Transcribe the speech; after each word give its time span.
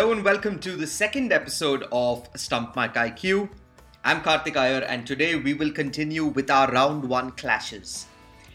Hello 0.00 0.12
and 0.12 0.24
welcome 0.24 0.58
to 0.60 0.76
the 0.76 0.86
second 0.86 1.30
episode 1.30 1.84
of 1.92 2.26
Stump 2.34 2.74
Mic 2.74 2.94
IQ. 2.94 3.50
I'm 4.02 4.22
Karthik 4.22 4.56
Iyer 4.56 4.80
and 4.80 5.06
today 5.06 5.34
we 5.36 5.52
will 5.52 5.70
continue 5.70 6.24
with 6.24 6.50
our 6.50 6.72
round 6.72 7.04
one 7.04 7.32
clashes. 7.32 8.06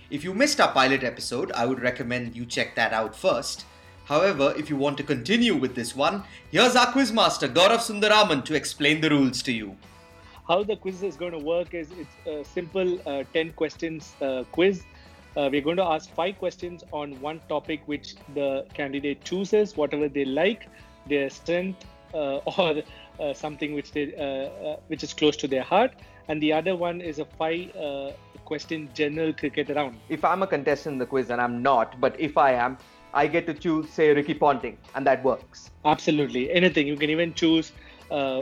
If 0.10 0.23
you 0.23 0.34
missed 0.34 0.60
our 0.60 0.72
pilot 0.72 1.04
episode, 1.04 1.52
I 1.52 1.68
would 1.68 1.82
recommend 1.82 2.36
you 2.36 2.48
check 2.48 2.73
that 2.73 2.94
out 2.94 3.16
first. 3.16 3.66
However, 4.05 4.55
if 4.58 4.72
you 4.72 4.76
want 4.76 4.98
to 4.98 5.04
continue 5.04 5.55
with 5.55 5.76
this 5.76 5.96
one, 5.96 6.23
here's 6.50 6.76
our 6.76 6.88
quizmaster 6.88 7.48
Gaurav 7.48 7.77
Sundararaman 7.77 8.44
to 8.46 8.55
explain 8.55 9.00
the 9.00 9.12
rules 9.12 9.44
to 9.44 9.52
you. 9.52 9.77
How 10.48 10.64
the 10.64 10.76
quiz 10.76 11.04
is 11.04 11.16
going 11.16 11.34
to 11.34 11.46
work 11.54 11.76
is 11.76 11.91
it's 11.91 12.26
a 12.26 12.44
simple 12.44 13.00
uh, 13.08 13.23
10 13.34 13.54
questions 13.54 14.16
uh, 14.20 14.46
quiz. 14.52 14.82
Uh, 15.38 15.50
we're 15.52 15.62
going 15.62 15.77
to 15.77 15.84
ask 15.84 16.09
five 16.16 16.40
questions 16.40 16.84
on 16.91 17.22
one 17.22 17.40
topic 17.48 17.82
which 17.86 18.16
the 18.34 18.66
candidate 18.73 19.23
chooses, 19.23 19.77
whatever 19.77 20.09
they 20.09 20.26
like, 20.26 20.68
their 21.08 21.30
strength, 21.30 21.86
uh, 22.14 22.38
or 22.58 22.84
uh, 23.20 23.34
something 23.34 23.73
which 23.73 23.91
they 23.91 24.16
uh, 24.16 24.77
which 24.88 25.04
is 25.04 25.14
close 25.14 25.38
to 25.38 25.48
their 25.48 25.64
heart. 25.64 25.94
And 26.28 26.41
the 26.41 26.54
other 26.54 26.76
one 26.76 27.02
is 27.02 27.20
a 27.20 27.26
five 27.26 27.72
question 28.45 28.90
general 28.94 29.34
cricket 29.34 29.70
round. 29.70 29.98
If 30.09 30.23
I'm 30.23 30.44
a 30.44 30.48
contestant 30.48 30.94
in 30.94 31.00
the 31.00 31.05
quiz, 31.05 31.30
and 31.30 31.41
I'm 31.41 31.62
not, 31.62 32.00
but 32.00 32.20
if 32.20 32.38
I 32.38 32.54
am, 32.54 32.78
I 33.14 33.28
get 33.28 33.45
to 33.48 33.54
choose, 33.54 33.90
say, 33.90 34.14
Ricky 34.14 34.34
Ponting, 34.34 34.78
and 34.94 35.05
that 35.08 35.23
works. 35.23 35.72
Absolutely. 35.86 36.52
Anything. 36.52 36.88
You 36.88 36.98
can 36.98 37.09
even 37.09 37.34
choose 37.34 37.72
uh, 38.12 38.42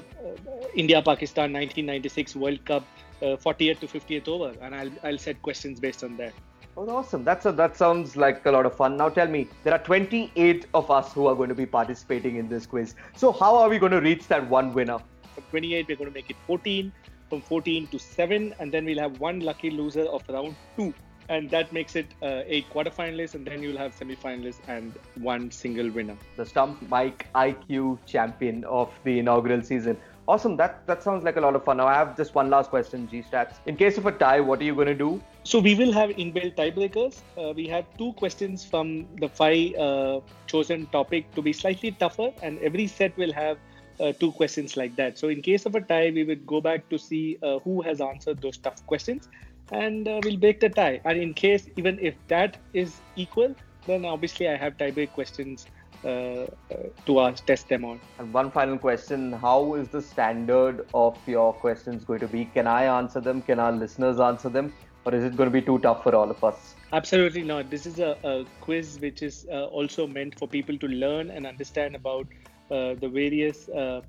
India 0.76 1.02
Pakistan 1.02 1.54
1996 1.54 2.36
World 2.36 2.66
Cup 2.66 2.84
uh, 3.22 3.38
40th 3.38 3.80
to 3.80 3.88
50th 3.88 4.28
over, 4.28 4.54
and 4.62 4.76
I'll, 4.76 4.92
I'll 5.04 5.18
set 5.18 5.42
questions 5.42 5.80
based 5.80 6.04
on 6.04 6.18
that. 6.18 6.34
Oh, 6.76 6.90
awesome. 6.90 7.24
That's 7.24 7.46
a, 7.46 7.52
that 7.52 7.78
sounds 7.78 8.16
like 8.18 8.46
a 8.48 8.52
lot 8.52 8.66
of 8.66 8.76
fun. 8.76 8.98
Now 8.98 9.10
tell 9.10 9.28
me, 9.28 9.48
there 9.64 9.74
are 9.74 9.84
28 9.84 10.66
of 10.74 10.90
us 10.90 11.14
who 11.14 11.28
are 11.28 11.36
going 11.36 11.50
to 11.50 11.56
be 11.56 11.68
participating 11.68 12.38
in 12.38 12.50
this 12.50 12.66
quiz. 12.66 12.96
So 13.16 13.32
how 13.32 13.56
are 13.56 13.70
we 13.70 13.78
going 13.78 13.92
to 13.92 14.02
reach 14.02 14.28
that 14.30 14.50
one 14.50 14.74
winner? 14.74 14.98
From 15.36 15.44
28, 15.52 15.88
we're 15.88 15.96
going 15.96 16.10
to 16.10 16.14
make 16.14 16.32
it 16.32 16.36
14. 16.48 16.92
From 17.30 17.42
14 17.42 17.88
to 17.88 18.00
7, 18.00 18.56
and 18.60 18.72
then 18.72 18.86
we'll 18.86 19.00
have 19.00 19.20
one 19.20 19.40
lucky 19.40 19.72
loser 19.72 20.04
of 20.04 20.24
round 20.30 20.56
2 20.78 20.94
and 21.30 21.50
that 21.50 21.72
makes 21.72 21.96
it 21.96 22.08
uh, 22.22 22.42
eight 22.46 22.66
quarterfinalists, 22.74 23.36
and 23.36 23.46
then 23.46 23.64
you'll 23.64 23.78
have 23.78 23.98
semifinalists 23.98 24.60
and 24.68 24.94
one 25.16 25.50
single 25.52 25.90
winner. 25.90 26.18
The 26.36 26.46
Stump 26.46 26.82
Mic 26.90 27.28
IQ 27.34 28.00
champion 28.06 28.64
of 28.66 28.92
the 29.04 29.20
inaugural 29.20 29.62
season. 29.62 29.98
Awesome. 30.26 30.56
That 30.56 30.88
that 30.88 31.04
sounds 31.04 31.26
like 31.26 31.36
a 31.36 31.42
lot 31.42 31.54
of 31.54 31.66
fun. 31.66 31.78
Now 31.78 31.88
I 31.88 31.96
have 31.96 32.16
just 32.16 32.34
one 32.34 32.50
last 32.50 32.70
question, 32.70 33.10
G 33.10 33.24
Stats. 33.30 33.56
In 33.66 33.76
case 33.76 33.98
of 33.98 34.06
a 34.06 34.12
tie, 34.12 34.40
what 34.40 34.62
are 34.62 34.64
you 34.64 34.74
going 34.74 34.88
to 34.88 34.96
do? 34.96 35.22
So 35.44 35.60
we 35.60 35.76
will 35.76 35.92
have 35.92 36.12
inbuilt 36.12 36.56
tiebreakers. 36.56 37.20
Uh, 37.38 37.52
we 37.54 37.68
have 37.68 37.86
two 37.98 38.14
questions 38.14 38.64
from 38.64 39.06
the 39.20 39.28
five 39.28 39.76
uh, 39.76 40.22
chosen 40.48 40.86
topic 40.88 41.30
to 41.36 41.42
be 41.42 41.52
slightly 41.52 41.92
tougher, 41.92 42.32
and 42.42 42.58
every 42.60 42.88
set 42.88 43.18
will 43.18 43.34
have 43.34 43.58
uh, 44.00 44.14
two 44.14 44.32
questions 44.32 44.78
like 44.78 44.96
that. 44.96 45.18
So 45.18 45.28
in 45.28 45.42
case 45.42 45.66
of 45.66 45.76
a 45.76 45.82
tie, 45.82 46.12
we 46.12 46.24
would 46.24 46.48
go 46.48 46.62
back 46.62 46.88
to 46.88 46.98
see 46.98 47.38
uh, 47.44 47.60
who 47.60 47.82
has 47.82 48.00
answered 48.00 48.42
those 48.42 48.56
tough 48.56 48.86
questions, 48.88 49.28
and 49.74 50.08
uh, 50.08 50.22
we'll 50.24 50.38
break 50.38 50.62
the 50.62 50.70
tie. 50.70 51.02
And 51.04 51.20
in 51.20 51.34
case, 51.34 51.68
even 51.76 52.00
if 52.00 52.16
that 52.30 52.56
is 52.74 52.96
equal, 53.18 53.54
then 53.88 54.06
obviously 54.06 54.48
I 54.48 54.56
have 54.56 54.78
tiebreak 54.78 55.12
questions 55.12 55.68
to 56.04 57.20
ask, 57.20 57.46
test 57.46 57.70
them 57.70 57.86
on. 57.86 58.00
And 58.20 58.34
one 58.34 58.52
final 58.52 58.78
question 58.78 59.34
How 59.34 59.76
is 59.76 59.88
the 59.90 60.02
standard 60.02 60.86
of 60.94 61.18
your 61.28 61.54
questions 61.54 62.04
going 62.04 62.20
to 62.20 62.28
be? 62.28 62.46
Can 62.46 62.68
I 62.68 62.84
answer 62.86 63.20
them? 63.20 63.42
Can 63.42 63.60
our 63.60 63.72
listeners 63.72 64.20
answer 64.20 64.50
them? 64.50 64.74
Or 65.06 65.14
is 65.14 65.24
it 65.24 65.36
going 65.36 65.50
to 65.50 65.54
be 65.54 65.62
too 65.62 65.80
tough 65.80 66.04
for 66.04 66.16
all 66.16 66.30
of 66.30 66.42
us? 66.44 66.76
Absolutely 66.94 67.44
not. 67.44 67.70
This 67.70 67.86
is 67.86 68.00
a, 68.00 68.18
a 68.24 68.46
quiz 68.62 69.00
which 69.00 69.22
is 69.22 69.46
uh, 69.52 69.66
also 69.66 70.08
meant 70.08 70.40
for 70.40 70.48
people 70.48 70.78
to 70.78 70.88
learn 70.88 71.30
and 71.30 71.46
understand 71.46 71.96
about 71.96 72.26
uh, 72.72 72.96
the 72.96 73.10
various 73.10 73.68
uh, 73.70 74.02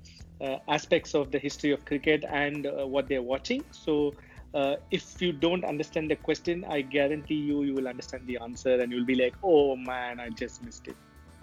aspects 0.69 1.13
of 1.13 1.31
the 1.31 1.39
history 1.39 1.71
of 1.71 1.83
cricket 1.85 2.23
and 2.29 2.67
what 2.89 3.09
they're 3.09 3.21
watching. 3.21 3.63
So 3.71 4.13
uh, 4.53 4.77
if 4.89 5.21
you 5.21 5.33
don't 5.33 5.65
understand 5.65 6.09
the 6.09 6.15
question, 6.15 6.63
I 6.69 6.81
guarantee 6.81 7.35
you, 7.35 7.63
you 7.63 7.73
will 7.73 7.89
understand 7.89 8.25
the 8.25 8.37
answer 8.41 8.79
and 8.79 8.89
you'll 8.91 9.05
be 9.05 9.15
like, 9.15 9.35
oh 9.43 9.75
man, 9.75 10.21
I 10.21 10.29
just 10.29 10.63
missed 10.63 10.87
it. 10.87 10.95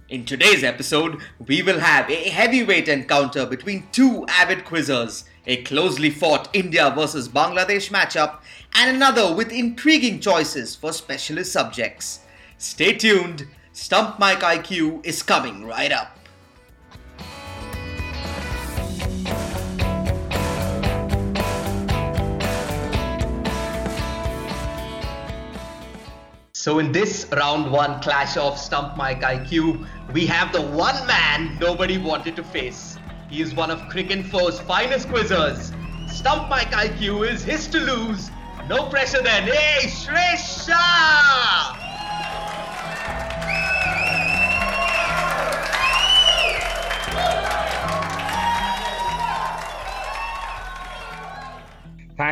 In 0.08 0.26
today's 0.26 0.62
episode, 0.62 1.22
we 1.46 1.62
will 1.62 1.78
have 1.78 2.10
a 2.10 2.28
heavyweight 2.28 2.88
encounter 2.88 3.46
between 3.46 3.86
two 3.92 4.26
avid 4.28 4.64
quizzers, 4.64 5.24
a 5.46 5.62
closely 5.62 6.10
fought 6.10 6.48
India 6.52 6.92
versus 6.94 7.28
Bangladesh 7.28 7.90
matchup, 7.90 8.40
and 8.74 8.94
another 8.94 9.34
with 9.34 9.50
intriguing 9.50 10.20
choices 10.20 10.76
for 10.76 10.92
specialist 10.92 11.52
subjects. 11.52 12.20
Stay 12.58 12.92
tuned, 12.92 13.46
Stump 13.72 14.18
Mic 14.18 14.40
IQ 14.40 15.06
is 15.06 15.22
coming 15.22 15.64
right 15.64 15.92
up. 15.92 16.18
So 26.62 26.78
in 26.78 26.92
this 26.92 27.26
round 27.32 27.72
one 27.72 28.00
clash 28.02 28.36
of 28.36 28.56
Stump 28.56 28.96
Mic 28.96 29.18
IQ, 29.18 29.84
we 30.12 30.26
have 30.26 30.52
the 30.52 30.62
one 30.62 30.94
man 31.08 31.58
nobody 31.60 31.98
wanted 31.98 32.36
to 32.36 32.44
face. 32.44 32.98
He 33.28 33.42
is 33.42 33.52
one 33.52 33.68
of 33.68 33.80
Cricinfo's 33.90 34.60
finest 34.60 35.08
quizzers. 35.08 35.74
Stump 36.08 36.48
Mic 36.48 36.68
IQ 36.68 37.28
is 37.28 37.42
his 37.42 37.66
to 37.66 37.80
lose. 37.80 38.30
No 38.68 38.88
pressure 38.88 39.20
then. 39.20 39.42
Hey, 39.42 39.88
Shresh 39.88 40.68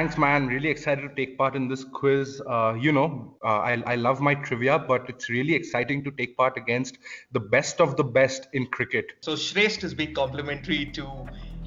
Thanks, 0.01 0.17
man. 0.17 0.47
Really 0.47 0.71
excited 0.71 1.03
to 1.03 1.15
take 1.15 1.37
part 1.37 1.55
in 1.55 1.69
this 1.69 1.85
quiz. 1.85 2.41
Uh, 2.49 2.75
you 2.81 2.91
know, 2.91 3.37
uh, 3.45 3.59
I, 3.59 3.83
I 3.87 3.97
love 3.97 4.19
my 4.19 4.35
trivia, 4.35 4.79
but 4.79 5.05
it's 5.11 5.29
really 5.29 5.55
exciting 5.55 6.03
to 6.05 6.11
take 6.11 6.39
part 6.39 6.57
against 6.57 6.97
the 7.33 7.41
best 7.41 7.83
of 7.83 7.99
the 7.99 8.05
best 8.05 8.49
in 8.55 8.65
cricket. 8.69 9.13
So 9.21 9.35
Shresht 9.35 9.85
is 9.85 9.93
being 9.93 10.15
complimentary 10.15 10.87
to 10.87 11.07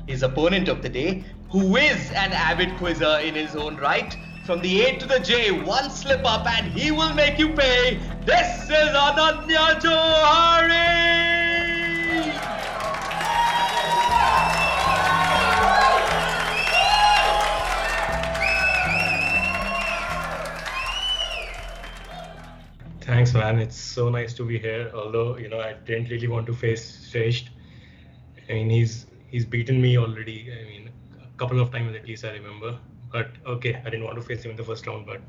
his 0.07 0.23
opponent 0.23 0.67
of 0.67 0.81
the 0.81 0.89
day, 0.89 1.23
who 1.51 1.75
is 1.75 2.09
an 2.09 2.33
avid 2.33 2.75
quizzer 2.77 3.19
in 3.19 3.35
his 3.35 3.55
own 3.55 3.77
right. 3.77 4.17
From 4.47 4.63
the 4.63 4.81
A 4.81 4.97
to 4.97 5.05
the 5.05 5.19
J, 5.19 5.51
one 5.51 5.91
slip 5.91 6.25
up 6.25 6.47
and 6.47 6.73
he 6.73 6.89
will 6.89 7.13
make 7.13 7.37
you 7.37 7.53
pay. 7.53 7.99
This 8.25 8.63
is 8.63 8.89
Ananya 9.05 9.79
Johari! 9.79 11.42
Thanks, 23.05 23.33
man. 23.33 23.59
It's 23.59 23.75
so 23.75 24.09
nice 24.09 24.33
to 24.35 24.45
be 24.45 24.57
here. 24.57 24.89
Although 24.95 25.37
you 25.37 25.49
know, 25.49 25.59
I 25.59 25.73
didn't 25.73 26.09
really 26.09 26.27
want 26.27 26.45
to 26.47 26.53
face 26.53 27.09
Shresht. 27.11 27.49
I 28.49 28.53
mean, 28.53 28.69
he's 28.69 29.07
he's 29.27 29.45
beaten 29.45 29.81
me 29.81 29.97
already. 29.97 30.49
I 30.53 30.63
mean, 30.65 30.89
a 31.21 31.37
couple 31.37 31.59
of 31.59 31.69
times 31.69 31.97
at 31.97 32.07
least 32.07 32.23
I 32.23 32.31
remember. 32.31 32.77
But 33.11 33.31
okay, 33.45 33.75
I 33.85 33.89
didn't 33.89 34.05
want 34.05 34.15
to 34.15 34.21
face 34.21 34.43
him 34.45 34.51
in 34.51 34.57
the 34.57 34.63
first 34.63 34.87
round. 34.87 35.05
But 35.05 35.19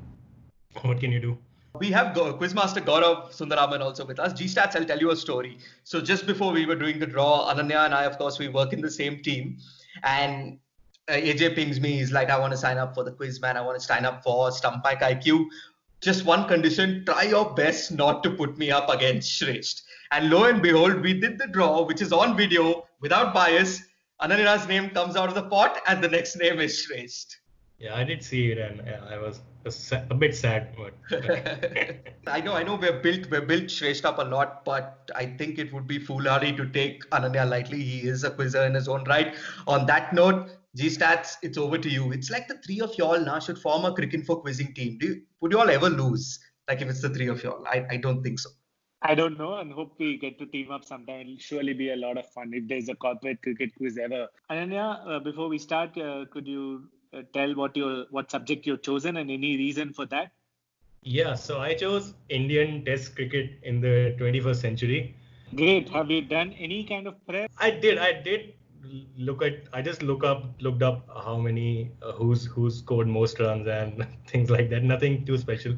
what 0.83 1.01
can 1.01 1.11
you 1.11 1.19
do? 1.19 1.37
We 1.81 1.91
have 1.91 2.15
Quizmaster 2.15 2.81
Gaurav 2.81 3.33
Sundararaman 3.33 3.81
also 3.81 4.07
with 4.07 4.21
us. 4.21 4.33
G 4.33 4.45
Stats, 4.45 4.77
I'll 4.77 4.85
tell 4.85 5.01
you 5.01 5.11
a 5.11 5.17
story. 5.17 5.59
So 5.83 6.01
just 6.01 6.29
before 6.29 6.53
we 6.53 6.67
were 6.67 6.77
doing 6.77 7.01
the 7.01 7.07
draw, 7.07 7.53
Ananya 7.53 7.87
and 7.87 7.95
I, 7.95 8.05
of 8.05 8.19
course, 8.19 8.39
we 8.39 8.47
work 8.47 8.73
in 8.73 8.81
the 8.81 8.91
same 8.91 9.21
team, 9.21 9.59
and 10.05 10.61
uh, 11.09 11.15
AJ 11.15 11.57
pings 11.57 11.81
me. 11.81 11.99
He's 11.99 12.13
like, 12.13 12.31
I 12.31 12.39
want 12.39 12.53
to 12.53 12.57
sign 12.57 12.79
up 12.79 12.95
for 12.95 13.03
the 13.03 13.11
quiz, 13.11 13.41
man. 13.41 13.57
I 13.57 13.63
want 13.63 13.81
to 13.81 13.85
sign 13.85 14.05
up 14.05 14.23
for 14.23 14.53
Stump 14.53 14.85
IQ 14.85 15.49
just 16.05 16.25
one 16.25 16.47
condition 16.47 17.05
try 17.05 17.23
your 17.23 17.55
best 17.55 17.93
not 17.93 18.23
to 18.23 18.31
put 18.31 18.59
me 18.59 18.71
up 18.71 18.89
against 18.91 19.31
Shresht. 19.41 19.83
And 20.11 20.31
lo 20.31 20.45
and 20.45 20.63
behold, 20.63 21.01
we 21.01 21.19
did 21.19 21.39
the 21.39 21.47
draw, 21.49 21.83
which 21.83 22.01
is 22.01 22.13
on 22.13 22.37
video 22.37 22.87
without 23.01 23.35
bias. 23.35 23.83
Ananya's 24.21 24.69
name 24.69 24.91
comes 24.91 25.17
out 25.17 25.29
of 25.29 25.35
the 25.35 25.43
pot, 25.43 25.81
and 25.89 26.03
the 26.03 26.09
next 26.09 26.37
name 26.37 26.61
is 26.61 26.87
Shresht. 26.87 27.37
Yeah, 27.79 27.97
I 27.97 28.05
did 28.05 28.23
see 28.23 28.53
it, 28.53 28.59
and 28.59 28.81
I 29.11 29.19
was 29.19 29.41
a 29.93 30.15
bit 30.15 30.37
sad. 30.37 30.77
But 30.77 30.95
I 32.27 32.41
know, 32.41 32.55
I 32.55 32.63
know, 32.63 32.77
we're 32.77 33.01
built, 33.01 33.31
we're 33.31 33.43
built 33.43 33.65
Shresht 33.65 34.05
up 34.05 34.19
a 34.19 34.23
lot, 34.23 34.65
but 34.65 35.11
I 35.17 35.27
think 35.27 35.59
it 35.59 35.73
would 35.73 35.87
be 35.87 35.99
foolhardy 35.99 36.55
to 36.57 36.69
take 36.69 37.09
Ananya 37.11 37.49
lightly. 37.49 37.83
He 37.83 38.07
is 38.07 38.25
a 38.25 38.31
quizzer 38.31 38.65
in 38.65 38.75
his 38.75 38.89
own 38.89 39.05
right. 39.05 39.35
On 39.67 39.85
that 39.87 40.13
note, 40.13 40.51
G 40.77 40.89
Stats, 40.89 41.37
it's 41.43 41.57
over 41.57 41.79
to 41.79 41.89
you. 41.89 42.11
It's 42.11 42.31
like 42.31 42.49
the 42.49 42.59
three 42.59 42.81
of 42.81 42.97
y'all 42.99 43.21
now 43.21 43.39
should 43.39 43.59
form 43.59 43.85
a 43.85 43.95
cricket 43.95 44.27
for 44.27 44.41
quizzing 44.41 44.75
team. 44.75 44.99
Do 44.99 45.07
you, 45.07 45.23
would 45.41 45.53
you 45.53 45.61
all 45.61 45.71
ever 45.71 45.89
lose? 45.89 46.41
Like 46.69 46.83
if 46.83 46.89
it's 46.89 47.01
the 47.01 47.11
three 47.11 47.29
of 47.29 47.43
y'all? 47.45 47.65
I, 47.67 47.87
I 47.91 47.97
don't 47.97 48.23
think 48.23 48.41
so. 48.41 48.51
I 49.03 49.15
don't 49.15 49.39
know 49.39 49.59
and 49.59 49.71
hope 49.71 49.95
we 49.99 50.17
get 50.17 50.39
to 50.39 50.47
team 50.47 50.73
up 50.73 50.85
sometime. 50.85 51.21
It'll 51.21 51.39
surely 51.39 51.75
be 51.75 51.91
a 51.91 51.97
lot 51.97 52.17
of 52.17 52.27
fun 52.33 52.51
if 52.55 52.67
there's 52.67 52.89
a 52.89 52.95
corporate 52.95 53.41
cricket 53.43 53.71
quiz 53.77 53.99
ever. 53.99 54.29
Ananya, 54.51 55.07
uh, 55.07 55.21
before 55.21 55.49
we 55.49 55.59
start, 55.59 55.97
uh, 55.99 56.25
could 56.33 56.49
you 56.49 56.89
uh, 57.13 57.23
tell 57.33 57.55
what 57.55 57.77
your 57.77 58.07
what 58.11 58.31
subject 58.31 58.67
you've 58.67 58.83
chosen 58.83 59.19
and 59.19 59.31
any 59.31 59.57
reason 59.57 59.93
for 59.93 60.07
that? 60.07 60.33
Yeah, 61.03 61.35
so 61.35 61.61
I 61.61 61.75
chose 61.75 62.15
Indian 62.31 62.85
Test 62.85 63.15
cricket 63.15 63.61
in 63.63 63.81
the 63.81 64.17
21st 64.19 64.57
century. 64.57 65.15
Great. 65.55 65.91
Have 65.91 66.11
you 66.11 66.23
done 66.23 66.53
any 66.53 66.83
kind 66.83 67.07
of 67.07 67.15
prep? 67.27 67.51
I 67.59 67.71
did. 67.71 67.99
I 67.99 68.13
did 68.23 68.55
look 69.17 69.43
at. 69.43 69.69
I 69.73 69.83
just 69.83 70.03
look 70.03 70.25
up, 70.25 70.61
looked 70.61 70.83
up 70.83 71.09
how 71.25 71.37
many, 71.37 71.93
uh, 72.03 72.13
who's 72.13 72.45
who's 72.47 72.79
scored 72.79 73.07
most 73.07 73.39
runs 73.41 73.67
and 73.67 74.07
things 74.27 74.51
like 74.51 74.71
that. 74.71 74.83
Nothing 74.83 75.25
too 75.25 75.39
special, 75.39 75.75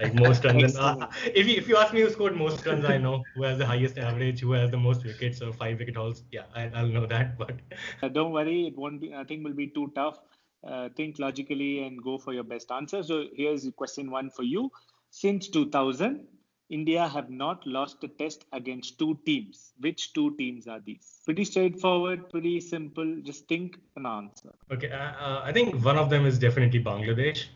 like 0.00 0.14
most 0.14 0.44
runs. 0.44 0.76
and, 0.76 0.76
uh, 0.76 1.08
if 1.34 1.46
you 1.46 1.56
if 1.56 1.68
you 1.68 1.76
ask 1.76 1.92
me 1.92 2.00
who 2.00 2.10
scored 2.10 2.36
most 2.36 2.66
runs, 2.66 2.84
I 2.84 2.98
know 2.98 3.26
who 3.34 3.42
has 3.42 3.58
the 3.58 3.66
highest 3.66 3.98
average, 3.98 4.40
who 4.40 4.52
has 4.52 4.70
the 4.70 4.76
most 4.76 5.04
wickets 5.04 5.42
or 5.42 5.52
five 5.52 5.78
wicket 5.78 5.96
hauls. 5.96 6.24
Yeah, 6.32 6.44
I, 6.54 6.68
I'll 6.74 6.88
know 6.88 7.06
that. 7.06 7.38
But 7.44 7.56
uh, 8.02 8.08
don't 8.08 8.32
worry, 8.32 8.66
it 8.66 8.76
won't 8.76 9.00
be. 9.00 9.14
I 9.14 9.24
think 9.24 9.44
will 9.44 9.54
be 9.54 9.68
too 9.68 9.92
tough. 9.94 10.20
Uh, 10.66 10.88
think 10.96 11.18
logically 11.18 11.84
and 11.84 12.02
go 12.02 12.18
for 12.18 12.32
your 12.32 12.42
best 12.42 12.72
answer. 12.72 13.02
So 13.02 13.26
here's 13.34 13.68
question 13.76 14.10
one 14.10 14.30
for 14.30 14.42
you. 14.42 14.70
Since 15.10 15.48
2000, 15.48 16.26
India 16.68 17.06
have 17.06 17.30
not 17.30 17.64
lost 17.66 18.02
a 18.02 18.08
test 18.08 18.44
against 18.52 18.98
two 18.98 19.18
teams. 19.24 19.72
Which 19.78 20.12
two 20.12 20.36
teams 20.36 20.66
are 20.66 20.80
these? 20.80 21.20
Pretty 21.24 21.44
straightforward, 21.44 22.28
pretty 22.28 22.60
simple. 22.60 23.20
Just 23.22 23.46
think 23.46 23.78
an 23.96 24.06
answer. 24.06 24.52
Okay, 24.72 24.90
uh, 24.90 24.96
uh, 24.96 25.42
I 25.44 25.52
think 25.52 25.84
one 25.84 25.96
of 25.96 26.10
them 26.10 26.26
is 26.26 26.38
definitely 26.38 26.82
Bangladesh. 26.82 27.46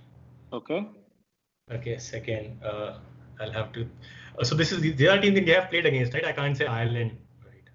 Okay. 0.52 0.86
Okay, 1.72 1.98
second, 1.98 2.62
uh, 2.62 2.98
I'll 3.40 3.52
have 3.52 3.72
to. 3.72 3.88
Uh, 4.38 4.44
so 4.44 4.54
this 4.54 4.72
is 4.72 4.80
the, 4.80 4.92
the 4.92 5.08
other 5.08 5.22
team 5.22 5.34
that 5.34 5.46
they 5.46 5.52
have 5.52 5.70
played 5.70 5.86
against, 5.86 6.14
right? 6.14 6.24
I 6.24 6.32
can't 6.32 6.56
say 6.56 6.66
Ireland, 6.66 7.16
right? 7.44 7.68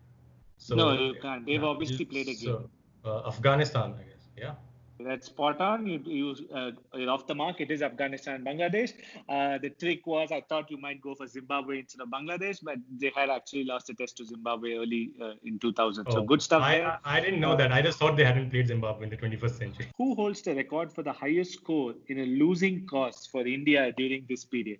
So, 0.57 0.75
no, 0.75 0.93
you 0.93 1.15
can't. 1.21 1.45
They've 1.45 1.63
obviously 1.63 2.05
played 2.05 2.27
against. 2.27 2.43
So, 2.43 2.69
uh, 3.03 3.27
Afghanistan, 3.27 3.95
I 3.99 4.03
guess. 4.03 4.29
Yeah. 4.37 4.53
That's 5.05 5.27
spot 5.27 5.61
on. 5.61 5.85
You, 5.85 5.99
you 6.03 6.35
uh, 6.53 6.71
you're 6.95 7.11
off 7.11 7.27
the 7.27 7.35
mark. 7.35 7.61
It 7.61 7.69
is 7.69 7.83
Afghanistan, 7.83 8.43
Bangladesh. 8.43 8.93
Uh, 9.29 9.59
the 9.59 9.69
trick 9.69 10.07
was 10.07 10.31
I 10.31 10.41
thought 10.49 10.71
you 10.71 10.77
might 10.77 10.99
go 10.99 11.13
for 11.13 11.27
Zimbabwe 11.27 11.79
instead 11.79 12.01
of 12.01 12.09
Bangladesh, 12.09 12.57
but 12.63 12.77
they 12.99 13.11
had 13.15 13.29
actually 13.29 13.65
lost 13.65 13.89
a 13.91 13.93
test 13.93 14.17
to 14.17 14.25
Zimbabwe 14.25 14.73
early 14.73 15.11
uh, 15.21 15.33
in 15.43 15.59
2000. 15.59 16.07
Oh, 16.07 16.11
so 16.11 16.23
good 16.23 16.41
stuff 16.41 16.63
I, 16.63 16.77
there. 16.77 16.99
I, 17.05 17.17
I 17.17 17.19
didn't 17.19 17.39
know 17.39 17.55
that. 17.55 17.71
I 17.71 17.83
just 17.83 17.99
thought 17.99 18.17
they 18.17 18.25
hadn't 18.25 18.49
played 18.49 18.67
Zimbabwe 18.67 19.03
in 19.03 19.09
the 19.11 19.17
21st 19.17 19.57
century. 19.59 19.87
Who 19.95 20.15
holds 20.15 20.41
the 20.41 20.55
record 20.55 20.91
for 20.91 21.03
the 21.03 21.13
highest 21.13 21.53
score 21.53 21.93
in 22.07 22.19
a 22.19 22.25
losing 22.25 22.87
cause 22.87 23.29
for 23.31 23.45
India 23.45 23.91
during 23.95 24.25
this 24.27 24.43
period? 24.43 24.79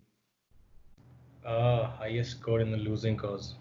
Uh, 1.45 1.85
highest 1.85 2.31
score 2.31 2.61
in 2.61 2.71
the 2.71 2.77
losing 2.77 3.15
cause. 3.15 3.53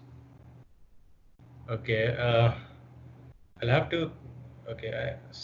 Okay. 1.69 2.15
Uh, 2.17 2.53
I'll 3.61 3.69
have 3.69 3.91
to. 3.91 4.09
Okay. 4.67 4.91
I, 4.91 5.35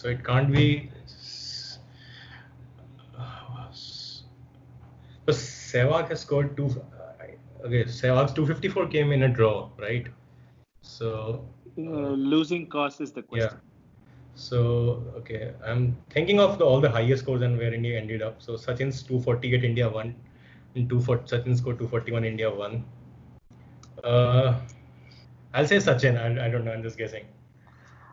so 0.00 0.08
it 0.08 0.24
can't 0.24 0.50
be. 0.50 0.90
So 5.26 5.32
Sehwag 5.32 6.08
has 6.08 6.20
scored 6.20 6.56
two. 6.56 6.68
Okay, 7.64 7.84
Sehwag's 7.84 8.32
254 8.32 8.86
came 8.86 9.12
in 9.12 9.24
a 9.24 9.28
draw, 9.28 9.68
right? 9.78 10.06
So 10.82 11.44
uh, 11.78 12.12
losing 12.34 12.66
cost 12.66 13.02
is 13.02 13.12
the 13.12 13.22
question. 13.22 13.50
Yeah. 13.50 13.58
So 14.34 15.04
okay, 15.18 15.52
I'm 15.64 15.98
thinking 16.08 16.40
of 16.40 16.58
the, 16.58 16.64
all 16.64 16.80
the 16.80 16.90
highest 16.90 17.24
scores 17.24 17.42
and 17.42 17.58
where 17.58 17.74
India 17.74 17.98
ended 17.98 18.22
up. 18.22 18.40
So 18.40 18.54
Sachin's 18.54 19.02
248, 19.02 19.64
India 19.64 19.88
won. 19.88 20.14
In 20.76 20.88
240, 20.88 21.36
Sachin 21.36 21.58
scored 21.58 21.78
241, 21.78 22.24
India 22.24 22.50
won. 22.50 22.84
Uh, 24.02 24.58
I'll 25.52 25.66
say 25.66 25.76
Sachin. 25.76 26.18
I, 26.18 26.46
I 26.46 26.48
don't 26.48 26.64
know. 26.64 26.72
I'm 26.72 26.82
just 26.82 26.96
guessing. 26.96 27.26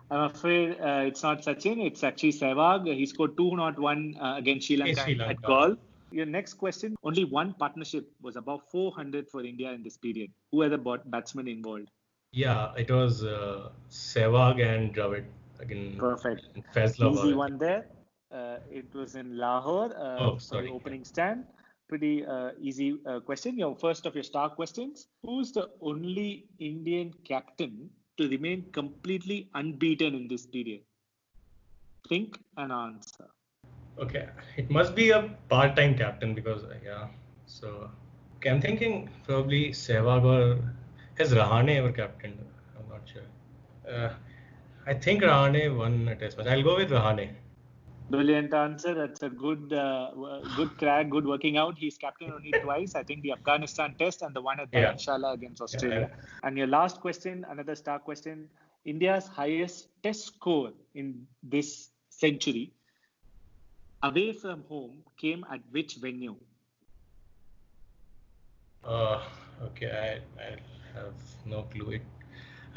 I'm 0.10 0.24
afraid 0.32 0.80
uh, 0.80 1.04
it's 1.06 1.24
not 1.24 1.42
Sachin. 1.44 1.86
It's 1.86 2.04
actually 2.04 2.32
Sehwag. 2.32 2.86
He 2.94 3.06
scored 3.06 3.36
201 3.38 4.16
uh, 4.20 4.36
against 4.38 4.68
Sri 4.68 4.78
Lanka, 4.78 5.28
at 5.28 5.42
Galle. 5.42 5.78
Your 6.12 6.26
next 6.26 6.54
question 6.54 6.96
only 7.04 7.26
one 7.26 7.54
partnership 7.54 8.10
was 8.22 8.38
about 8.38 8.72
400 8.72 9.30
for 9.30 9.44
India 9.44 9.72
in 9.74 9.84
this 9.84 9.98
period. 9.98 10.32
Who 10.52 10.62
are 10.62 10.70
the 10.70 10.78
batsmen 10.78 11.50
involved? 11.50 11.90
Yeah, 12.32 12.74
it 12.78 12.90
was 12.90 13.24
uh, 13.24 13.70
Sehwag 13.90 14.62
and 14.62 14.96
Dravid. 14.96 15.26
Again, 15.60 15.96
Perfect. 15.98 16.48
Fazlov. 16.74 17.18
Easy 17.18 17.34
one 17.34 17.58
there. 17.58 17.88
Uh, 18.32 18.58
it 18.72 18.94
was 18.94 19.16
in 19.16 19.38
Lahore. 19.38 19.92
Uh, 19.98 20.18
oh, 20.20 20.38
sorry. 20.38 20.70
Opening 20.70 21.04
stand. 21.04 21.46
Pretty 21.90 22.26
uh, 22.26 22.52
easy 22.62 23.00
uh, 23.06 23.20
question. 23.22 23.58
Your 23.58 23.76
first 23.76 24.06
of 24.06 24.14
your 24.14 24.24
star 24.24 24.50
questions. 24.50 25.08
Who's 25.24 25.52
the 25.52 25.70
only 25.82 26.46
Indian 26.60 27.14
captain 27.24 27.90
to 28.18 28.28
remain 28.28 28.64
completely 28.72 29.50
unbeaten 29.54 30.16
in 30.16 30.28
this 30.28 30.46
period? 30.46 30.82
Think 32.10 32.40
and 32.58 32.72
answer. 32.72 33.28
Okay, 34.00 34.28
it 34.58 34.70
must 34.70 34.96
be 34.96 35.10
a 35.10 35.30
part-time 35.50 35.98
captain 35.98 36.34
because 36.34 36.64
yeah. 36.84 37.08
So 37.48 37.90
okay, 38.38 38.50
I'm 38.50 38.62
thinking 38.62 39.10
probably 39.26 39.70
Sehwag 39.72 40.24
or 40.24 40.74
has 41.18 41.34
Rahane 41.34 41.76
ever 41.78 41.92
captained? 41.92 42.40
I'm 42.78 42.90
not 42.90 43.02
sure. 43.12 43.24
Uh, 43.92 44.14
I 44.86 44.94
think 44.94 45.24
Rahane 45.24 45.78
won 45.78 46.08
a 46.08 46.16
test 46.16 46.38
match. 46.38 46.48
I'll 46.48 46.64
go 46.64 46.78
with 46.78 46.92
Rahane. 46.92 47.30
Brilliant 48.10 48.54
answer. 48.54 48.94
That's 48.94 49.22
a 49.24 49.30
good, 49.30 49.74
uh, 49.74 50.12
good 50.56 50.78
crack, 50.78 51.10
good 51.10 51.26
working 51.26 51.58
out. 51.58 51.78
He's 51.78 51.98
captain 51.98 52.32
only 52.32 52.52
twice. 52.64 52.96
I 52.96 53.04
think 53.04 53.22
the 53.22 53.34
Afghanistan 53.34 53.96
test 54.00 54.22
and 54.22 54.34
the 54.34 54.42
one 54.42 54.62
at 54.62 54.70
yeah. 54.72 54.94
Dharamshala 54.94 55.34
against 55.34 55.62
Australia. 55.62 56.10
Yeah. 56.10 56.26
And 56.44 56.58
your 56.58 56.68
last 56.68 57.02
question, 57.02 57.46
another 57.50 57.76
star 57.76 58.00
question: 58.00 58.48
India's 58.86 59.28
highest 59.28 59.90
test 60.04 60.26
score 60.26 60.72
in 60.96 61.28
this 61.44 61.90
century, 62.10 62.72
away 64.04 64.32
from 64.32 64.64
home, 64.70 65.04
came 65.18 65.46
at 65.52 65.60
which 65.72 65.96
venue? 65.96 66.38
Uh, 68.86 69.22
okay, 69.64 70.22
I, 70.40 70.42
I 70.42 70.50
have 70.94 71.20
no 71.46 71.64
clue. 71.64 71.92
It, 71.92 72.02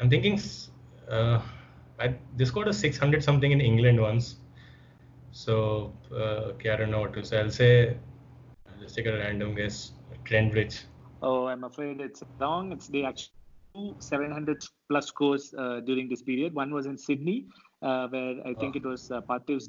I'm 0.01 0.09
thinking. 0.09 0.41
Uh, 1.09 1.41
I, 1.99 2.15
they 2.35 2.45
scored 2.45 2.67
a 2.67 2.73
600 2.73 3.23
something 3.23 3.51
in 3.51 3.61
England 3.61 4.01
once 4.01 4.35
so, 5.31 5.93
uh, 6.11 6.51
okay, 6.53 6.69
I 6.69 6.75
don't 6.75 6.91
know 6.91 6.99
what 6.99 7.13
to 7.13 7.23
say. 7.23 7.39
I'll 7.39 7.49
say, 7.49 7.97
I'll 8.67 8.81
just 8.81 8.95
take 8.95 9.05
a 9.05 9.13
random 9.13 9.55
guess. 9.55 9.93
Trent 10.25 10.51
Bridge. 10.51 10.83
Oh, 11.21 11.47
I'm 11.47 11.63
afraid 11.63 11.99
it's 11.99 12.23
wrong. 12.39 12.71
It's 12.71 12.87
the 12.87 13.05
actual 13.05 13.95
700 13.99 14.63
plus 14.89 15.07
scores 15.07 15.53
uh, 15.57 15.79
during 15.81 16.09
this 16.09 16.21
period. 16.21 16.53
One 16.53 16.73
was 16.73 16.85
in 16.85 16.97
Sydney, 16.97 17.45
uh, 17.81 18.07
where 18.07 18.35
I 18.45 18.53
think 18.53 18.75
oh. 18.75 18.79
it 18.79 18.85
was 18.85 19.11
uh, 19.11 19.21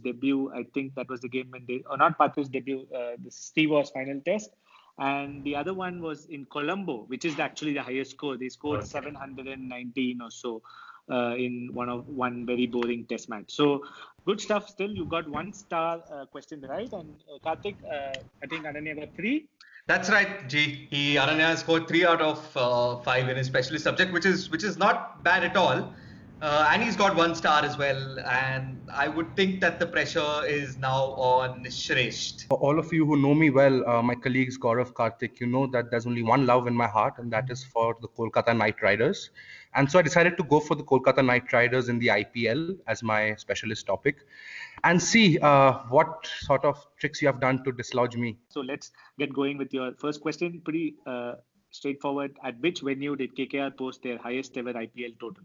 debut. 0.02 0.52
I 0.54 0.64
think 0.74 0.94
that 0.94 1.08
was 1.08 1.20
the 1.20 1.28
game 1.28 1.48
when 1.50 1.64
they, 1.66 1.82
or 1.88 1.96
not 1.96 2.18
Parthiv's 2.18 2.48
debut, 2.48 2.86
uh, 2.94 3.16
the 3.22 3.30
Steve 3.30 3.70
Waugh's 3.70 3.90
final 3.90 4.20
test. 4.24 4.50
And 4.98 5.42
the 5.42 5.56
other 5.56 5.72
one 5.72 6.02
was 6.02 6.26
in 6.26 6.44
Colombo, 6.46 7.04
which 7.06 7.24
is 7.24 7.38
actually 7.38 7.72
the 7.72 7.82
highest 7.82 8.10
score. 8.10 8.36
They 8.36 8.50
scored 8.50 8.80
okay. 8.80 8.88
719 8.88 10.20
or 10.20 10.30
so 10.30 10.62
uh, 11.10 11.34
in 11.36 11.70
one 11.72 11.88
of 11.88 12.08
one 12.08 12.46
very 12.46 12.66
boring 12.66 13.04
test 13.06 13.28
match. 13.28 13.44
So 13.48 13.84
good 14.26 14.40
stuff. 14.40 14.68
Still, 14.68 14.90
you 14.90 15.04
got 15.04 15.28
one 15.28 15.52
star 15.52 16.02
uh, 16.12 16.26
question 16.26 16.60
right, 16.68 16.92
and 16.92 17.14
uh, 17.32 17.38
Karthik, 17.44 17.76
uh, 17.84 18.12
I 18.42 18.46
think 18.46 18.64
Ananya 18.64 18.98
got 18.98 19.14
three. 19.16 19.46
That's 19.86 20.10
right, 20.10 20.48
G. 20.48 20.86
He 20.90 21.14
Ananya 21.16 21.56
scored 21.56 21.88
three 21.88 22.04
out 22.06 22.20
of 22.20 22.56
uh, 22.56 22.96
five 22.98 23.28
in 23.28 23.36
his 23.36 23.48
specialist 23.48 23.84
subject, 23.84 24.12
which 24.12 24.26
is 24.26 24.50
which 24.50 24.62
is 24.62 24.78
not 24.78 25.22
bad 25.24 25.42
at 25.42 25.56
all. 25.56 25.92
Uh, 26.42 26.68
and 26.72 26.82
he's 26.82 26.96
got 26.96 27.14
one 27.14 27.36
star 27.36 27.64
as 27.64 27.78
well. 27.78 28.18
And 28.18 28.76
I 28.92 29.06
would 29.06 29.36
think 29.36 29.60
that 29.60 29.78
the 29.78 29.86
pressure 29.86 30.44
is 30.44 30.76
now 30.76 31.12
on 31.14 31.62
Shresht. 31.66 32.46
All 32.50 32.80
of 32.80 32.92
you 32.92 33.06
who 33.06 33.16
know 33.16 33.32
me 33.32 33.50
well, 33.50 33.88
uh, 33.88 34.02
my 34.02 34.16
colleagues 34.16 34.58
Gaurav 34.58 34.92
Karthik, 34.92 35.38
you 35.38 35.46
know 35.46 35.68
that 35.68 35.92
there's 35.92 36.04
only 36.04 36.24
one 36.24 36.44
love 36.44 36.66
in 36.66 36.74
my 36.74 36.88
heart, 36.88 37.14
and 37.18 37.32
that 37.32 37.48
is 37.48 37.62
for 37.62 37.96
the 38.02 38.08
Kolkata 38.08 38.56
Knight 38.56 38.82
Riders. 38.82 39.30
And 39.74 39.88
so 39.88 40.00
I 40.00 40.02
decided 40.02 40.36
to 40.36 40.42
go 40.42 40.58
for 40.58 40.74
the 40.74 40.82
Kolkata 40.82 41.24
Knight 41.24 41.52
Riders 41.52 41.88
in 41.88 42.00
the 42.00 42.08
IPL 42.08 42.76
as 42.88 43.04
my 43.04 43.36
specialist 43.36 43.86
topic 43.86 44.26
and 44.82 45.00
see 45.00 45.38
uh, 45.38 45.74
what 45.90 46.26
sort 46.40 46.64
of 46.64 46.84
tricks 46.98 47.22
you 47.22 47.28
have 47.28 47.40
done 47.40 47.62
to 47.62 47.70
dislodge 47.70 48.16
me. 48.16 48.36
So 48.48 48.62
let's 48.62 48.90
get 49.16 49.32
going 49.32 49.58
with 49.58 49.72
your 49.72 49.92
first 49.92 50.20
question. 50.20 50.60
Pretty 50.64 50.96
uh, 51.06 51.34
straightforward. 51.70 52.36
At 52.42 52.58
which 52.58 52.80
venue 52.80 53.14
did 53.14 53.36
KKR 53.36 53.76
post 53.76 54.02
their 54.02 54.18
highest 54.18 54.58
ever 54.58 54.72
IPL 54.72 55.20
total? 55.20 55.44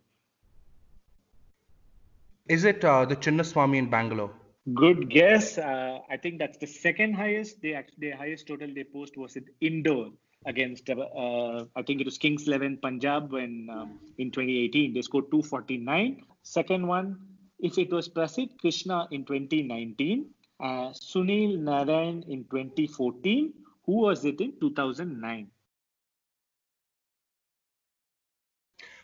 Is 2.50 2.64
it 2.64 2.84
uh, 2.84 3.06
the 3.06 3.16
Chinnaswamy 3.16 3.78
in 3.78 3.90
Bangalore? 3.90 4.32
Good 4.74 5.10
guess. 5.10 5.58
Uh, 5.58 6.00
I 6.10 6.18
think 6.18 6.40
that's 6.40 6.58
the 6.58 6.68
second 6.68 7.14
highest. 7.14 7.62
They 7.62 7.74
actually, 7.74 8.12
the 8.12 8.18
highest 8.18 8.48
total 8.48 8.74
they 8.74 8.84
post 8.84 9.18
was 9.18 9.38
at 9.38 9.44
Indore 9.62 10.12
against 10.46 10.90
uh, 10.90 11.66
I 11.76 11.82
think 11.82 12.00
it 12.00 12.06
was 12.06 12.18
Kings 12.18 12.48
11 12.48 12.78
Punjab 12.78 13.32
when 13.32 13.68
um, 13.72 14.00
in 14.18 14.32
2018 14.32 14.94
they 14.94 15.02
scored 15.02 15.26
249. 15.32 16.24
Second 16.44 16.88
one, 16.88 17.18
if 17.60 17.78
it 17.78 17.92
was 17.92 18.08
Prasidh 18.08 18.58
Krishna 18.60 19.08
in 19.12 19.26
2019, 19.26 20.28
uh, 20.60 20.66
Sunil 20.92 21.60
Narayan 21.60 22.24
in 22.28 22.46
2014, 22.46 23.54
who 23.86 23.94
was 23.94 24.24
it 24.26 24.40
in 24.40 24.54
2009? 24.60 25.48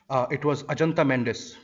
Uh, 0.10 0.28
it 0.30 0.46
was 0.46 0.64
Ajanta 0.64 1.04
Mendis. 1.04 1.56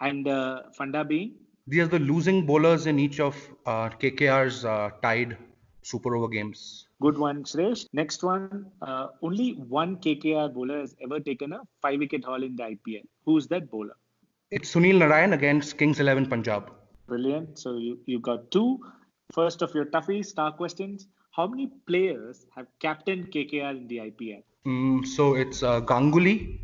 And 0.00 0.28
uh, 0.28 0.62
Funda 0.76 1.04
being? 1.04 1.34
These 1.66 1.80
are 1.80 1.88
the 1.88 1.98
losing 1.98 2.46
bowlers 2.46 2.86
in 2.86 2.98
each 2.98 3.20
of 3.20 3.36
uh, 3.66 3.90
KKR's 3.90 4.64
uh, 4.64 4.90
tied 5.02 5.36
super 5.82 6.16
over 6.16 6.28
games. 6.28 6.86
Good 7.00 7.18
one, 7.18 7.44
Shresh. 7.44 7.86
Next 7.92 8.22
one. 8.22 8.66
Uh, 8.82 9.08
only 9.22 9.52
one 9.52 9.96
KKR 9.96 10.52
bowler 10.52 10.80
has 10.80 10.94
ever 11.02 11.20
taken 11.20 11.52
a 11.52 11.60
five 11.82 11.98
wicket 11.98 12.24
haul 12.24 12.42
in 12.42 12.56
the 12.56 12.62
IPL. 12.62 13.04
Who's 13.24 13.46
that 13.48 13.70
bowler? 13.70 13.96
It's 14.50 14.74
Sunil 14.74 14.98
Narayan 14.98 15.34
against 15.34 15.76
Kings 15.78 16.00
11 16.00 16.26
Punjab. 16.26 16.72
Brilliant. 17.06 17.58
So 17.58 17.76
you, 17.76 17.98
you 18.06 18.18
got 18.18 18.50
two. 18.50 18.80
First 19.32 19.62
of 19.62 19.74
your 19.74 19.84
toughies, 19.86 20.26
star 20.26 20.52
questions. 20.52 21.08
How 21.32 21.46
many 21.46 21.68
players 21.86 22.46
have 22.56 22.66
captained 22.80 23.30
KKR 23.30 23.76
in 23.76 23.86
the 23.88 23.98
IPL? 23.98 24.42
Mm, 24.66 25.06
so 25.06 25.34
it's 25.34 25.62
uh, 25.62 25.80
Ganguly, 25.82 26.58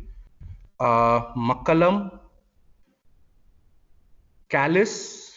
uh, 0.79 1.33
McCullum, 1.33 2.19
Kallis, 4.49 5.33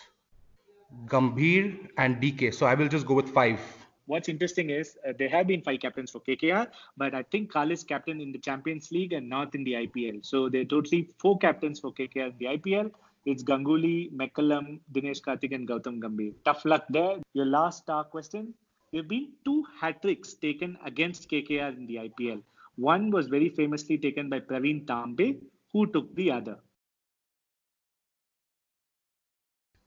Gambhir, 1.07 1.89
and 1.97 2.21
DK. 2.21 2.55
So 2.55 2.67
I 2.67 2.75
will 2.75 2.89
just 2.89 3.07
go 3.07 3.15
with 3.15 3.29
five. 3.31 3.61
What's 4.07 4.29
interesting 4.29 4.71
is 4.71 4.97
uh, 5.07 5.13
there 5.19 5.29
have 5.29 5.47
been 5.47 5.61
five 5.61 5.81
captains 5.81 6.11
for 6.11 6.21
KKR, 6.21 6.69
but 6.97 7.15
I 7.15 7.23
think 7.25 7.53
Kallis 7.53 7.87
captain 7.87 8.21
in 8.21 8.33
the 8.33 8.39
Champions 8.39 8.91
League 8.91 9.13
and 9.13 9.29
not 9.29 9.55
in 9.55 9.65
the 9.65 9.75
IPL. 9.75 10.25
So 10.25 10.49
there 10.49 10.63
are 10.63 10.71
totally 10.77 11.11
four 11.19 11.39
captains 11.39 11.79
for 11.79 11.93
KKR 11.93 12.31
in 12.31 12.39
the 12.39 12.47
IPL. 12.47 12.91
It's 13.27 13.43
Ganguly, 13.43 14.11
McCullum, 14.13 14.81
Dinesh 14.93 15.21
Karthik, 15.21 15.55
and 15.55 15.69
Gautam 15.69 16.01
Gambhir. 16.01 16.33
Tough 16.47 16.65
luck 16.65 16.87
there. 16.89 17.19
Your 17.35 17.45
last 17.45 17.83
star 17.83 18.05
question. 18.05 18.55
There 18.93 19.03
have 19.03 19.09
been 19.09 19.33
two 19.45 19.65
hat 19.79 20.01
tricks 20.01 20.33
taken 20.33 20.79
against 20.85 21.31
KKR 21.31 21.77
in 21.77 21.87
the 21.87 21.97
IPL. 21.97 22.43
One 22.77 23.11
was 23.11 23.27
very 23.29 23.51
famously 23.51 23.99
taken 23.99 24.31
by 24.31 24.41
Praveen 24.41 24.87
Tambe, 24.87 25.39
who 25.73 25.87
took 25.93 26.15
the 26.15 26.31
other. 26.31 26.59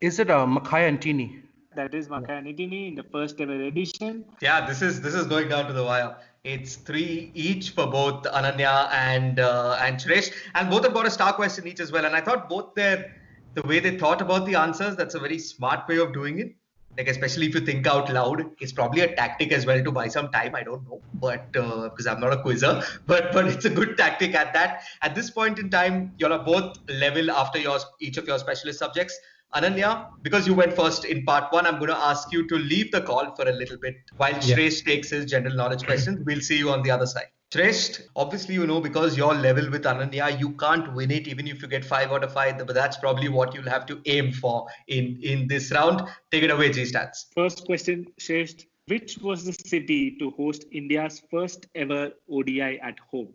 Is 0.02 0.18
it 0.18 0.32
uh, 0.32 0.48
Makhaya 0.48 0.98
Ntini? 0.98 1.44
That 1.76 1.94
is 1.94 2.08
Makhaya 2.08 2.42
Ntini 2.42 2.88
in 2.88 2.96
the 2.96 3.04
first 3.04 3.40
ever 3.40 3.54
edition. 3.54 4.26
Yeah, 4.42 4.66
this 4.66 4.82
is 4.82 5.00
this 5.00 5.14
is 5.14 5.28
going 5.28 5.50
down 5.50 5.68
to 5.68 5.74
the 5.74 5.84
wire. 5.84 6.16
It's 6.44 6.76
three 6.76 7.32
each 7.36 7.70
for 7.70 7.86
both 7.86 8.24
Ananya 8.24 8.90
and 8.92 9.40
uh, 9.40 9.78
and 9.80 9.98
Suresh, 9.98 10.32
and 10.56 10.72
both 10.72 10.86
have 10.86 10.96
got 10.96 11.06
a 11.06 11.12
star 11.12 11.34
question 11.34 11.68
each 11.68 11.80
as 11.80 11.92
well. 11.92 12.04
And 12.04 12.16
I 12.16 12.22
thought 12.22 12.50
both 12.50 12.74
their 12.74 13.16
the 13.54 13.62
way 13.68 13.80
they 13.80 13.96
thought 14.00 14.22
about 14.22 14.48
the 14.48 14.56
answers, 14.56 14.96
that's 14.96 15.14
a 15.14 15.20
very 15.20 15.38
smart 15.38 15.88
way 15.88 15.98
of 15.98 16.14
doing 16.14 16.40
it. 16.40 16.56
Like 16.98 17.08
especially 17.08 17.46
if 17.46 17.54
you 17.54 17.62
think 17.62 17.86
out 17.86 18.12
loud, 18.12 18.44
it's 18.60 18.74
probably 18.74 19.02
a 19.02 19.16
tactic 19.16 19.52
as 19.52 19.68
well 19.68 19.84
to 19.84 19.92
buy 19.92 20.08
some 20.08 20.30
time. 20.32 20.56
I 20.56 20.64
don't 20.64 20.84
know, 20.90 21.00
but 21.14 21.52
because 21.52 22.08
uh, 22.08 22.12
I'm 22.12 22.20
not 22.20 22.34
a 22.34 22.42
quizzer, 22.42 22.82
but 23.06 23.32
but 23.34 23.46
it's 23.46 23.66
a 23.66 23.70
good 23.70 23.98
tactic 23.98 24.34
at 24.34 24.52
that. 24.56 24.82
At 25.04 25.14
this 25.14 25.30
point 25.30 25.60
in 25.60 25.70
time, 25.70 26.12
you 26.18 26.26
are 26.26 26.40
both 26.40 26.80
level 26.90 27.30
after 27.30 27.60
your 27.60 27.78
each 28.00 28.18
of 28.18 28.26
your 28.26 28.40
specialist 28.40 28.80
subjects. 28.80 29.20
Ananya, 29.54 30.08
because 30.22 30.48
you 30.48 30.54
went 30.54 30.74
first 30.74 31.04
in 31.04 31.26
part 31.26 31.52
one, 31.52 31.66
I'm 31.66 31.76
going 31.76 31.90
to 31.90 31.98
ask 31.98 32.32
you 32.32 32.48
to 32.48 32.56
leave 32.56 32.92
the 32.92 33.02
call 33.02 33.36
for 33.36 33.50
a 33.50 33.52
little 33.52 33.78
bit 33.78 33.96
while 34.16 34.32
yeah. 34.32 34.56
Shresh 34.56 34.86
takes 34.86 35.10
his 35.10 35.26
general 35.26 35.56
knowledge 35.56 35.84
questions. 35.84 36.20
We'll 36.26 36.40
see 36.40 36.58
you 36.58 36.70
on 36.70 36.84
the 36.84 36.92
other 36.92 37.06
side. 37.06 37.28
Shresh, 37.52 38.02
obviously, 38.16 38.56
you 38.56 38.66
know, 38.66 38.80
because 38.80 39.18
you're 39.18 39.34
level 39.34 39.70
with 39.70 39.84
Ananya, 39.84 40.40
you 40.40 40.52
can't 40.52 40.94
win 40.94 41.12
it 41.12 41.28
even 41.28 41.48
if 41.48 41.62
you 41.62 41.68
get 41.68 41.84
five 41.84 42.14
out 42.14 42.24
of 42.24 42.32
five. 42.32 42.66
But 42.66 42.74
that's 42.74 42.96
probably 42.96 43.28
what 43.28 43.54
you'll 43.54 43.70
have 43.70 43.86
to 43.88 44.00
aim 44.06 44.32
for 44.32 44.68
in, 44.88 45.20
in 45.22 45.50
this 45.50 45.70
round. 45.72 46.02
Take 46.32 46.44
it 46.44 46.52
away, 46.52 46.72
G 46.72 46.84
Stats. 46.84 47.26
First 47.36 47.66
question, 47.66 48.08
Shresh. 48.22 48.66
Which 48.88 49.18
was 49.20 49.44
the 49.44 49.54
city 49.54 50.18
to 50.20 50.32
host 50.32 50.66
India's 50.72 51.22
first 51.30 51.68
ever 51.76 52.12
ODI 52.30 52.80
at 52.80 52.98
home? 53.00 53.30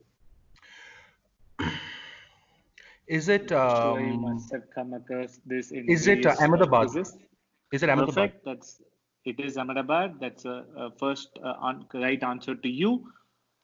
Is 3.07 3.29
it? 3.29 3.53
Um, 3.53 4.21
must 4.21 4.53
have 4.53 4.65
come 4.75 4.93
across 4.95 5.39
this 5.47 5.71
in. 5.71 5.89
Is 5.89 6.07
it 6.09 6.27
uh, 6.27 6.35
Ahmedabad? 6.41 6.89
Is 6.97 7.83
it 7.83 7.89
Ahmedabad? 7.89 8.15
Perfect. 8.15 8.45
That's 8.45 8.81
it. 9.25 9.39
Is 9.39 9.57
Ahmedabad? 9.57 10.17
That's 10.21 10.45
a, 10.45 10.65
a 10.77 10.91
first 10.99 11.39
uh, 11.43 11.55
on, 11.61 11.87
right 11.95 12.23
answer 12.23 12.55
to 12.57 12.69
you. 12.69 13.05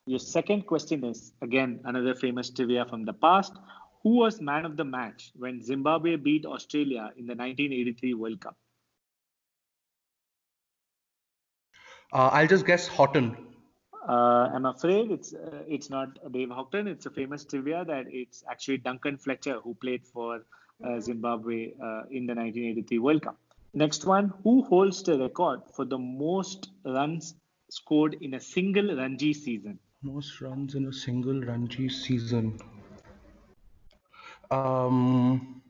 Your 0.05 0.19
second 0.19 0.65
question 0.65 1.03
is 1.03 1.33
again 1.41 1.81
another 1.83 2.15
famous 2.15 2.49
trivia 2.49 2.85
from 2.85 3.03
the 3.03 3.13
past. 3.13 3.53
Who 4.03 4.17
was 4.17 4.41
man 4.41 4.65
of 4.65 4.75
the 4.77 4.85
match 4.85 5.31
when 5.35 5.61
Zimbabwe 5.61 6.15
beat 6.17 6.45
Australia 6.45 7.11
in 7.17 7.25
the 7.25 7.35
1983 7.35 8.13
World 8.13 8.41
Cup? 8.41 8.57
Uh, 12.11 12.29
I'll 12.31 12.47
just 12.47 12.65
guess 12.65 12.87
Houghton. 12.87 13.52
Uh, 14.07 14.49
I'm 14.53 14.65
afraid 14.65 15.11
it's 15.11 15.33
uh, 15.33 15.63
it's 15.67 15.89
not 15.89 16.09
Dave 16.31 16.49
Houghton. 16.49 16.87
It's 16.87 17.05
a 17.05 17.09
famous 17.09 17.45
trivia 17.45 17.85
that 17.85 18.05
it's 18.09 18.43
actually 18.49 18.77
Duncan 18.79 19.17
Fletcher 19.17 19.59
who 19.61 19.75
played 19.75 20.05
for 20.05 20.45
uh, 20.85 20.99
Zimbabwe 20.99 21.71
uh, 21.81 22.03
in 22.11 22.25
the 22.25 22.35
1983 22.35 22.99
World 22.99 23.21
Cup. 23.21 23.37
Next 23.73 24.05
one, 24.05 24.33
who 24.43 24.63
holds 24.63 25.01
the 25.03 25.17
record 25.17 25.61
for 25.73 25.85
the 25.85 25.97
most 25.97 26.69
runs 26.85 27.35
scored 27.69 28.17
in 28.21 28.33
a 28.35 28.39
single 28.39 28.95
Ranji 28.95 29.33
season? 29.33 29.79
Most 30.01 30.41
runs 30.41 30.75
in 30.75 30.85
a 30.87 30.93
single 30.93 31.41
Ranji 31.41 31.87
season. 31.89 32.59
Um, 34.51 35.61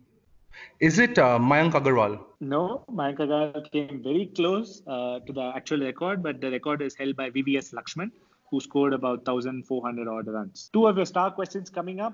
is 0.79 0.99
it 0.99 1.17
uh, 1.17 1.37
Mayank 1.39 1.73
Agarwal? 1.73 2.19
No, 2.41 2.83
Mayank 2.91 3.19
Agarwal 3.19 3.71
came 3.71 4.01
very 4.03 4.25
close 4.35 4.81
uh, 4.87 5.19
to 5.19 5.31
the 5.31 5.53
actual 5.55 5.79
record, 5.79 6.21
but 6.21 6.41
the 6.41 6.51
record 6.51 6.81
is 6.81 6.95
held 6.95 7.15
by 7.15 7.29
VVS 7.29 7.73
Lakshman, 7.73 8.11
who 8.53 8.59
scored 8.61 8.93
about 8.93 9.27
1,400 9.27 10.07
odd 10.07 10.27
runs. 10.27 10.69
Two 10.73 10.85
of 10.85 10.95
your 10.95 11.07
star 11.07 11.31
questions 11.31 11.71
coming 11.71 11.99
up. 11.99 12.13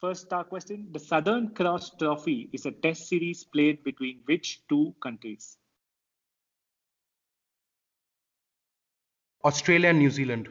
First 0.00 0.26
star 0.26 0.44
question 0.44 0.86
The 0.92 1.00
Southern 1.00 1.48
Cross 1.48 1.96
Trophy 1.98 2.48
is 2.52 2.64
a 2.64 2.70
test 2.70 3.08
series 3.08 3.42
played 3.42 3.82
between 3.82 4.20
which 4.26 4.60
two 4.68 4.94
countries? 5.02 5.56
Australia 9.44 9.88
and 9.88 9.98
New 9.98 10.10
Zealand. 10.10 10.48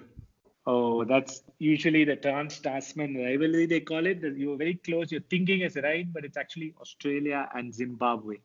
Oh, 0.66 1.06
that's 1.06 1.44
usually 1.58 2.04
the 2.04 2.18
Trans 2.18 2.60
Tasman 2.60 3.16
rivalry, 3.16 3.66
they 3.66 3.80
call 3.80 4.08
it. 4.08 4.22
You're 4.22 4.58
very 4.58 4.76
close. 4.76 5.10
Your 5.10 5.22
thinking 5.22 5.62
is 5.62 5.78
right, 5.78 6.12
but 6.12 6.26
it's 6.26 6.36
actually 6.36 6.74
Australia 6.82 7.48
and 7.56 7.74
Zimbabwe. 7.74 8.36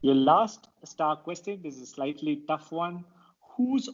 Your 0.00 0.14
last 0.14 0.68
star 0.84 1.16
question 1.16 1.60
this 1.62 1.76
is 1.76 1.82
a 1.82 1.86
slightly 1.86 2.42
tough 2.48 2.72
one. 2.72 3.04
Whose 3.56 3.90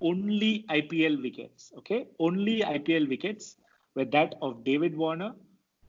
only 0.00 0.64
IPL 0.70 1.22
wickets, 1.22 1.72
okay, 1.78 2.06
only 2.18 2.60
IPL 2.60 3.08
wickets 3.08 3.56
were 3.94 4.04
that 4.06 4.34
of 4.42 4.64
David 4.64 4.96
Warner, 4.96 5.32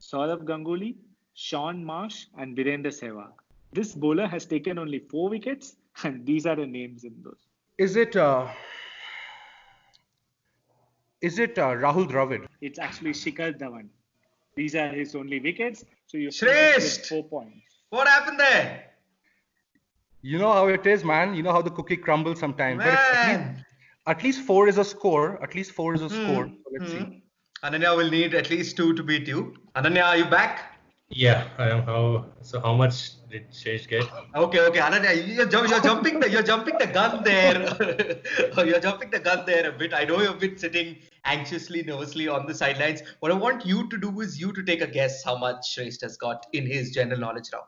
Sourav 0.00 0.44
Ganguly, 0.44 0.96
Shaun 1.34 1.84
Marsh, 1.84 2.26
and 2.38 2.56
Virender 2.56 2.88
Sehwag. 2.88 3.32
This 3.72 3.94
bowler 3.94 4.26
has 4.26 4.46
taken 4.46 4.78
only 4.78 4.98
four 4.98 5.28
wickets, 5.28 5.76
and 6.04 6.26
these 6.26 6.46
are 6.46 6.56
the 6.56 6.66
names 6.66 7.04
in 7.04 7.14
those. 7.22 7.46
Is 7.78 7.96
it? 7.96 8.16
Uh 8.16 8.48
is 11.20 11.38
it 11.38 11.58
uh, 11.58 11.68
Rahul 11.68 12.08
Dravid? 12.10 12.46
It's 12.62 12.78
actually 12.78 13.10
Shikhar 13.12 13.58
Dhawan. 13.58 13.88
These 14.56 14.74
are 14.74 14.88
his 14.88 15.14
only 15.14 15.38
wickets. 15.38 15.84
So 16.06 16.16
you 16.16 16.28
Shresh, 16.28 17.06
four 17.06 17.24
points. 17.24 17.60
What 17.90 18.08
happened 18.08 18.40
there? 18.40 18.84
You 20.22 20.38
know 20.38 20.52
how 20.52 20.68
it 20.68 20.86
is, 20.86 21.04
man. 21.04 21.34
You 21.34 21.42
know 21.42 21.52
how 21.52 21.62
the 21.62 21.70
cookie 21.70 21.96
crumbles 21.96 22.40
sometimes. 22.40 22.78
Man. 22.78 23.59
At 24.06 24.22
least, 24.22 24.42
four 24.42 24.68
is 24.68 24.78
a 24.78 24.84
score. 24.84 25.42
At 25.42 25.54
least 25.54 25.72
four 25.72 25.94
is 25.94 26.02
a 26.02 26.08
hmm. 26.08 26.24
score. 26.24 26.46
So 26.46 26.70
let's 26.78 26.92
hmm. 26.92 26.98
see. 26.98 27.22
Ananya 27.62 27.96
will 27.96 28.10
need 28.10 28.34
at 28.34 28.48
least 28.48 28.76
two 28.76 28.94
to 28.94 29.02
beat 29.02 29.28
you. 29.28 29.54
Ananya, 29.76 30.04
are 30.06 30.16
you 30.16 30.24
back? 30.24 30.80
Yeah, 31.10 31.48
I 31.58 31.70
am. 31.70 31.82
How 31.82 32.26
so? 32.40 32.60
How 32.60 32.72
much 32.74 33.28
did 33.28 33.50
Shesh 33.50 33.88
get? 33.88 34.04
Okay, 34.34 34.60
okay, 34.60 34.78
Ananya, 34.78 35.12
you're, 35.12 35.66
you're 35.66 35.80
jumping 35.80 36.20
the 36.20 36.30
you're 36.30 36.44
jumping 36.44 36.78
the 36.78 36.86
gun 36.86 37.24
there. 37.24 37.58
you're 38.64 38.78
jumping 38.78 39.10
the 39.10 39.18
gun 39.18 39.44
there 39.44 39.68
a 39.68 39.72
bit. 39.72 39.92
I 39.92 40.04
know 40.04 40.20
you've 40.22 40.38
been 40.38 40.56
sitting 40.56 40.98
anxiously, 41.24 41.82
nervously 41.82 42.28
on 42.28 42.46
the 42.46 42.54
sidelines. 42.54 43.02
What 43.18 43.32
I 43.32 43.34
want 43.34 43.66
you 43.66 43.88
to 43.88 43.98
do 43.98 44.20
is 44.20 44.40
you 44.40 44.52
to 44.52 44.62
take 44.62 44.82
a 44.82 44.86
guess 44.86 45.24
how 45.24 45.36
much 45.36 45.76
Shrestha 45.76 46.02
has 46.02 46.16
got 46.16 46.46
in 46.52 46.64
his 46.64 46.92
general 46.92 47.18
knowledge 47.18 47.50
round. 47.52 47.66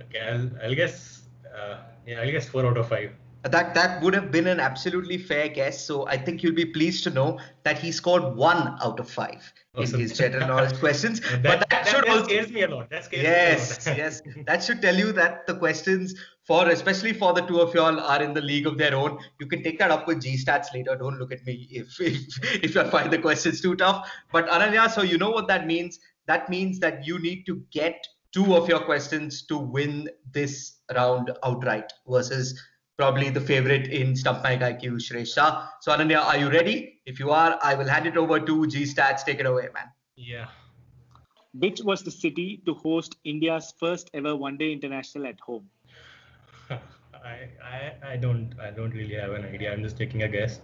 Okay, 0.00 0.20
I'll, 0.20 0.50
I'll 0.64 0.74
guess. 0.74 1.24
Uh, 1.54 1.76
yeah, 2.06 2.22
I'll 2.22 2.30
guess 2.30 2.48
four 2.48 2.64
out 2.64 2.78
of 2.78 2.88
five. 2.88 3.12
That 3.44 3.74
that 3.74 4.02
would 4.02 4.14
have 4.14 4.32
been 4.32 4.48
an 4.48 4.58
absolutely 4.58 5.16
fair 5.16 5.48
guess. 5.48 5.84
So 5.84 6.06
I 6.08 6.16
think 6.16 6.42
you'll 6.42 6.54
be 6.54 6.64
pleased 6.64 7.04
to 7.04 7.10
know 7.10 7.38
that 7.62 7.78
he 7.78 7.92
scored 7.92 8.36
one 8.36 8.76
out 8.82 8.98
of 8.98 9.08
five 9.08 9.52
awesome. 9.76 9.94
in 9.94 10.00
his 10.00 10.18
general 10.18 10.48
knowledge 10.48 10.78
questions. 10.80 11.20
that, 11.20 11.42
but 11.42 11.60
that, 11.60 11.70
that 11.70 11.86
should 11.86 12.04
that 12.04 12.08
also, 12.08 12.24
scares 12.24 12.50
me 12.50 12.62
a 12.62 12.68
lot. 12.68 12.90
That 12.90 13.04
scares 13.04 13.22
yes, 13.22 13.86
me 13.86 13.92
a 13.92 13.94
lot. 13.94 13.98
yes. 14.04 14.22
That 14.46 14.64
should 14.64 14.82
tell 14.82 14.96
you 14.96 15.12
that 15.12 15.46
the 15.46 15.54
questions 15.54 16.14
for 16.42 16.68
especially 16.68 17.12
for 17.12 17.32
the 17.32 17.42
two 17.42 17.60
of 17.60 17.74
y'all 17.74 18.00
are 18.00 18.22
in 18.22 18.34
the 18.34 18.40
league 18.40 18.66
of 18.66 18.76
their 18.76 18.94
own. 18.94 19.18
You 19.38 19.46
can 19.46 19.62
take 19.62 19.78
that 19.78 19.92
up 19.92 20.08
with 20.08 20.20
G 20.20 20.36
stats 20.36 20.74
later. 20.74 20.96
Don't 20.96 21.18
look 21.18 21.30
at 21.30 21.44
me 21.46 21.68
if 21.70 22.00
if, 22.00 22.64
if 22.64 22.76
I 22.76 22.90
find 22.90 23.12
the 23.12 23.18
questions 23.18 23.60
too 23.60 23.76
tough. 23.76 24.10
But 24.32 24.48
Ananya, 24.48 24.90
so 24.90 25.02
you 25.02 25.16
know 25.16 25.30
what 25.30 25.46
that 25.48 25.66
means. 25.66 26.00
That 26.26 26.50
means 26.50 26.80
that 26.80 27.06
you 27.06 27.18
need 27.20 27.44
to 27.46 27.62
get 27.70 28.04
two 28.32 28.54
of 28.54 28.68
your 28.68 28.80
questions 28.80 29.42
to 29.46 29.56
win 29.56 30.08
this 30.32 30.76
round 30.94 31.30
outright 31.42 31.92
versus 32.06 32.60
probably 32.98 33.30
the 33.30 33.40
favorite 33.40 33.86
in 33.86 34.16
Stump 34.16 34.42
Mic 34.42 34.60
IQ, 34.60 34.96
Shresh 35.06 35.34
Shah. 35.34 35.68
So 35.80 35.92
Ananya, 35.92 36.24
are 36.24 36.36
you 36.36 36.50
ready? 36.50 37.00
If 37.06 37.20
you 37.20 37.30
are, 37.30 37.56
I 37.62 37.74
will 37.74 37.86
hand 37.86 38.06
it 38.08 38.16
over 38.16 38.40
to 38.40 38.66
G 38.66 38.82
Stats. 38.82 39.24
Take 39.24 39.38
it 39.38 39.46
away, 39.46 39.68
man. 39.72 39.86
Yeah. 40.16 40.48
Which 41.54 41.80
was 41.80 42.02
the 42.02 42.10
city 42.10 42.60
to 42.66 42.74
host 42.74 43.16
India's 43.24 43.72
first 43.78 44.10
ever 44.14 44.34
one-day 44.34 44.72
international 44.72 45.28
at 45.28 45.38
home? 45.38 45.70
I, 46.70 47.48
I 47.64 48.12
I 48.12 48.16
don't 48.16 48.52
I 48.60 48.70
don't 48.72 48.90
really 48.90 49.14
have 49.14 49.30
an 49.30 49.44
idea. 49.44 49.72
I'm 49.72 49.82
just 49.84 49.96
taking 49.96 50.24
a 50.24 50.28
guess. 50.28 50.60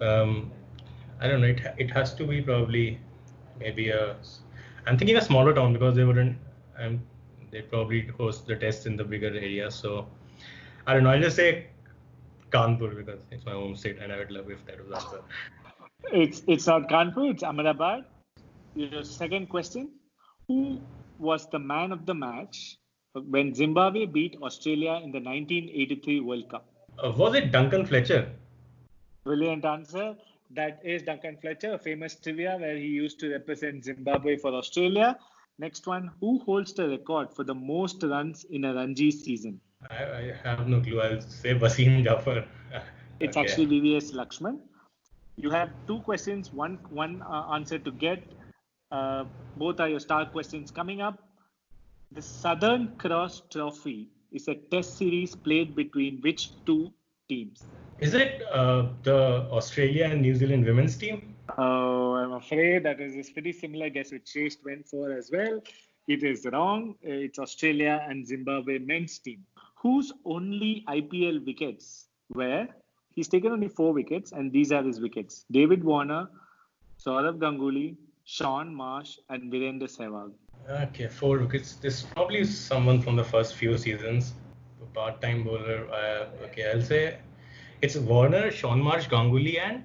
Um, 0.00 0.50
I 1.20 1.28
don't 1.28 1.40
know. 1.40 1.54
It 1.54 1.62
it 1.78 1.90
has 1.92 2.12
to 2.14 2.26
be 2.26 2.42
probably 2.42 2.98
maybe 3.60 3.90
a. 3.90 4.16
I'm 4.86 4.98
thinking 4.98 5.16
a 5.16 5.22
smaller 5.32 5.54
town 5.54 5.74
because 5.74 5.94
they 5.94 6.04
wouldn't. 6.04 6.36
Um, 6.76 7.02
they 7.52 7.62
probably 7.62 8.06
host 8.18 8.46
the 8.46 8.56
tests 8.56 8.86
in 8.86 8.96
the 8.96 9.04
bigger 9.04 9.28
area. 9.28 9.70
So 9.70 10.08
I 10.86 10.94
don't 10.94 11.04
know. 11.04 11.10
I'll 11.10 11.20
just 11.20 11.36
say 11.36 11.66
Kanpur 12.50 12.96
because 12.96 13.20
it's 13.30 13.44
my 13.44 13.52
home 13.52 13.76
state, 13.76 13.98
and 14.00 14.12
I 14.12 14.18
would 14.18 14.30
love 14.30 14.50
if 14.50 14.64
that 14.66 14.78
was 14.84 15.02
answer. 15.02 15.20
It's 16.12 16.42
it's 16.46 16.66
not 16.66 16.88
Kanpur. 16.88 17.30
It's 17.30 17.42
Ahmedabad. 17.42 18.04
Your 18.74 19.04
second 19.04 19.48
question: 19.48 19.90
Who 20.48 20.80
was 21.18 21.48
the 21.50 21.58
man 21.58 21.92
of 21.92 22.06
the 22.06 22.14
match 22.14 22.78
when 23.12 23.54
Zimbabwe 23.54 24.06
beat 24.06 24.36
Australia 24.42 24.94
in 25.04 25.12
the 25.12 25.20
1983 25.20 26.20
World 26.20 26.48
Cup? 26.48 26.66
Uh, 26.98 27.12
was 27.16 27.34
it 27.34 27.52
Duncan 27.52 27.86
Fletcher? 27.86 28.30
Brilliant 29.24 29.64
answer. 29.64 30.16
That 30.52 30.80
is 30.82 31.02
Duncan 31.02 31.36
Fletcher, 31.36 31.74
a 31.74 31.78
famous 31.78 32.16
trivia 32.16 32.56
where 32.58 32.76
he 32.76 32.86
used 32.86 33.20
to 33.20 33.30
represent 33.30 33.84
Zimbabwe 33.84 34.36
for 34.36 34.52
Australia. 34.52 35.16
Next 35.58 35.86
one, 35.86 36.10
who 36.20 36.38
holds 36.40 36.72
the 36.72 36.88
record 36.88 37.32
for 37.32 37.44
the 37.44 37.54
most 37.54 38.02
runs 38.02 38.44
in 38.44 38.64
a 38.64 38.74
Ranji 38.74 39.10
season? 39.10 39.60
I, 39.88 40.04
I 40.04 40.34
have 40.44 40.68
no 40.68 40.80
clue. 40.80 41.00
I'll 41.00 41.20
say 41.20 41.54
Wasim 41.54 42.04
Jaffer. 42.04 42.44
It's 43.20 43.36
Okay. 43.36 43.40
actually 43.40 43.66
VVS 43.66 44.12
Lakshman. 44.14 44.58
You 45.36 45.50
have 45.50 45.70
two 45.86 46.00
questions, 46.00 46.52
one 46.52 46.78
one 46.90 47.22
uh, 47.22 47.54
answer 47.54 47.78
to 47.78 47.90
get. 47.90 48.22
Uh, 48.90 49.24
both 49.56 49.80
are 49.80 49.88
your 49.88 50.00
star 50.00 50.26
questions 50.26 50.70
coming 50.70 51.00
up. 51.00 51.18
The 52.12 52.20
Southern 52.20 52.96
Cross 52.98 53.42
Trophy 53.50 54.08
is 54.32 54.48
a 54.48 54.54
test 54.54 54.98
series 54.98 55.34
played 55.34 55.74
between 55.74 56.20
which 56.20 56.50
two 56.66 56.92
teams? 57.28 57.64
Is 58.00 58.14
it 58.14 58.42
uh, 58.52 58.88
the 59.02 59.46
Australia 59.50 60.06
and 60.06 60.20
New 60.22 60.34
Zealand 60.34 60.64
women's 60.64 60.96
team? 60.96 61.34
Oh, 61.56 62.14
I'm 62.14 62.32
afraid 62.32 62.84
that 62.84 63.00
is 63.00 63.28
a 63.28 63.32
pretty 63.32 63.52
similar 63.52 63.88
guess 63.90 64.12
which 64.12 64.32
Chase 64.32 64.56
went 64.64 64.88
for 64.88 65.12
as 65.12 65.30
well. 65.32 65.62
It 66.08 66.22
is 66.24 66.46
wrong. 66.52 66.96
It's 67.02 67.38
Australia 67.38 68.04
and 68.08 68.26
Zimbabwe 68.26 68.78
men's 68.78 69.18
team, 69.18 69.44
whose 69.82 70.12
only 70.24 70.84
IPL 70.88 71.44
wickets 71.46 72.08
were. 72.34 72.68
He's 73.14 73.28
taken 73.28 73.52
only 73.52 73.68
four 73.68 73.92
wickets, 73.92 74.32
and 74.32 74.52
these 74.52 74.72
are 74.72 74.82
his 74.82 75.00
wickets: 75.00 75.44
David 75.50 75.82
Warner, 75.82 76.28
Sourav 77.04 77.38
Ganguly, 77.38 77.96
Shaun 78.24 78.74
Marsh, 78.74 79.16
and 79.28 79.52
Virender 79.52 79.88
Sehwag. 79.96 80.32
Okay, 80.68 81.08
four 81.08 81.38
wickets. 81.38 81.74
This 81.74 82.02
probably 82.02 82.40
is 82.40 82.56
someone 82.56 83.02
from 83.02 83.16
the 83.16 83.24
first 83.24 83.54
few 83.54 83.76
seasons. 83.78 84.34
A 84.82 84.86
part-time 84.98 85.42
bowler. 85.44 85.88
Uh, 85.90 86.44
okay, 86.46 86.70
I'll 86.70 86.82
say 86.82 87.18
it's 87.82 87.96
Warner, 87.96 88.50
Shaun 88.50 88.80
Marsh, 88.80 89.08
Ganguly, 89.08 89.58
and 89.58 89.84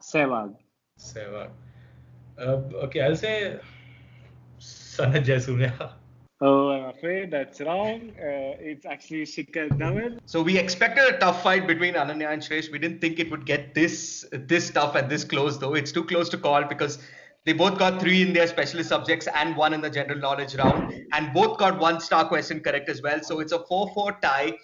Sehwag. 0.00 0.54
Sehwag. 0.98 1.50
Uh, 2.38 2.60
okay, 2.86 3.02
I'll 3.02 3.16
say 3.16 3.58
Sanath 4.60 5.24
Jayasuriya. 5.24 5.92
Oh, 6.40 6.70
I'm 6.70 6.84
afraid 6.90 7.32
that's 7.32 7.60
wrong. 7.60 8.12
Uh, 8.16 8.54
it's 8.60 8.86
actually 8.86 9.22
Shikhar 9.22 9.70
Dhawan. 9.70 10.20
So 10.26 10.40
we 10.40 10.56
expected 10.56 11.12
a 11.12 11.18
tough 11.18 11.42
fight 11.42 11.66
between 11.66 11.94
Ananya 11.94 12.32
and 12.32 12.40
Shresh. 12.40 12.70
We 12.70 12.78
didn't 12.78 13.00
think 13.00 13.18
it 13.18 13.28
would 13.28 13.44
get 13.44 13.74
this 13.74 14.24
this 14.30 14.70
tough 14.70 14.94
and 14.94 15.10
this 15.10 15.24
close 15.24 15.58
though. 15.58 15.74
It's 15.74 15.90
too 15.90 16.04
close 16.04 16.28
to 16.28 16.38
call 16.38 16.62
because 16.64 17.00
they 17.44 17.54
both 17.54 17.76
got 17.76 18.00
three 18.00 18.22
in 18.22 18.32
their 18.32 18.46
specialist 18.46 18.88
subjects 18.88 19.26
and 19.34 19.56
one 19.56 19.72
in 19.72 19.80
the 19.80 19.90
general 19.90 20.20
knowledge 20.20 20.54
round, 20.54 20.94
and 21.12 21.34
both 21.34 21.58
got 21.58 21.80
one 21.80 21.98
star 21.98 22.28
question 22.28 22.60
correct 22.60 22.88
as 22.88 23.02
well. 23.02 23.20
So 23.20 23.40
it's 23.40 23.52
a 23.52 23.58
4-4 23.58 24.20
tie. 24.20 24.58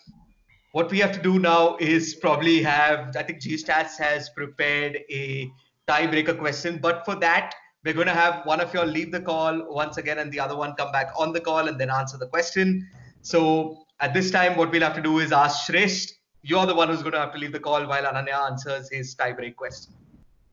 What 0.73 0.91
we 0.93 0.99
have 0.99 1.13
to 1.13 1.23
do 1.23 1.41
now 1.41 1.77
is 1.81 2.15
probably 2.15 2.63
have 2.63 3.17
I 3.17 3.25
think 3.25 3.41
G 3.41 3.55
Stats 3.55 3.99
has 3.99 4.29
prepared 4.29 5.01
a 5.11 5.51
tiebreaker 5.89 6.39
question, 6.39 6.79
but 6.81 7.05
for 7.05 7.17
that 7.17 7.53
we're 7.85 7.95
going 7.95 8.07
to 8.07 8.15
have 8.15 8.45
one 8.47 8.61
of 8.61 8.73
you 8.73 8.81
all 8.81 8.87
leave 8.87 9.13
the 9.13 9.21
call 9.21 9.73
once 9.73 9.99
again 9.99 10.19
and 10.19 10.33
the 10.33 10.41
other 10.41 10.57
one 10.57 10.75
come 10.75 10.91
back 10.91 11.13
on 11.19 11.33
the 11.33 11.41
call 11.41 11.69
and 11.69 11.79
then 11.79 11.91
answer 11.91 12.17
the 12.17 12.27
question. 12.27 12.89
So 13.23 13.85
at 14.01 14.15
this 14.15 14.31
time, 14.31 14.57
what 14.57 14.71
we'll 14.71 14.83
have 14.83 14.95
to 14.95 15.03
do 15.03 15.19
is 15.19 15.33
ask 15.33 15.71
Shresh. 15.71 16.13
You're 16.43 16.67
the 16.67 16.75
one 16.75 16.89
who's 16.89 17.03
going 17.03 17.13
to 17.13 17.21
have 17.21 17.33
to 17.33 17.39
leave 17.39 17.53
the 17.53 17.61
call 17.61 17.87
while 17.87 18.05
Ananya 18.05 18.51
answers 18.51 18.91
his 18.91 19.15
tiebreak 19.15 19.57
question. 19.57 19.93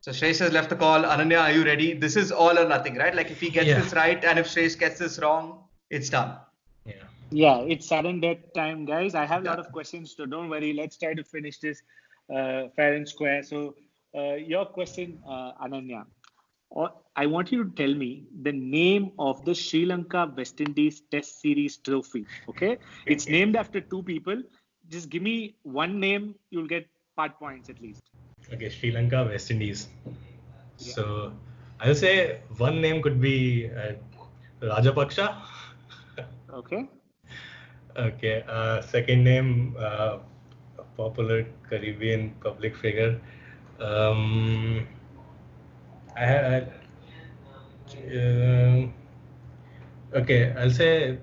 So 0.01 0.11
Shresh 0.11 0.39
has 0.39 0.51
left 0.51 0.69
the 0.69 0.75
call. 0.75 1.03
Ananya, 1.03 1.41
are 1.41 1.51
you 1.51 1.63
ready? 1.63 1.93
This 1.93 2.15
is 2.15 2.31
all 2.31 2.57
or 2.57 2.67
nothing, 2.67 2.95
right? 2.95 3.15
Like 3.15 3.31
if 3.31 3.39
he 3.39 3.49
gets 3.49 3.67
Yeah. 3.67 3.79
this 3.79 3.93
right 3.93 4.23
and 4.23 4.37
if 4.39 4.47
Shresh 4.47 4.77
gets 4.77 4.99
this 4.99 5.19
wrong, 5.19 5.63
it's 5.89 6.09
done. 6.09 6.37
Yeah. 6.85 6.93
Yeah, 7.29 7.59
it's 7.59 7.87
sudden 7.87 8.19
death 8.19 8.39
time, 8.53 8.85
guys. 8.85 9.15
I 9.15 9.25
have 9.25 9.43
a 9.43 9.45
lot 9.45 9.59
of 9.59 9.71
questions, 9.71 10.15
so 10.17 10.25
don't 10.25 10.49
worry. 10.49 10.73
Let's 10.73 10.97
try 10.97 11.13
to 11.13 11.23
finish 11.23 11.59
this 11.59 11.81
uh, 12.29 12.67
fair 12.75 12.95
and 12.95 13.07
square. 13.07 13.43
So, 13.43 13.75
uh, 14.15 14.33
your 14.35 14.65
question, 14.65 15.19
uh, 15.25 15.53
Ananya. 15.63 16.05
Or 16.71 16.89
I 17.17 17.25
want 17.25 17.51
you 17.51 17.65
to 17.65 17.69
tell 17.71 17.93
me 17.93 18.25
the 18.43 18.51
name 18.53 19.11
of 19.19 19.43
the 19.43 19.53
Sri 19.53 19.85
Lanka 19.85 20.33
West 20.35 20.61
Indies 20.61 21.01
Test 21.11 21.41
Series 21.41 21.77
trophy. 21.77 22.25
Okay, 22.49 22.77
it's 23.05 23.27
named 23.27 23.57
after 23.57 23.81
two 23.81 24.01
people. 24.03 24.41
Just 24.89 25.09
give 25.09 25.21
me 25.21 25.55
one 25.63 25.99
name, 25.99 26.35
you'll 26.49 26.67
get 26.67 26.87
part 27.17 27.37
points 27.37 27.69
at 27.69 27.81
least. 27.81 28.09
Okay, 28.53 28.69
Sri 28.69 28.91
Lanka, 28.91 29.25
West 29.25 29.51
Indies. 29.51 29.89
So 30.77 31.33
I'll 31.81 31.95
say 31.95 32.39
one 32.57 32.81
name 32.81 33.01
could 33.01 33.19
be 33.19 33.69
uh, 33.69 33.93
Rajapaksha. 34.61 35.35
Okay. 36.53 36.87
Okay, 37.97 38.41
uh, 38.47 38.79
second 38.81 39.25
name, 39.25 39.75
uh, 39.77 40.19
popular 40.95 41.45
Caribbean 41.69 42.31
public 42.39 42.73
figure. 42.77 43.19
Um, 43.81 44.87
I 46.21 46.25
had. 46.25 46.73
um 48.17 48.93
okay, 50.13 50.53
I'll 50.57 50.69
say 50.71 51.17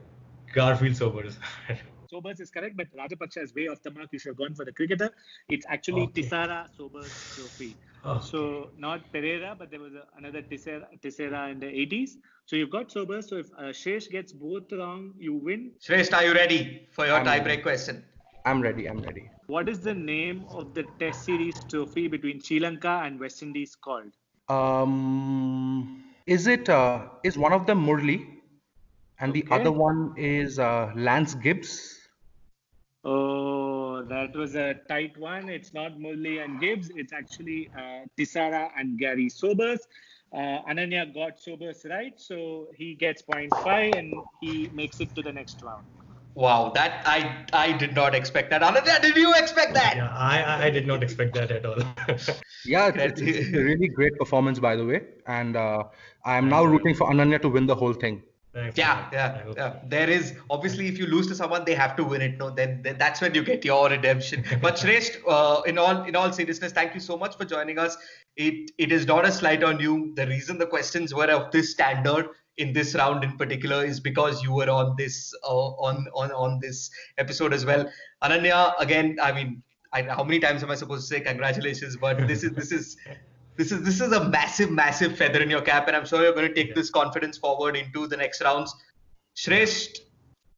Garfield 0.53 0.97
Sobers. 0.97 1.39
Sobers 2.11 2.41
is 2.41 2.51
correct, 2.51 2.77
but 2.77 2.87
Rajapaksha 2.97 3.43
is 3.43 3.55
way 3.55 3.69
off 3.69 3.83
the 3.83 3.91
mark. 3.91 4.09
You 4.13 4.19
should 4.19 4.31
have 4.31 4.37
gone 4.39 4.55
for 4.55 4.65
the 4.65 4.73
cricketer. 4.73 5.11
It's 5.49 5.67
actually 5.69 6.05
Okay. 6.05 6.23
Tissera 6.23 6.67
Sobers 6.75 7.27
Trophy. 7.35 7.79
Oh, 8.05 8.19
So 8.19 8.71
not 8.77 9.13
Pereira, 9.13 9.55
but 9.59 9.71
there 9.71 9.81
was 9.81 9.95
a, 9.95 10.05
another 10.17 10.43
Tissera, 10.43 10.87
Tissera 11.03 11.51
in 11.53 11.61
the 11.61 11.67
80s. 11.67 12.17
So 12.47 12.57
you've 12.57 12.71
got 12.71 12.91
Sobers. 12.91 13.29
So 13.29 13.37
if 13.37 13.53
uh, 13.59 13.73
Shesh 13.83 14.11
gets 14.11 14.33
both 14.33 14.73
wrong, 14.73 15.13
you 15.19 15.35
win. 15.35 15.73
Shresh, 15.81 16.13
are 16.15 16.25
you 16.25 16.33
ready 16.33 16.89
for 16.91 17.07
your 17.07 17.19
I'm 17.21 17.25
ready. 17.27 17.41
tiebreak 17.41 17.63
question? 17.63 18.03
I'm 18.47 18.63
ready. 18.63 18.89
I'm 18.89 19.03
ready. 19.03 19.31
What 19.47 19.69
is 19.69 19.81
the 19.81 19.95
name 19.95 20.47
of 20.49 20.75
the 20.75 20.85
Test 20.99 21.25
Series 21.25 21.65
trophy 21.65 22.09
between 22.09 22.41
Sri 22.41 22.59
Lanka 22.59 23.03
and 23.05 23.21
West 23.21 23.43
Indies 23.43 23.77
called? 23.77 24.13
Um, 24.49 26.05
is 26.27 26.47
it 26.47 26.69
uh, 26.69 27.09
is 27.23 27.37
one 27.37 27.53
of 27.53 27.67
them 27.67 27.85
Murli, 27.87 28.27
and 29.21 29.33
the 29.33 29.45
other 29.51 29.73
one 29.73 30.15
is 30.17 30.59
uh, 30.59 30.93
Lance 30.97 31.35
Gibbs? 31.35 31.99
Oh, 33.05 34.05
that 34.05 34.35
was 34.35 34.55
a 34.55 34.75
tight 34.89 35.17
one. 35.19 35.49
It's 35.49 35.73
not 35.75 35.99
Murli 35.99 36.43
and 36.43 36.61
Gibbs. 36.61 36.91
It's 36.95 37.13
actually 37.13 37.71
uh, 37.77 38.07
Tissera 38.19 38.71
and 38.77 38.99
Gary 38.99 39.29
Sobers. 39.29 39.87
Uh, 40.33 40.63
Ananya 40.69 41.13
got 41.13 41.41
Sobers 41.41 41.87
right, 41.89 42.19
so 42.21 42.69
he 42.77 42.95
gets 42.95 43.23
point 43.23 43.53
five 43.65 43.95
and 43.95 44.13
he 44.41 44.69
makes 44.73 45.01
it 45.01 45.15
to 45.15 45.23
the 45.23 45.33
next 45.33 45.63
round. 45.63 45.85
Wow, 46.35 46.71
that 46.75 47.03
I 47.07 47.45
I 47.53 47.73
did 47.73 47.95
not 47.95 48.15
expect 48.15 48.51
that. 48.51 48.63
Ananya, 48.63 49.01
did 49.03 49.17
you 49.17 49.35
expect 49.35 49.75
that? 49.75 49.97
yeah, 49.97 50.09
I, 50.15 50.43
I- 50.43 50.65
I 50.67 50.71
did 50.71 50.87
not 50.87 51.03
expect 51.03 51.35
that 51.35 51.51
at 51.51 51.67
all. 51.67 51.79
Yeah, 52.65 52.89
it's, 52.95 53.21
it's, 53.21 53.39
it's 53.39 53.57
a 53.57 53.63
really 53.63 53.89
great 53.89 54.19
performance, 54.19 54.59
by 54.59 54.77
the 54.77 54.85
way. 54.85 55.01
And 55.27 55.57
uh, 55.57 55.85
I'm 56.25 56.49
now 56.49 56.65
rooting 56.65 56.95
for 56.95 57.09
Ananya 57.11 57.41
to 57.43 57.49
win 57.49 57.67
the 57.67 57.75
whole 57.75 57.95
thing. 57.95 58.23
Thanks, 58.53 58.77
Yeah, 58.77 59.09
yeah, 59.13 59.43
yeah. 59.57 59.77
There 59.87 60.11
is 60.11 60.35
obviously 60.51 60.89
if 60.89 60.99
you 60.99 61.07
lose 61.07 61.29
to 61.29 61.35
someone, 61.35 61.65
they 61.65 61.75
have 61.75 61.95
to 61.97 62.05
win 62.05 62.21
it. 62.21 62.37
No, 62.37 62.51
then, 62.51 62.83
then 62.83 62.99
that's 62.99 63.21
when 63.21 63.35
you 63.35 63.43
get 63.43 63.65
your 63.65 63.89
redemption. 63.89 64.45
But 64.61 64.75
Shresh, 64.77 65.17
uh, 65.27 65.63
in 65.63 65.79
all 65.79 66.03
in 66.05 66.17
all 66.17 66.33
seriousness, 66.33 66.73
thank 66.73 66.95
you 66.95 67.01
so 67.01 67.17
much 67.17 67.37
for 67.37 67.45
joining 67.45 67.79
us. 67.79 67.97
It 68.37 68.73
it 68.77 68.93
is 68.93 69.07
not 69.07 69.25
a 69.25 69.33
slight 69.33 69.63
on 69.63 69.81
you. 69.81 70.13
The 70.17 70.27
reason 70.27 70.59
the 70.59 70.67
questions 70.67 71.15
were 71.15 71.31
of 71.31 71.51
this 71.53 71.71
standard 71.71 72.27
in 72.59 72.73
this 72.73 72.95
round 72.95 73.25
in 73.25 73.37
particular 73.37 73.85
is 73.85 74.01
because 74.01 74.43
you 74.43 74.53
were 74.53 74.69
on 74.69 74.95
this 74.99 75.35
uh, 75.45 75.69
on 75.89 76.07
on 76.15 76.33
on 76.33 76.59
this 76.61 76.91
episode 77.17 77.53
as 77.53 77.65
well. 77.65 77.91
Ananya, 78.23 78.73
again, 78.79 79.17
I 79.23 79.33
mean, 79.33 79.63
I, 79.93 80.03
how 80.03 80.25
many 80.25 80.41
times 80.41 80.63
am 80.63 80.71
I 80.71 80.75
supposed 80.75 81.09
to 81.09 81.15
say 81.15 81.21
congratulations? 81.21 81.97
But 81.97 82.27
this 82.29 82.43
is 82.45 82.53
this 82.53 82.73
is 82.73 82.97
this 83.57 83.73
is 83.73 83.83
this 83.85 84.01
is 84.01 84.13
a 84.13 84.29
massive, 84.29 84.71
massive 84.71 85.17
feather 85.17 85.41
in 85.41 85.51
your 85.51 85.63
cap, 85.63 85.89
and 85.89 85.97
I'm 85.97 86.05
sure 86.05 86.23
you're 86.23 86.33
going 86.35 86.49
to 86.49 86.55
take 86.55 86.69
Yeah. 86.69 86.75
this 86.75 86.91
confidence 86.91 87.39
forward 87.39 87.77
into 87.77 88.07
the 88.07 88.17
next 88.17 88.43
rounds. 88.43 88.75
Shresh, 89.37 89.97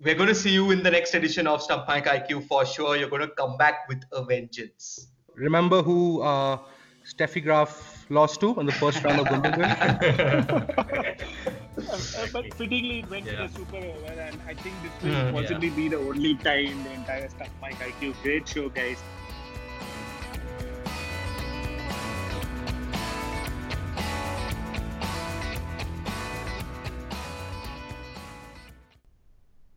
we're 0.00 0.14
going 0.14 0.28
to 0.28 0.34
see 0.34 0.50
you 0.50 0.70
in 0.70 0.82
the 0.82 0.90
next 0.90 1.14
edition 1.14 1.46
of 1.46 1.62
Stump 1.62 1.86
Mic 1.88 2.04
IQ 2.04 2.46
for 2.46 2.64
sure. 2.64 2.96
You're 2.96 3.10
going 3.10 3.22
to 3.22 3.28
come 3.28 3.56
back 3.58 3.86
with 3.88 4.02
a 4.12 4.24
vengeance. 4.24 5.08
Remember 5.34 5.82
who 5.82 6.22
uh, 6.22 6.58
Steffi 7.06 7.42
Graf 7.42 7.99
lost 8.10 8.40
to 8.40 8.58
in 8.60 8.66
the 8.66 8.72
first 8.72 9.02
round 9.04 9.20
of 9.20 9.30
Wimbledon? 9.30 10.66
Uh, 11.80 12.26
but 12.32 12.52
fittingly, 12.54 12.98
it 12.98 13.08
went 13.08 13.24
to 13.26 13.34
the 13.36 13.48
super 13.48 13.76
over, 13.76 14.06
and 14.06 14.38
I 14.46 14.54
think 14.54 14.74
this 14.82 14.92
will 15.02 15.14
Hmm, 15.14 15.34
possibly 15.34 15.70
be 15.70 15.88
the 15.88 15.96
only 15.96 16.34
tie 16.34 16.56
in 16.72 16.82
the 16.84 16.92
entire 16.92 17.28
Stump 17.30 17.50
Mic 17.62 17.76
IQ. 17.76 18.20
Great 18.22 18.46
show, 18.46 18.68
guys. 18.68 18.98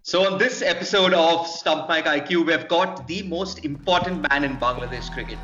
So 0.03 0.31
on 0.31 0.37
this 0.37 0.61
episode 0.61 1.13
of 1.13 1.47
Stump 1.47 1.89
Mic 1.89 2.05
IQ, 2.05 2.45
we've 2.45 2.67
got 2.67 3.07
the 3.07 3.23
most 3.23 3.65
important 3.65 4.27
man 4.29 4.43
in 4.43 4.57
Bangladesh 4.57 5.11
cricket. 5.13 5.39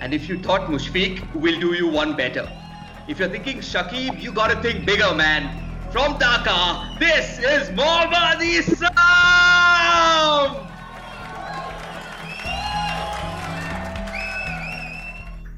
And 0.00 0.14
if 0.14 0.30
you 0.30 0.38
thought 0.38 0.62
Mushfiq, 0.62 1.34
we'll 1.34 1.60
do 1.60 1.74
you 1.74 1.86
one 1.86 2.16
better. 2.16 2.50
If 3.06 3.18
you're 3.18 3.28
thinking 3.28 3.58
Shakib, 3.58 4.18
you 4.18 4.32
gotta 4.32 4.60
think 4.62 4.86
bigger, 4.86 5.14
man. 5.14 5.62
From 5.92 6.14
Dhaka, 6.14 6.98
this 6.98 7.38
is 7.38 7.70
Mohammad 7.72 8.40
Isam! 8.40 8.88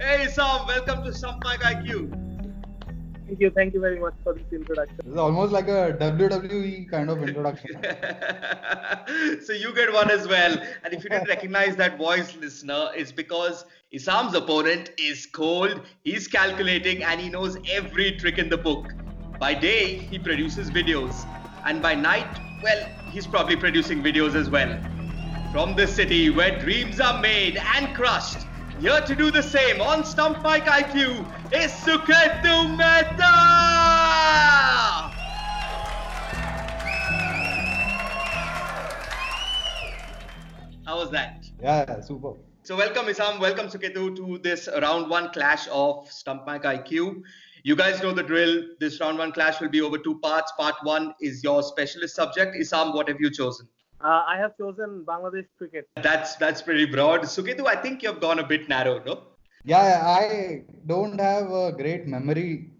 Hey 0.01 0.27
Isam, 0.27 0.67
welcome 0.67 1.05
to 1.05 1.13
Stump 1.15 1.45
Mic 1.45 1.61
IQ. 1.61 2.19
Thank 3.27 3.41
you. 3.41 3.51
Thank 3.51 3.75
you 3.75 3.81
very 3.81 4.01
much 4.01 4.15
for 4.25 4.35
this 4.35 4.43
introduction. 4.51 4.97
This 5.05 5.13
is 5.13 5.19
almost 5.19 5.53
like 5.53 5.69
a 5.69 5.97
WWE 6.01 6.91
kind 6.91 7.09
of 7.09 7.23
introduction. 7.23 7.81
so 9.47 9.53
you 9.53 9.73
get 9.73 9.93
one 9.93 10.11
as 10.11 10.27
well. 10.27 10.61
And 10.85 10.93
if 10.93 11.05
you 11.05 11.11
didn't 11.11 11.29
recognize 11.29 11.77
that 11.77 11.97
voice, 11.97 12.37
listener, 12.37 12.91
it's 12.95 13.13
because 13.13 13.65
Isam's 13.95 14.35
opponent 14.35 14.91
is 14.97 15.27
cold, 15.27 15.83
he's 16.03 16.27
calculating, 16.27 17.03
and 17.03 17.21
he 17.21 17.29
knows 17.29 17.59
every 17.71 18.13
trick 18.13 18.39
in 18.39 18.49
the 18.49 18.57
book. 18.57 18.91
By 19.39 19.53
day, 19.53 19.99
he 19.99 20.19
produces 20.19 20.71
videos. 20.71 21.27
And 21.67 21.83
by 21.83 21.95
night, 21.95 22.27
well, 22.63 22.87
he's 23.11 23.27
probably 23.27 23.55
producing 23.55 24.03
videos 24.03 24.35
as 24.35 24.49
well. 24.49 24.81
From 25.53 25.77
the 25.77 25.87
city 25.87 26.31
where 26.31 26.59
dreams 26.59 27.01
are 27.01 27.21
made 27.21 27.59
and 27.59 27.95
crushed, 27.95 28.47
here 28.81 29.03
to 29.03 29.15
do 29.15 29.31
the 29.31 29.43
same 29.43 29.83
on 29.83 30.07
Stump 30.07 30.39
Mic 30.39 30.65
IQ 30.65 31.27
is 31.53 31.71
Suketu 31.71 32.75
Mehta! 32.75 33.23
How 40.87 40.97
was 40.97 41.11
that? 41.11 41.45
yeah, 41.61 42.01
super. 42.01 42.33
So 42.65 42.77
welcome 42.77 43.07
Isam, 43.07 43.41
welcome 43.41 43.67
Suketu 43.67 44.15
to 44.15 44.39
this 44.39 44.69
round 44.81 45.11
one 45.11 45.33
clash 45.33 45.67
of 45.73 46.09
Stump 46.09 46.47
Mic 46.47 46.63
IQ. 46.63 47.25
You 47.65 47.75
guys 47.75 48.01
know 48.01 48.13
the 48.13 48.23
drill. 48.23 48.63
This 48.79 49.01
round 49.01 49.19
one 49.19 49.33
clash 49.33 49.61
will 49.61 49.69
be 49.69 49.81
over 49.81 49.99
two 49.99 50.21
parts. 50.21 50.53
Part 50.57 50.77
one 50.85 51.13
is 51.21 51.43
your 51.43 51.65
specialist 51.65 52.15
subject. 52.15 52.55
Isam, 52.55 52.95
what 52.95 53.09
have 53.09 53.21
you 53.21 53.33
chosen? 53.33 53.67
Uh, 54.01 54.23
I 54.29 54.37
have 54.37 54.57
chosen 54.57 55.05
Bangladesh 55.05 55.49
cricket. 55.59 55.89
That's 55.97 56.37
that's 56.37 56.63
pretty 56.63 56.87
broad. 56.87 57.23
Suketu, 57.23 57.67
I 57.67 57.75
think 57.75 58.01
you've 58.01 58.21
gone 58.21 58.39
a 58.39 58.47
bit 58.47 58.69
narrow, 58.69 59.03
no? 59.05 59.19
Yeah, 59.65 60.01
I 60.07 60.63
don't 60.87 61.21
have 61.21 61.51
a 61.51 61.73
great 61.73 62.07
memory. 62.07 62.71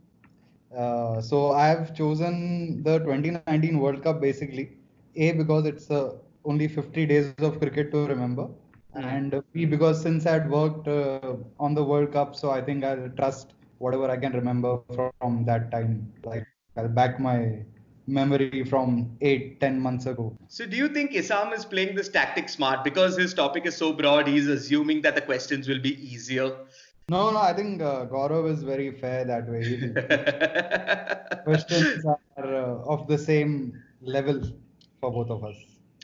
Uh, 0.73 1.21
so 1.21 1.51
I 1.51 1.67
have 1.67 1.93
chosen 1.93 2.85
the 2.85 3.01
2019 3.01 3.81
World 3.81 4.05
Cup 4.05 4.21
basically. 4.21 4.77
A, 5.17 5.33
because 5.33 5.67
it's 5.67 5.91
uh, 5.91 6.19
only 6.45 6.69
50 6.69 7.05
days 7.07 7.35
of 7.39 7.59
cricket 7.59 7.91
to 7.91 8.07
remember. 8.07 8.49
And 8.95 9.43
B, 9.53 9.65
because 9.65 10.03
since 10.03 10.27
I'd 10.27 10.51
worked 10.51 10.87
uh, 10.87 11.37
on 11.59 11.75
the 11.75 11.83
World 11.83 12.13
Cup, 12.13 12.37
so 12.37 12.51
I 12.51 12.61
think 12.61 12.85
I'll 12.85 13.09
trust 13.11 13.55
whatever 13.79 14.11
I 14.11 14.17
can 14.17 14.33
remember 14.33 14.81
from, 14.95 15.11
from 15.19 15.45
that 15.47 15.71
time. 15.71 16.13
Like 16.25 16.47
I'll 16.77 16.89
back 16.89 17.19
my 17.19 17.63
memory 18.07 18.65
from 18.65 19.17
eight, 19.21 19.61
ten 19.61 19.81
months 19.81 20.07
ago. 20.07 20.37
So 20.49 20.67
do 20.67 20.77
you 20.77 20.89
think 20.89 21.13
Isam 21.13 21.55
is 21.55 21.65
playing 21.65 21.95
this 21.95 22.09
tactic 22.09 22.49
smart 22.49 22.85
because 22.85 23.17
his 23.17 23.33
topic 23.33 23.67
is 23.67 23.77
so 23.77 23.93
broad? 23.93 24.27
He's 24.29 24.49
assuming 24.49 25.03
that 25.03 25.15
the 25.15 25.23
questions 25.23 25.69
will 25.69 25.81
be 25.81 25.95
easier. 26.05 26.55
No, 27.09 27.31
no, 27.31 27.39
I 27.39 27.53
think 27.53 27.83
uh, 27.83 28.07
Gaurav 28.07 28.51
is 28.51 28.63
very 28.63 28.93
fair 28.93 29.25
that 29.25 29.49
way. 29.49 29.93
Questions 31.45 32.05
are 32.05 32.19
uh, 32.39 32.95
of 32.95 33.09
the 33.09 33.19
same 33.19 33.83
level 34.01 34.41
for 35.01 35.11
both 35.11 35.29
of 35.31 35.45
us. 35.45 35.57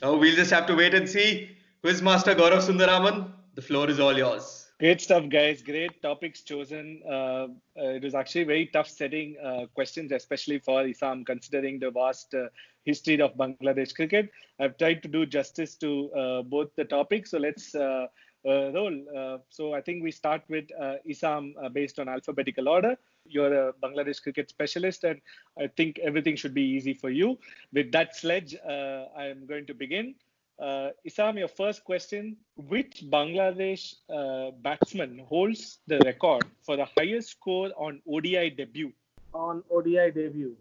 oh, 0.03 0.17
we'll 0.17 0.35
just 0.35 0.51
have 0.51 0.67
to 0.67 0.75
wait 0.75 0.93
and 0.93 1.09
see. 1.09 1.55
Quizmaster 1.81 2.35
Gaurav 2.35 2.59
Sundararaman, 2.59 3.31
the 3.55 3.61
floor 3.61 3.89
is 3.89 4.01
all 4.01 4.17
yours. 4.17 4.69
Great 4.81 4.99
stuff, 4.99 5.29
guys. 5.29 5.61
Great 5.61 6.01
topics 6.01 6.41
chosen. 6.41 7.01
Uh, 7.07 7.13
uh, 7.13 7.47
it 7.77 8.03
was 8.03 8.13
actually 8.13 8.43
very 8.43 8.65
tough 8.65 8.89
setting 8.89 9.37
uh, 9.41 9.65
questions, 9.73 10.11
especially 10.11 10.59
for 10.59 10.83
Isam, 10.83 11.25
considering 11.25 11.79
the 11.79 11.89
vast 11.89 12.33
uh, 12.33 12.47
history 12.83 13.21
of 13.21 13.33
Bangladesh 13.35 13.95
cricket. 13.95 14.29
I've 14.59 14.77
tried 14.77 15.01
to 15.03 15.07
do 15.07 15.25
justice 15.25 15.75
to 15.75 16.11
uh, 16.11 16.41
both 16.41 16.67
the 16.75 16.83
topics, 16.83 17.31
so 17.31 17.37
let's 17.37 17.73
roll. 17.73 19.39
So 19.47 19.73
I 19.73 19.79
think 19.79 20.03
we 20.03 20.11
start 20.11 20.41
with 20.49 20.67
Isam 21.09 21.53
based 21.73 21.97
on 21.97 22.09
alphabetical 22.09 22.67
order. 22.67 22.97
You're 23.25 23.69
a 23.69 23.73
Bangladesh 23.73 24.21
cricket 24.21 24.49
specialist, 24.49 25.05
and 25.05 25.21
I 25.57 25.67
think 25.67 25.97
everything 25.99 26.35
should 26.35 26.53
be 26.53 26.63
easy 26.63 26.93
for 26.93 27.09
you. 27.09 27.39
With 27.71 27.93
that 27.93 28.17
sledge, 28.17 28.53
I 28.67 29.27
am 29.27 29.45
going 29.45 29.65
to 29.67 29.73
begin. 29.73 30.15
Uh, 30.59 30.89
Isam, 31.07 31.39
your 31.39 31.47
first 31.47 31.83
question. 31.85 32.35
Which 32.55 33.03
Bangladesh 33.09 33.95
uh, 34.09 34.51
batsman 34.61 35.19
holds 35.19 35.79
the 35.87 35.99
record 35.99 36.43
for 36.65 36.75
the 36.75 36.85
highest 36.97 37.31
score 37.31 37.71
on 37.77 38.01
ODI 38.07 38.49
debut? 38.49 38.91
On 39.33 39.63
ODI 39.71 40.11
debut. 40.11 40.57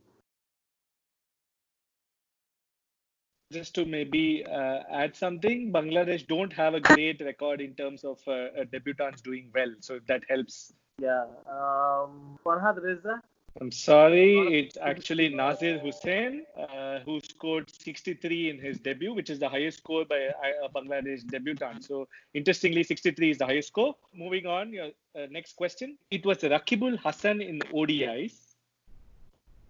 Just 3.50 3.74
to 3.76 3.87
maybe 3.87 4.44
uh, 4.44 4.82
add 4.92 5.16
something, 5.16 5.72
Bangladesh 5.72 6.26
don't 6.26 6.52
have 6.52 6.74
a 6.74 6.80
great 6.80 7.20
record 7.22 7.61
in 7.61 7.74
terms 7.74 8.04
of 8.04 8.20
uh, 8.28 8.32
uh, 8.32 8.64
debutants 8.72 9.22
doing 9.22 9.50
well. 9.54 9.74
So 9.80 9.94
if 9.94 10.06
that 10.06 10.22
helps. 10.28 10.72
Yeah, 11.00 11.24
um, 11.50 12.38
Farhad 12.44 12.82
Reza. 12.82 13.22
I'm 13.61 13.73
sorry, 13.73 14.61
it's 14.61 14.77
actually 14.81 15.35
Nasir 15.35 15.81
Hossain 15.81 16.42
uh, 16.57 17.01
who 17.01 17.21
scored 17.21 17.68
63 17.68 18.51
in 18.51 18.59
his 18.59 18.79
debut, 18.79 19.12
which 19.12 19.31
is 19.31 19.40
the 19.40 19.49
highest 19.49 19.79
score 19.79 20.05
by 20.05 20.16
a, 20.16 20.33
a 20.64 20.68
Bangladesh 20.68 21.27
debutant. 21.27 21.85
So, 21.85 22.07
interestingly, 22.35 22.85
63 22.85 23.31
is 23.33 23.38
the 23.38 23.47
highest 23.47 23.68
score. 23.68 23.97
Moving 24.14 24.47
on, 24.47 24.73
your 24.73 24.90
uh, 25.16 25.27
next 25.31 25.57
question. 25.57 25.99
It 26.12 26.25
was 26.25 26.38
Rakibul 26.38 26.99
Hassan 27.01 27.40
in 27.40 27.59
ODIs. 27.75 28.55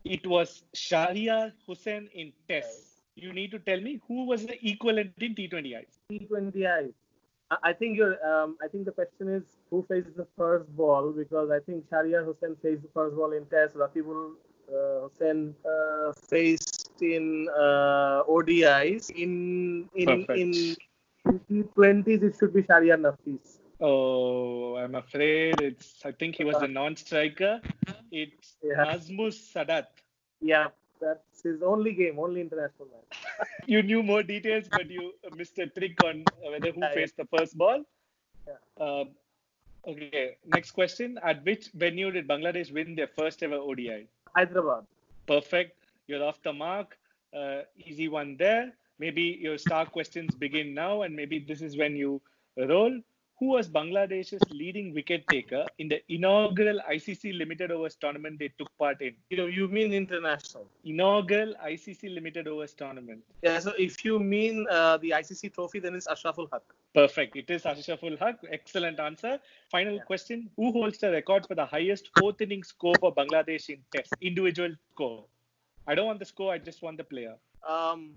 It 0.04 0.26
was 0.26 0.64
Shahriar 0.76 1.52
Hussain 1.66 2.10
in 2.12 2.32
Tests. 2.46 3.00
You 3.14 3.32
need 3.32 3.50
to 3.52 3.58
tell 3.58 3.80
me 3.80 4.00
who 4.06 4.26
was 4.26 4.44
the 4.44 4.68
equivalent 4.68 5.12
in 5.18 5.34
T20Is. 5.34 5.86
T20I. 6.12 6.92
I 7.50 7.72
think 7.72 7.96
you're. 7.96 8.16
Um, 8.26 8.56
I 8.62 8.68
think 8.68 8.84
the 8.84 8.92
question 8.92 9.28
is 9.28 9.42
who 9.70 9.84
faces 9.88 10.14
the 10.16 10.26
first 10.36 10.68
ball 10.76 11.12
because 11.12 11.50
I 11.50 11.60
think 11.60 11.88
Shahriar 11.88 12.24
Hussain 12.24 12.56
faced 12.62 12.82
the 12.82 12.88
first 12.92 13.16
ball 13.16 13.32
in 13.32 13.46
Test. 13.46 13.74
Rakibul 13.74 14.32
uh, 14.68 15.08
Hussain 15.08 15.54
uh, 15.64 16.12
faced 16.28 16.92
in 17.00 17.48
uh, 17.56 18.22
ODIs. 18.28 19.10
In 19.10 19.88
in 19.94 20.26
Perfect. 20.26 20.38
in 20.38 20.76
T20s, 21.50 22.22
it 22.22 22.36
should 22.38 22.52
be 22.52 22.62
Shahriar 22.62 23.00
Nafis. 23.00 23.58
Oh, 23.80 24.76
I'm 24.76 24.94
afraid 24.94 25.60
it's. 25.60 26.04
I 26.04 26.12
think 26.12 26.36
he 26.36 26.44
was 26.44 26.56
a 26.56 26.68
non-striker. 26.68 27.60
It's 28.10 28.56
Yeah. 28.62 28.84
Nazmus 28.84 29.38
Sadat. 29.54 29.86
Yeah, 30.40 30.68
that's 31.00 31.42
his 31.42 31.62
only 31.62 31.92
game, 31.92 32.18
only 32.18 32.40
international 32.40 32.88
match. 32.88 33.48
you 33.66 33.82
knew 33.82 34.02
more 34.02 34.22
details, 34.22 34.68
but 34.68 34.90
you 34.90 35.12
missed 35.36 35.58
a 35.58 35.66
trick 35.66 36.02
on 36.04 36.24
whether 36.42 36.72
who 36.72 36.80
Yeah, 36.80 36.88
yeah. 36.88 36.94
faced 36.94 37.16
the 37.16 37.26
first 37.26 37.56
ball. 37.56 37.84
Yeah. 38.46 38.54
Um, 38.86 39.10
okay, 39.86 40.36
next 40.46 40.72
question. 40.72 41.18
At 41.22 41.44
which 41.44 41.68
venue 41.74 42.10
did 42.10 42.26
Bangladesh 42.28 42.72
win 42.72 42.94
their 42.94 43.08
first 43.08 43.42
ever 43.42 43.56
ODI? 43.56 44.08
Hyderabad. 44.34 44.86
Perfect. 45.26 45.78
You're 46.06 46.24
off 46.24 46.42
the 46.42 46.52
mark. 46.52 46.98
Uh, 47.36 47.62
easy 47.76 48.08
one 48.08 48.36
there. 48.36 48.72
Maybe 48.98 49.22
your 49.40 49.58
star 49.58 49.86
questions 49.86 50.34
begin 50.34 50.74
now, 50.74 51.02
and 51.02 51.14
maybe 51.14 51.38
this 51.38 51.62
is 51.62 51.76
when 51.76 51.96
you 51.96 52.20
roll. 52.56 53.00
Who 53.38 53.46
was 53.50 53.68
Bangladesh's 53.68 54.42
leading 54.50 54.92
wicket 54.92 55.24
taker 55.28 55.64
in 55.78 55.88
the 55.88 56.02
inaugural 56.12 56.80
ICC 56.90 57.38
Limited 57.38 57.70
Overs 57.70 57.94
tournament 57.94 58.36
they 58.40 58.48
took 58.58 58.68
part 58.78 59.00
in? 59.00 59.14
You, 59.30 59.36
know, 59.36 59.46
you 59.46 59.68
mean 59.68 59.92
international? 59.92 60.66
Inaugural 60.84 61.54
ICC 61.64 62.12
Limited 62.12 62.48
Overs 62.48 62.74
tournament. 62.74 63.22
Yeah. 63.42 63.60
So 63.60 63.74
if 63.78 64.04
you 64.04 64.18
mean 64.18 64.66
uh, 64.68 64.96
the 64.96 65.10
ICC 65.10 65.54
trophy, 65.54 65.78
then 65.78 65.94
it's 65.94 66.08
Ashraful 66.08 66.48
Haq. 66.52 66.62
Perfect. 66.94 67.36
It 67.36 67.48
is 67.48 67.62
Ashraful 67.62 68.18
Haq. 68.18 68.40
Excellent 68.50 68.98
answer. 68.98 69.38
Final 69.70 69.94
Yeah. 69.94 70.02
question. 70.02 70.50
Who 70.56 70.72
holds 70.72 70.98
the 70.98 71.12
record 71.12 71.46
for 71.46 71.54
the 71.54 71.66
highest 71.66 72.10
fourth 72.18 72.40
inning 72.40 72.64
score 72.64 72.98
for 72.98 73.14
Bangladesh 73.14 73.68
in 73.68 73.84
test? 73.92 74.14
Individual 74.20 74.74
score. 74.90 75.24
I 75.86 75.94
don't 75.94 76.06
want 76.06 76.18
the 76.18 76.24
score, 76.24 76.52
I 76.52 76.58
just 76.58 76.82
want 76.82 76.96
the 76.96 77.04
player. 77.04 77.36
Um, 77.66 78.16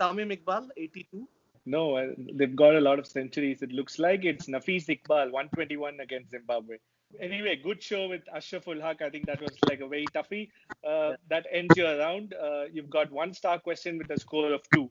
Tamim 0.00 0.36
Iqbal, 0.36 0.70
82. 0.76 1.28
No, 1.66 1.96
uh, 1.96 2.06
they've 2.34 2.56
got 2.56 2.74
a 2.74 2.80
lot 2.80 2.98
of 2.98 3.06
centuries. 3.06 3.62
It 3.62 3.72
looks 3.72 3.98
like 3.98 4.24
it's 4.24 4.46
Nafis 4.46 4.86
Iqbal, 4.86 5.30
121 5.30 6.00
against 6.00 6.30
Zimbabwe. 6.30 6.76
Anyway, 7.20 7.56
good 7.56 7.82
show 7.82 8.08
with 8.08 8.22
Ashraful 8.34 8.80
Haq. 8.80 9.02
I 9.02 9.10
think 9.10 9.26
that 9.26 9.40
was 9.40 9.50
like 9.68 9.80
a 9.80 9.88
very 9.88 10.06
toughie. 10.14 10.48
Uh, 10.86 11.14
that 11.28 11.46
ends 11.52 11.76
your 11.76 11.98
round. 11.98 12.34
Uh, 12.34 12.64
you've 12.72 12.88
got 12.88 13.10
one 13.10 13.34
star 13.34 13.58
question 13.58 13.98
with 13.98 14.10
a 14.10 14.18
score 14.18 14.52
of 14.52 14.62
two. 14.72 14.88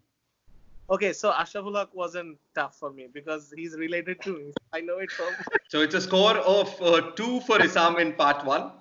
Okay, 0.89 1.13
so 1.13 1.31
Ashraful 1.31 1.77
Haq 1.77 1.93
wasn't 1.93 2.37
tough 2.55 2.77
for 2.77 2.91
me 2.91 3.07
because 3.13 3.53
he's 3.55 3.75
related 3.75 4.21
to 4.23 4.33
me. 4.37 4.53
I 4.73 4.81
know 4.81 4.97
it 4.97 5.11
from. 5.11 5.33
So 5.69 5.81
it's 5.81 5.93
a 5.93 6.01
score 6.01 6.37
of 6.37 6.81
uh, 6.81 7.11
two 7.11 7.41
for 7.41 7.59
Isam 7.59 7.99
in 7.99 8.13
part 8.13 8.43
one. 8.43 8.71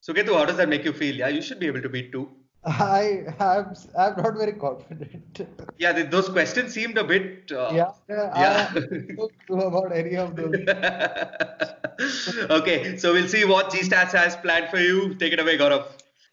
So 0.00 0.14
Ketu, 0.14 0.34
how 0.34 0.46
does 0.46 0.56
that 0.56 0.70
make 0.70 0.84
you 0.84 0.92
feel? 0.94 1.14
Yeah, 1.14 1.28
you 1.28 1.42
should 1.42 1.60
be 1.60 1.66
able 1.66 1.82
to 1.82 1.88
beat 1.90 2.12
two. 2.12 2.30
I 2.64 3.24
am 3.38 3.74
I'm 3.98 4.16
not 4.22 4.36
very 4.36 4.52
confident. 4.52 5.40
Yeah, 5.78 5.92
th- 5.92 6.10
those 6.10 6.28
questions 6.28 6.74
seemed 6.74 6.98
a 6.98 7.04
bit. 7.04 7.50
Uh, 7.50 7.70
yeah, 7.72 7.92
yeah, 8.08 8.40
Yeah. 8.40 8.70
I 8.74 8.80
don't 9.16 9.32
know 9.48 9.66
about 9.68 9.92
any 9.92 10.16
of 10.16 10.36
those. 10.36 10.54
okay, 12.50 12.98
so 12.98 13.14
we'll 13.14 13.28
see 13.28 13.46
what 13.46 13.72
G 13.72 13.78
Stats 13.78 14.12
has 14.12 14.36
planned 14.36 14.68
for 14.68 14.78
you. 14.78 15.14
Take 15.14 15.32
it 15.32 15.40
away, 15.40 15.56
Gaurav. 15.56 15.86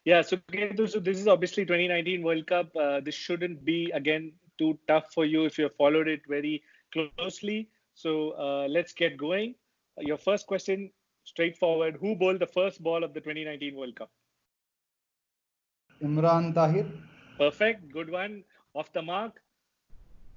Yeah, 0.04 0.22
so, 0.22 0.38
so 0.86 1.00
this 1.00 1.18
is 1.18 1.28
obviously 1.28 1.66
2019 1.66 2.22
World 2.24 2.46
Cup. 2.48 2.76
Uh, 2.76 3.00
this 3.00 3.16
shouldn't 3.16 3.64
be 3.64 3.90
again 3.94 4.34
too 4.58 4.78
tough 4.88 5.14
for 5.14 5.24
you 5.26 5.46
if 5.46 5.58
you 5.58 5.66
have 5.66 5.76
followed 5.76 6.10
it 6.10 6.22
very 6.28 6.62
closely. 6.92 7.70
So 7.94 8.32
uh, 8.32 8.68
let's 8.70 8.92
get 8.94 9.18
going. 9.18 9.56
Your 10.00 10.18
first 10.18 10.46
question, 10.46 10.92
straightforward. 11.24 11.98
Who 12.02 12.16
bowled 12.16 12.40
the 12.40 12.48
first 12.48 12.84
ball 12.84 13.04
of 13.04 13.14
the 13.14 13.22
2019 13.22 13.76
World 13.76 13.96
Cup? 13.96 14.12
Imran 16.04 16.54
Tahir. 16.54 16.86
Perfect, 17.38 17.92
good 17.92 18.10
one. 18.10 18.44
Off 18.74 18.92
the 18.94 19.02
mark. 19.02 19.42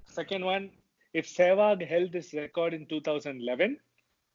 Second 0.05 0.43
one, 0.45 0.69
if 1.13 1.27
Sehwag 1.27 1.85
held 1.87 2.11
this 2.11 2.33
record 2.33 2.73
in 2.73 2.85
2011, 2.85 3.77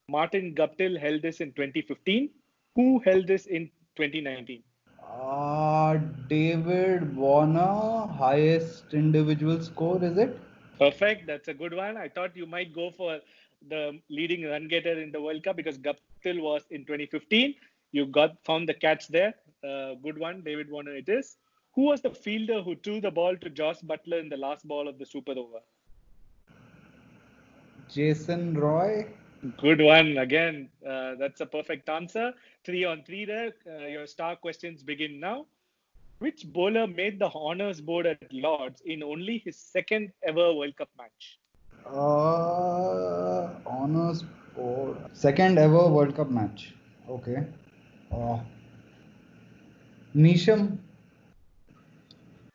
Martin 0.09 0.55
Guptill 0.55 0.99
held 0.99 1.23
this 1.23 1.41
in 1.41 1.53
2015. 1.53 2.31
Who 2.77 2.99
held 3.01 3.27
this 3.27 3.47
in 3.47 3.71
2019? 3.97 4.63
Uh, 5.03 5.99
David 6.29 7.17
Warner, 7.17 8.07
highest 8.07 8.93
individual 8.93 9.63
score, 9.63 10.03
is 10.03 10.17
it? 10.19 10.39
Perfect, 10.79 11.27
that's 11.27 11.49
a 11.49 11.55
good 11.55 11.75
one. 11.75 11.97
I 11.97 12.09
thought 12.09 12.37
you 12.37 12.47
might 12.47 12.75
go 12.75 12.91
for 12.91 13.21
the 13.69 13.99
leading 14.09 14.45
run 14.45 14.69
getter 14.69 15.01
in 15.01 15.11
the 15.11 15.21
World 15.21 15.43
Cup 15.43 15.57
because 15.57 15.79
Guptill 15.79 16.41
was 16.41 16.63
in 16.71 16.85
2015. 16.85 17.55
You 17.93 18.07
got 18.07 18.37
found 18.45 18.69
the 18.69 18.75
catch 18.75 19.09
there. 19.09 19.35
Uh, 19.65 19.95
good 20.03 20.19
one, 20.19 20.43
David 20.43 20.71
Warner. 20.71 20.95
It 20.95 21.09
is. 21.09 21.37
Who 21.75 21.83
was 21.83 22.01
the 22.01 22.11
fielder 22.11 22.63
who 22.63 22.75
threw 22.77 23.01
the 23.01 23.11
ball 23.11 23.37
to 23.37 23.51
Josh 23.51 23.81
Buttler 23.81 24.21
in 24.21 24.29
the 24.29 24.37
last 24.37 24.67
ball 24.67 24.89
of 24.89 24.99
the 24.99 25.07
Super 25.07 25.33
Over? 25.33 25.61
Jason 27.89 28.59
Roy. 28.59 29.07
Good 29.59 29.81
one 29.81 30.17
again. 30.19 30.69
Uh, 30.87 31.15
that's 31.19 31.41
a 31.41 31.47
perfect 31.47 31.89
answer. 31.89 32.33
Three 32.65 32.85
on 32.85 33.05
three 33.05 33.25
there. 33.25 33.53
Uh, 33.67 33.87
your 33.87 34.07
star 34.07 34.37
questions 34.37 34.83
begin 34.83 35.21
now. 35.21 35.47
Which 36.19 36.51
bowler 36.51 36.87
made 36.87 37.19
the 37.19 37.31
honors 37.35 37.81
board 37.81 38.07
at 38.07 38.33
Lords 38.33 38.81
in 38.87 39.03
only 39.03 39.39
his 39.39 39.57
second 39.57 40.13
ever 40.23 40.55
World 40.55 40.77
Cup 40.77 40.89
match? 40.97 41.39
Uh, 41.85 43.51
honors 43.67 44.25
board. 44.57 44.97
Second 45.13 45.59
ever 45.59 45.87
World 45.89 46.17
Cup 46.17 46.31
match. 46.31 46.73
Okay. 47.09 47.47
Uh, 48.11 48.39
Neesham. 50.17 50.79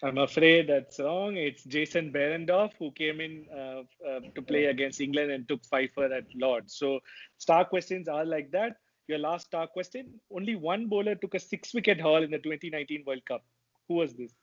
I'm 0.04 0.18
afraid 0.18 0.68
that's 0.68 1.00
wrong. 1.00 1.38
It's 1.38 1.64
Jason 1.64 2.12
Behrendorff 2.12 2.72
who 2.80 2.90
came 2.92 3.22
in 3.22 3.46
uh, 3.56 3.84
uh, 4.10 4.20
to 4.34 4.42
play 4.42 4.66
against 4.66 5.00
England 5.00 5.32
and 5.32 5.48
took 5.48 5.64
fifer 5.66 6.12
at 6.12 6.24
Lords. 6.34 6.76
So 6.76 7.00
star 7.38 7.66
questions 7.66 8.08
are 8.08 8.26
like 8.26 8.50
that. 8.52 8.78
Your 9.08 9.20
last 9.20 9.46
star 9.46 9.68
question: 9.68 10.20
Only 10.34 10.56
one 10.56 10.88
bowler 10.88 11.14
took 11.14 11.36
a 11.36 11.40
six-wicket 11.40 12.02
haul 12.02 12.24
in 12.24 12.32
the 12.32 12.40
2019 12.40 13.04
World 13.06 13.24
Cup. 13.26 13.44
Who 13.88 13.96
was 13.96 14.14
this? 14.14 14.34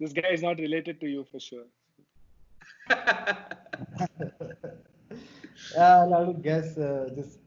This 0.00 0.14
guy 0.14 0.28
is 0.28 0.42
not 0.42 0.58
related 0.58 0.98
to 1.00 1.06
you 1.06 1.26
for 1.30 1.40
sure. 1.40 1.64
Yeah, 5.74 6.00
I'll 6.00 6.12
have 6.12 6.36
to 6.36 6.40
guess. 6.40 6.78
Uh, 6.78 7.10
just 7.14 7.38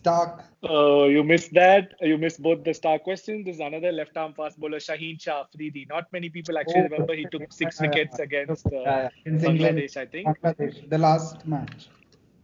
uh, 0.00 0.02
Stark. 0.02 0.44
Oh, 0.62 1.06
you 1.06 1.22
missed 1.24 1.52
that. 1.54 1.92
You 2.00 2.18
missed 2.18 2.42
both 2.42 2.64
the 2.64 2.74
star 2.74 2.98
questions. 2.98 3.44
There's 3.44 3.60
another 3.60 3.92
left-arm 3.92 4.34
fast 4.34 4.58
bowler, 4.58 4.78
Shaheen 4.78 5.20
Shah 5.20 5.42
Afridi. 5.42 5.86
Not 5.88 6.12
many 6.12 6.28
people 6.30 6.58
actually 6.58 6.80
Oh, 6.80 6.88
remember 6.90 7.14
he 7.14 7.26
took 7.26 7.52
six 7.52 7.80
wickets 7.80 8.18
against 8.18 8.66
uh, 8.66 8.80
Yeah, 8.80 9.08
yeah. 9.26 9.32
England. 9.32 9.60
Bangladesh, 9.60 9.96
I 9.96 10.06
think. 10.06 10.28
Bangladesh, 10.28 10.88
the 10.88 10.98
last 10.98 11.46
match. 11.46 11.88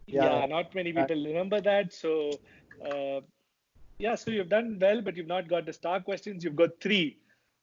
Yeah, 0.07 0.39
Yeah. 0.41 0.45
not 0.47 0.73
many 0.75 0.93
people 0.93 1.25
remember 1.25 1.61
that. 1.61 1.93
So, 1.93 2.31
uh, 2.85 3.21
yeah, 3.99 4.15
so 4.15 4.31
you've 4.31 4.49
done 4.49 4.77
well, 4.81 5.01
but 5.01 5.15
you've 5.17 5.27
not 5.27 5.47
got 5.47 5.65
the 5.65 5.73
star 5.73 5.99
questions. 6.01 6.43
You've 6.43 6.55
got 6.55 6.79
three, 6.81 7.17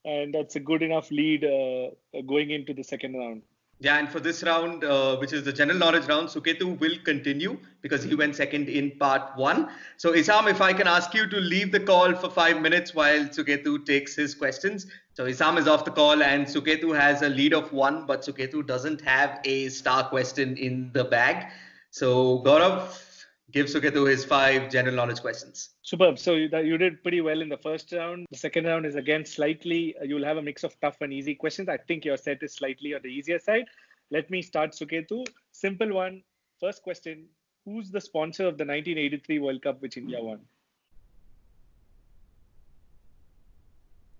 and 0.05 0.33
that's 0.33 0.55
a 0.55 0.59
good 0.59 0.81
enough 0.83 1.11
lead 1.11 1.43
uh, 1.43 2.21
going 2.27 2.51
into 2.51 2.73
the 2.73 2.83
second 2.83 3.17
round. 3.17 3.41
Yeah, 3.79 3.99
and 3.99 4.09
for 4.09 4.19
this 4.19 4.41
round, 4.41 4.83
uh, 4.83 5.17
which 5.17 5.33
is 5.33 5.43
the 5.43 5.53
general 5.53 5.77
knowledge 5.77 6.07
round, 6.07 6.29
Suketu 6.29 6.79
will 6.79 6.97
continue 7.05 7.59
because 7.83 8.03
he 8.03 8.15
went 8.15 8.35
second 8.35 8.69
in 8.69 8.97
part 8.97 9.37
one. 9.37 9.69
So, 9.97 10.13
Isam, 10.13 10.49
if 10.49 10.61
I 10.61 10.73
can 10.73 10.87
ask 10.87 11.13
you 11.13 11.29
to 11.29 11.37
leave 11.39 11.71
the 11.71 11.79
call 11.79 12.15
for 12.15 12.27
five 12.27 12.59
minutes 12.59 12.95
while 12.95 13.25
Suketu 13.25 13.85
takes 13.85 14.15
his 14.15 14.33
questions. 14.33 14.87
So, 15.13 15.25
Isam 15.25 15.59
is 15.59 15.67
off 15.67 15.85
the 15.85 15.91
call, 15.91 16.23
and 16.23 16.47
Suketu 16.47 16.97
has 16.99 17.21
a 17.21 17.29
lead 17.29 17.53
of 17.53 17.71
one, 17.71 18.07
but 18.07 18.21
Suketu 18.21 18.65
doesn't 18.65 19.01
have 19.01 19.41
a 19.45 19.69
star 19.69 20.09
question 20.09 20.57
in 20.57 20.89
the 20.93 21.03
bag. 21.03 21.45
So, 21.91 22.41
Gaurav, 22.43 23.06
give 23.51 23.67
Suketu 23.67 24.09
his 24.09 24.25
five 24.25 24.69
general 24.69 24.95
knowledge 24.95 25.21
questions. 25.21 25.69
Superb. 25.81 26.19
So 26.19 26.33
you, 26.33 26.49
you 26.59 26.77
did 26.77 27.01
pretty 27.01 27.21
well 27.21 27.41
in 27.41 27.49
the 27.49 27.57
first 27.57 27.91
round. 27.91 28.25
The 28.29 28.37
second 28.37 28.65
round 28.65 28.85
is 28.85 28.95
again 28.95 29.25
slightly, 29.25 29.95
uh, 29.99 30.03
you'll 30.03 30.25
have 30.25 30.37
a 30.37 30.41
mix 30.41 30.63
of 30.63 30.79
tough 30.81 30.97
and 31.01 31.13
easy 31.13 31.35
questions. 31.35 31.69
I 31.69 31.77
think 31.77 32.05
your 32.05 32.17
set 32.17 32.43
is 32.43 32.53
slightly 32.53 32.93
on 32.93 33.01
the 33.03 33.09
easier 33.09 33.39
side. 33.39 33.65
Let 34.11 34.29
me 34.29 34.41
start, 34.41 34.71
Suketu. 34.71 35.25
Simple 35.51 35.93
one. 35.93 36.23
First 36.59 36.83
question 36.83 37.27
Who's 37.65 37.91
the 37.91 37.99
sponsor 37.99 38.43
of 38.43 38.57
the 38.57 38.63
1983 38.63 39.39
World 39.39 39.61
Cup 39.61 39.81
which 39.81 39.97
India 39.97 40.21
won? 40.21 40.39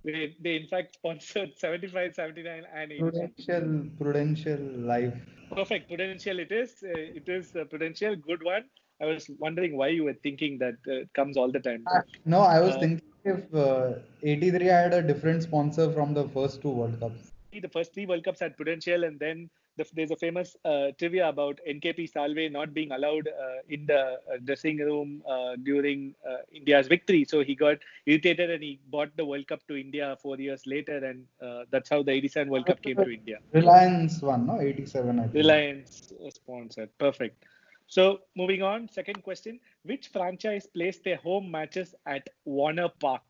They, 0.03 0.35
they 0.41 0.55
in 0.57 0.67
fact 0.67 0.95
sponsored 0.95 1.51
75, 1.57 2.15
79, 2.15 2.63
and 2.75 2.91
80. 2.91 3.01
Prudential, 3.01 3.85
Prudential 3.97 4.59
Life. 4.79 5.13
Perfect. 5.49 5.87
Prudential 5.87 6.39
it 6.39 6.51
is. 6.51 6.83
Uh, 6.83 6.89
it 6.93 7.29
is 7.29 7.55
uh, 7.55 7.63
Prudential. 7.63 8.17
Good 8.17 8.43
one. 8.43 8.65
I 8.99 9.05
was 9.05 9.29
wondering 9.39 9.77
why 9.77 9.89
you 9.89 10.03
were 10.05 10.13
thinking 10.13 10.57
that 10.59 10.75
uh, 10.87 11.01
it 11.01 11.13
comes 11.13 11.37
all 11.37 11.51
the 11.51 11.59
time. 11.59 11.83
Ah, 11.87 12.01
No, 12.25 12.41
I 12.41 12.59
was 12.61 12.75
Uh, 12.75 12.79
thinking 12.79 13.01
if 13.25 13.53
uh, 13.53 13.93
83 14.23 14.65
had 14.65 14.93
a 14.93 15.01
different 15.01 15.43
sponsor 15.43 15.91
from 15.91 16.13
the 16.13 16.27
first 16.29 16.61
two 16.61 16.71
World 16.71 16.99
Cups. 16.99 17.31
the 17.65 17.69
first 17.69 17.93
three 17.93 18.05
World 18.05 18.23
Cups 18.23 18.39
had 18.39 18.55
Prudential, 18.55 19.03
and 19.03 19.19
then 19.19 19.49
the, 19.77 19.85
there's 19.93 20.11
a 20.11 20.15
famous 20.15 20.55
uh, 20.65 20.87
trivia 20.99 21.27
about 21.29 21.59
NKP 21.67 22.05
Salve 22.07 22.51
not 22.51 22.73
being 22.73 22.91
allowed 22.91 23.27
uh, 23.27 23.57
in 23.69 23.85
the 23.85 24.01
uh, 24.01 24.37
dressing 24.43 24.77
room 24.77 25.23
uh, 25.27 25.55
during 25.63 26.13
uh, 26.27 26.37
India's 26.51 26.87
victory. 26.87 27.23
So 27.25 27.43
he 27.43 27.55
got 27.55 27.77
irritated 28.05 28.49
and 28.51 28.63
he 28.63 28.79
bought 28.89 29.15
the 29.15 29.25
World 29.25 29.47
Cup 29.47 29.61
to 29.69 29.75
India 29.75 30.15
four 30.21 30.37
years 30.37 30.65
later, 30.65 30.97
and 31.11 31.25
uh, 31.41 31.63
that's 31.71 31.89
how 31.89 32.01
the 32.03 32.11
87 32.11 32.51
World 32.51 32.65
Cup 32.65 32.81
came 32.81 32.95
to 32.95 33.09
India. 33.09 33.39
Reliance 33.53 34.21
one, 34.21 34.45
no? 34.47 34.59
87, 34.59 35.19
I 35.19 35.23
think. 35.23 35.35
Reliance 35.35 36.11
uh, 36.25 36.29
sponsored. 36.29 36.89
Perfect. 36.97 37.43
So 37.87 38.19
moving 38.35 38.61
on, 38.61 38.89
second 38.89 39.23
question: 39.23 39.59
Which 39.83 40.09
franchise 40.09 40.67
placed 40.67 41.03
their 41.03 41.17
home 41.17 41.49
matches 41.49 41.95
at 42.05 42.29
Warner 42.45 42.89
Park? 42.89 43.23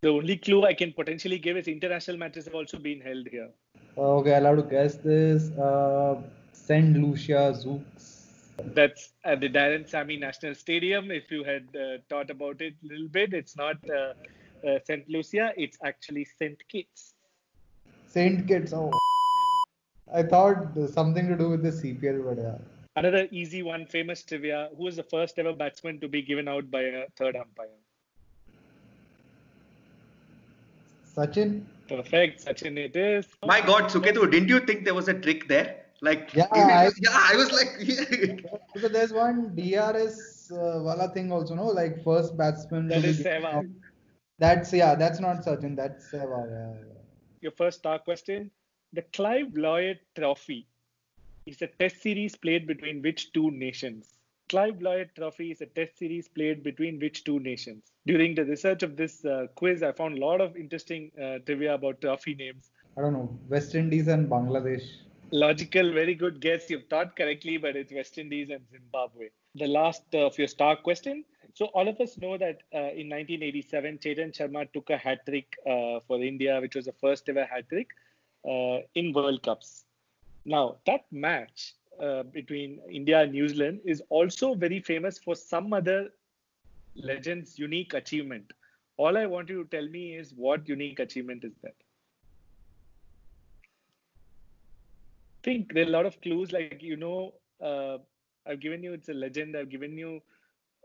The 0.00 0.10
only 0.10 0.36
clue 0.36 0.64
I 0.64 0.74
can 0.74 0.92
potentially 0.92 1.38
give 1.38 1.56
is 1.56 1.66
international 1.66 2.18
matches 2.18 2.44
have 2.44 2.54
also 2.54 2.78
been 2.78 3.00
held 3.00 3.26
here. 3.26 3.48
Okay, 3.96 4.34
I'll 4.34 4.44
have 4.44 4.56
to 4.56 4.62
guess 4.62 4.96
this. 4.96 5.50
Uh, 5.52 6.20
St. 6.52 6.96
Lucia 6.96 7.54
Zouks. 7.54 8.26
That's 8.74 9.14
at 9.24 9.40
the 9.40 9.48
Darren 9.48 9.88
Sammy 9.88 10.16
National 10.18 10.54
Stadium. 10.54 11.10
If 11.10 11.30
you 11.30 11.42
had 11.42 11.68
uh, 11.74 11.98
thought 12.08 12.30
about 12.30 12.60
it 12.60 12.74
a 12.84 12.86
little 12.86 13.08
bit, 13.08 13.32
it's 13.32 13.56
not 13.56 13.76
uh, 13.90 14.12
uh, 14.66 14.78
St. 14.84 15.08
Lucia, 15.08 15.52
it's 15.56 15.78
actually 15.84 16.26
St. 16.38 16.62
Kitts. 16.68 17.13
St. 18.14 18.46
Kitts. 18.48 18.72
Oh. 18.72 18.90
I 20.12 20.22
thought 20.22 20.58
something 20.92 21.26
to 21.28 21.36
do 21.36 21.48
with 21.50 21.62
the 21.62 21.70
CPL, 21.70 22.24
but 22.28 22.38
yeah. 22.42 22.58
Another 22.96 23.26
easy 23.32 23.62
one, 23.64 23.86
famous 23.86 24.22
trivia. 24.22 24.68
Who 24.76 24.84
was 24.84 24.96
the 24.96 25.02
first 25.02 25.38
ever 25.40 25.52
batsman 25.52 25.98
to 26.00 26.08
be 26.08 26.22
given 26.22 26.46
out 26.46 26.70
by 26.70 26.82
a 26.82 27.06
third 27.16 27.34
umpire? 27.34 27.80
Sachin? 31.16 31.62
Perfect. 31.88 32.44
Sachin 32.44 32.78
it 32.78 32.94
is. 32.96 33.26
My 33.44 33.60
God, 33.60 33.84
Suketu, 33.90 34.30
didn't 34.30 34.48
you 34.48 34.60
think 34.60 34.84
there 34.84 34.94
was 34.94 35.08
a 35.08 35.14
trick 35.14 35.48
there? 35.48 35.80
Like, 36.02 36.32
Yeah, 36.34 36.44
it 36.52 36.58
I- 36.58 36.84
was- 36.84 37.00
yeah, 37.02 37.10
I 37.32 37.36
was 37.36 37.50
like, 37.52 37.72
Because 38.74 38.92
there's 38.92 39.12
one 39.12 39.54
DRS 39.56 40.50
uh, 40.52 40.80
wala 40.86 41.08
thing 41.12 41.32
also, 41.32 41.54
no? 41.54 41.66
Like 41.66 42.02
first 42.04 42.36
batsman. 42.36 42.88
That 42.88 42.98
is 42.98 43.02
That 43.02 43.02
be 43.02 43.08
is 43.10 43.18
given 43.18 43.42
Sehwag. 43.42 43.72
That's 44.38 44.72
yeah, 44.72 44.94
that's 44.94 45.20
not 45.20 45.44
Sachin, 45.44 45.74
that's 45.76 46.10
Sehwag. 46.12 46.50
Yeah, 46.50 46.74
yeah. 46.88 46.93
Your 47.44 47.52
first 47.52 47.80
star 47.80 47.98
question. 47.98 48.50
The 48.94 49.02
Clive 49.12 49.54
Lloyd 49.54 49.98
Trophy 50.16 50.66
is 51.44 51.60
a 51.60 51.66
test 51.66 52.00
series 52.00 52.34
played 52.34 52.66
between 52.66 53.02
which 53.02 53.34
two 53.34 53.50
nations? 53.50 54.14
Clive 54.48 54.80
Lloyd 54.80 55.10
Trophy 55.14 55.50
is 55.50 55.60
a 55.60 55.66
test 55.66 55.98
series 55.98 56.26
played 56.26 56.62
between 56.62 56.98
which 57.00 57.22
two 57.24 57.38
nations? 57.40 57.92
During 58.06 58.34
the 58.34 58.46
research 58.46 58.82
of 58.82 58.96
this 58.96 59.26
uh, 59.26 59.48
quiz, 59.56 59.82
I 59.82 59.92
found 59.92 60.16
a 60.16 60.24
lot 60.24 60.40
of 60.40 60.56
interesting 60.56 61.10
uh, 61.22 61.40
trivia 61.44 61.74
about 61.74 62.00
trophy 62.00 62.34
names. 62.34 62.70
I 62.96 63.02
don't 63.02 63.12
know, 63.12 63.38
West 63.50 63.74
Indies 63.74 64.08
and 64.08 64.26
Bangladesh. 64.26 64.86
Logical, 65.30 65.92
very 65.92 66.14
good 66.14 66.40
guess. 66.40 66.70
You've 66.70 66.86
thought 66.88 67.16
correctly, 67.16 67.56
but 67.56 67.76
it's 67.76 67.92
West 67.92 68.18
Indies 68.18 68.50
and 68.50 68.60
Zimbabwe. 68.70 69.28
The 69.54 69.66
last 69.66 70.02
of 70.14 70.38
your 70.38 70.48
star 70.48 70.76
question. 70.76 71.24
So 71.54 71.66
all 71.66 71.88
of 71.88 72.00
us 72.00 72.18
know 72.18 72.36
that 72.36 72.62
uh, 72.74 72.90
in 72.98 73.08
1987, 73.08 73.98
Chetan 73.98 74.32
Sharma 74.36 74.72
took 74.72 74.90
a 74.90 74.96
hat 74.96 75.20
trick 75.26 75.56
uh, 75.66 76.00
for 76.06 76.20
India, 76.20 76.60
which 76.60 76.74
was 76.74 76.86
the 76.86 76.94
first 77.00 77.28
ever 77.28 77.44
hat 77.44 77.68
trick 77.68 77.88
uh, 78.48 78.78
in 78.94 79.12
World 79.12 79.42
Cups. 79.42 79.84
Now 80.44 80.76
that 80.86 81.04
match 81.12 81.74
uh, 82.00 82.24
between 82.24 82.80
India 82.90 83.20
and 83.20 83.32
New 83.32 83.48
Zealand 83.48 83.80
is 83.84 84.02
also 84.10 84.54
very 84.54 84.80
famous 84.80 85.18
for 85.18 85.34
some 85.36 85.72
other 85.72 86.10
legend's 86.96 87.58
unique 87.58 87.94
achievement. 87.94 88.52
All 88.96 89.16
I 89.16 89.26
want 89.26 89.48
you 89.48 89.64
to 89.64 89.68
tell 89.76 89.88
me 89.88 90.16
is 90.16 90.34
what 90.34 90.68
unique 90.68 90.98
achievement 90.98 91.44
is 91.44 91.52
that? 91.62 91.74
Think 95.44 95.74
there 95.74 95.84
are 95.84 95.88
a 95.88 95.96
lot 95.98 96.06
of 96.06 96.20
clues, 96.22 96.52
like 96.52 96.82
you 96.82 96.96
know, 96.96 97.34
uh, 97.62 97.98
I've 98.46 98.60
given 98.60 98.82
you 98.84 98.94
it's 98.94 99.10
a 99.10 99.14
legend. 99.14 99.56
I've 99.56 99.70
given 99.70 99.98
you. 99.98 100.22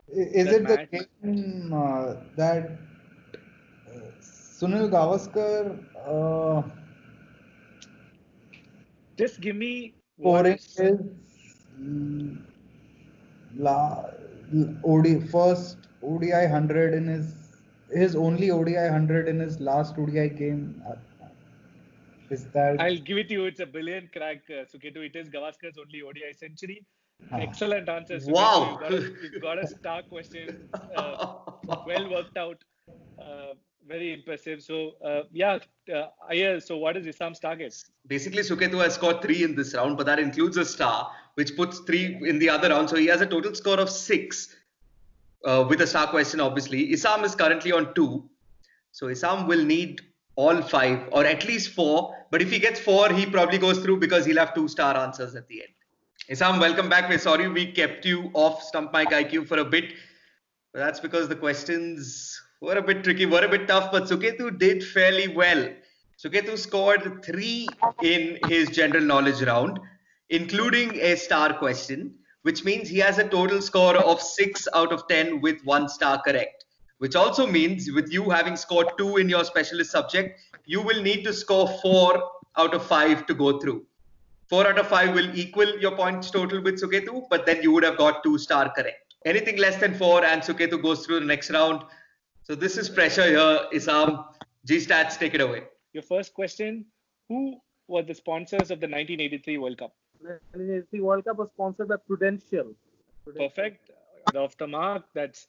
Is 0.10 0.52
it 0.52 0.67
the 0.67 0.78
match- 0.78 0.91
game 0.91 1.74
uh, 1.74 2.15
that 2.38 2.72
uh, 3.88 4.12
Sunil 4.22 4.89
Gavaskar 4.89 5.80
uh, 6.08 6.63
Just 9.17 9.41
give 9.41 9.56
me 9.56 9.95
is- 10.45 10.76
his 10.78 11.00
mm, 11.82 12.38
la, 13.58 14.06
OD, 14.84 15.19
first 15.19 15.78
ODI 16.04 16.43
100 16.43 16.93
in 16.93 17.08
his 17.08 17.36
his 17.91 18.15
only 18.15 18.52
ODI 18.52 18.84
100 18.86 19.28
in 19.28 19.39
his 19.39 19.60
last 19.60 19.98
ODI 19.98 20.28
game? 20.30 20.82
Is 22.29 22.45
that 22.53 22.79
I'll 22.79 22.97
give 22.97 23.17
it 23.17 23.27
to 23.29 23.33
you. 23.33 23.45
It's 23.45 23.59
a 23.59 23.65
brilliant 23.65 24.11
crack, 24.11 24.41
uh, 24.49 24.65
Suketu. 24.71 25.05
It 25.05 25.15
is 25.15 25.29
Gavaskar's 25.29 25.77
only 25.77 26.01
ODI 26.01 26.33
century. 26.37 26.85
Ah. 27.31 27.37
Excellent 27.37 27.89
answer. 27.89 28.17
Suketu. 28.17 28.31
Wow. 28.31 28.69
You've 28.69 28.79
got 28.79 28.93
a, 28.93 29.01
you've 29.23 29.41
got 29.41 29.63
a 29.63 29.67
star 29.67 30.01
question. 30.03 30.69
Uh, 30.95 31.35
well 31.87 32.09
worked 32.09 32.37
out. 32.37 32.63
Uh, 33.19 33.53
very 33.87 34.13
impressive. 34.13 34.61
So, 34.61 34.91
uh, 35.03 35.23
yeah, 35.31 35.57
uh, 35.93 36.07
Ayer, 36.29 36.59
so 36.59 36.77
what 36.77 36.95
is 36.95 37.07
Isam's 37.07 37.39
target? 37.39 37.75
Basically, 38.07 38.43
Suketu 38.43 38.83
has 38.83 38.93
scored 38.93 39.21
three 39.21 39.43
in 39.43 39.55
this 39.55 39.73
round, 39.73 39.97
but 39.97 40.05
that 40.05 40.19
includes 40.19 40.57
a 40.57 40.65
star, 40.65 41.11
which 41.35 41.55
puts 41.55 41.79
three 41.79 42.19
in 42.27 42.37
the 42.37 42.49
other 42.49 42.69
round. 42.69 42.89
So 42.89 42.95
he 42.97 43.07
has 43.07 43.21
a 43.21 43.25
total 43.25 43.55
score 43.55 43.79
of 43.79 43.89
six 43.89 44.55
uh, 45.43 45.65
with 45.67 45.81
a 45.81 45.87
star 45.87 46.07
question, 46.07 46.39
obviously. 46.39 46.91
Isam 46.91 47.23
is 47.23 47.35
currently 47.35 47.71
on 47.71 47.93
two. 47.95 48.29
So 48.91 49.07
Isam 49.07 49.47
will 49.47 49.63
need 49.63 50.01
all 50.43 50.62
five 50.62 50.99
or 51.12 51.25
at 51.25 51.45
least 51.45 51.71
four. 51.71 52.15
But 52.32 52.41
if 52.41 52.49
he 52.49 52.60
gets 52.60 52.80
four, 52.80 53.12
he 53.12 53.25
probably 53.25 53.58
goes 53.58 53.80
through 53.80 53.97
because 53.99 54.25
he'll 54.25 54.43
have 54.43 54.54
two 54.54 54.67
star 54.67 54.95
answers 54.95 55.36
at 55.36 55.47
the 55.47 55.63
end. 55.63 55.73
Isam, 56.32 56.60
welcome 56.60 56.88
back. 56.88 57.10
We're 57.10 57.17
sorry 57.17 57.47
we 57.49 57.71
kept 57.71 58.06
you 58.06 58.32
off 58.34 58.63
Stump 58.63 58.93
Mic 58.93 59.10
IQ 59.10 59.47
for 59.47 59.58
a 59.58 59.65
bit. 59.65 59.93
But 60.71 60.80
that's 60.80 60.99
because 60.99 61.28
the 61.28 61.36
questions 61.36 62.39
were 62.62 62.78
a 62.78 62.82
bit 62.82 63.04
tricky, 63.04 63.25
were 63.25 63.43
a 63.43 63.49
bit 63.49 63.67
tough. 63.67 63.91
But 63.91 64.04
Suketu 64.04 64.58
did 64.58 64.84
fairly 64.84 65.28
well. 65.28 65.67
Suketu 66.23 66.58
scored 66.58 67.23
three 67.25 67.67
in 68.02 68.39
his 68.47 68.69
general 68.69 69.04
knowledge 69.04 69.41
round, 69.41 69.80
including 70.30 70.95
a 70.95 71.15
star 71.15 71.54
question, 71.54 72.13
which 72.43 72.63
means 72.63 72.88
he 72.88 72.99
has 72.99 73.17
a 73.17 73.28
total 73.28 73.62
score 73.62 73.97
of 73.97 74.21
six 74.21 74.67
out 74.73 74.93
of 74.93 75.08
10 75.08 75.41
with 75.41 75.62
one 75.65 75.89
star 75.89 76.21
correct. 76.21 76.59
Which 76.99 77.15
also 77.15 77.47
means, 77.47 77.89
with 77.91 78.12
you 78.12 78.29
having 78.29 78.55
scored 78.55 78.88
two 78.97 79.17
in 79.17 79.29
your 79.29 79.43
specialist 79.43 79.91
subject, 79.91 80.39
you 80.65 80.81
will 80.81 81.01
need 81.01 81.23
to 81.23 81.33
score 81.33 81.67
four 81.81 82.23
out 82.57 82.73
of 82.73 82.85
five 82.85 83.25
to 83.27 83.33
go 83.33 83.59
through. 83.59 83.85
Four 84.49 84.67
out 84.67 84.77
of 84.77 84.88
five 84.88 85.13
will 85.13 85.33
equal 85.35 85.79
your 85.79 85.95
points 85.95 86.29
total 86.29 86.62
with 86.62 86.81
Suketu, 86.81 87.23
but 87.29 87.45
then 87.45 87.62
you 87.63 87.71
would 87.71 87.83
have 87.83 87.97
got 87.97 88.23
two 88.23 88.38
star 88.38 88.71
correct. 88.71 89.15
Anything 89.25 89.57
less 89.57 89.77
than 89.77 89.93
four, 89.93 90.25
and 90.25 90.41
Suketu 90.41 90.81
goes 90.81 91.05
through 91.05 91.19
the 91.21 91.25
next 91.25 91.49
round. 91.51 91.83
So 92.43 92.55
this 92.55 92.77
is 92.77 92.89
pressure 92.89 93.25
here, 93.25 93.59
Isam. 93.73 94.25
G 94.65 94.77
Stats, 94.77 95.17
take 95.17 95.35
it 95.35 95.41
away. 95.41 95.63
Your 95.93 96.03
first 96.03 96.33
question 96.33 96.85
Who 97.29 97.59
were 97.88 98.03
the 98.03 98.15
sponsors 98.15 98.71
of 98.71 98.79
the 98.79 98.88
1983 98.88 99.57
World 99.57 99.77
Cup? 99.77 99.93
The 100.21 100.39
1983 100.53 101.01
World 101.01 101.25
Cup 101.25 101.38
was 101.38 101.49
sponsored 101.53 101.88
by 101.88 101.95
Prudential. 102.07 102.73
Prudential. 103.23 103.49
Perfect. 103.49 103.91
Off 104.35 104.57
the 104.57 104.67
mark. 104.67 105.03
That's 105.13 105.47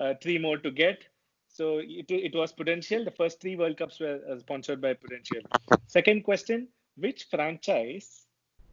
uh, 0.00 0.14
three 0.22 0.38
more 0.38 0.58
to 0.58 0.70
get. 0.70 1.04
So 1.48 1.78
it, 1.78 2.06
it 2.08 2.34
was 2.34 2.52
Prudential. 2.52 3.04
The 3.04 3.12
first 3.12 3.40
three 3.40 3.56
World 3.56 3.76
Cups 3.76 4.00
were 4.00 4.20
uh, 4.30 4.38
sponsored 4.38 4.80
by 4.80 4.94
Prudential. 4.94 5.40
Second 5.86 6.24
question 6.24 6.68
Which 6.96 7.26
franchise, 7.30 8.26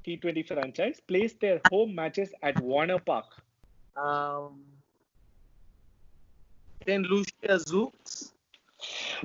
T20 0.06 0.48
franchise, 0.48 1.00
plays 1.08 1.36
their 1.40 1.62
home 1.70 1.94
matches 1.94 2.34
at 2.42 2.60
Warner 2.60 3.00
Park? 3.00 3.26
Um, 3.96 4.62
St. 6.88 7.06
Lucia 7.06 7.60
Zouks. 7.60 8.32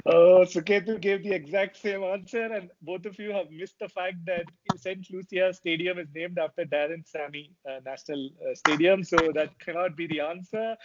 Oh, 0.05 0.45
Suketu 0.45 1.01
gave 1.01 1.23
the 1.23 1.33
exact 1.33 1.79
same 1.79 2.03
answer, 2.03 2.45
and 2.45 2.71
both 2.83 3.07
of 3.07 3.19
you 3.19 3.33
have 3.33 3.51
missed 3.51 3.79
the 3.81 3.89
fact 3.89 4.17
that 4.27 4.45
St. 4.77 5.07
Lucia 5.11 5.53
Stadium 5.55 5.99
is 5.99 6.09
named 6.15 6.39
after 6.39 6.65
Darren 6.65 7.07
Sammy 7.07 7.53
uh, 7.69 7.81
National 7.85 8.29
uh, 8.43 8.55
Stadium, 8.55 9.03
so 9.03 9.17
that 9.35 9.59
cannot 9.59 9.97
be 9.97 10.07
the 10.07 10.21
answer. 10.21 10.77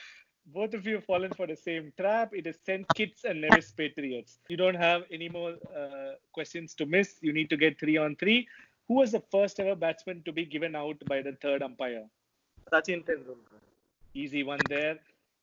Both 0.47 0.73
of 0.73 0.85
you 0.85 0.95
have 0.95 1.05
fallen 1.05 1.31
for 1.33 1.47
the 1.47 1.55
same 1.55 1.93
trap. 1.97 2.33
It 2.33 2.47
is 2.47 2.57
St. 2.65 2.85
Kitts 2.95 3.23
and 3.23 3.41
Nevis 3.41 3.71
Patriots. 3.71 4.39
You 4.49 4.57
don't 4.57 4.75
have 4.75 5.03
any 5.11 5.29
more 5.29 5.55
uh, 5.75 6.13
questions 6.33 6.73
to 6.75 6.85
miss. 6.85 7.15
You 7.21 7.31
need 7.31 7.49
to 7.51 7.57
get 7.57 7.79
three 7.79 7.97
on 7.97 8.15
three. 8.15 8.47
Who 8.87 8.95
was 8.95 9.11
the 9.11 9.23
first 9.31 9.59
ever 9.59 9.75
batsman 9.75 10.23
to 10.23 10.31
be 10.31 10.45
given 10.45 10.75
out 10.75 10.97
by 11.07 11.21
the 11.21 11.33
third 11.41 11.61
umpire? 11.61 12.05
Sachin 12.73 13.05
Tendulkar. 13.05 13.61
Easy 14.13 14.43
one 14.43 14.59
there. 14.67 14.99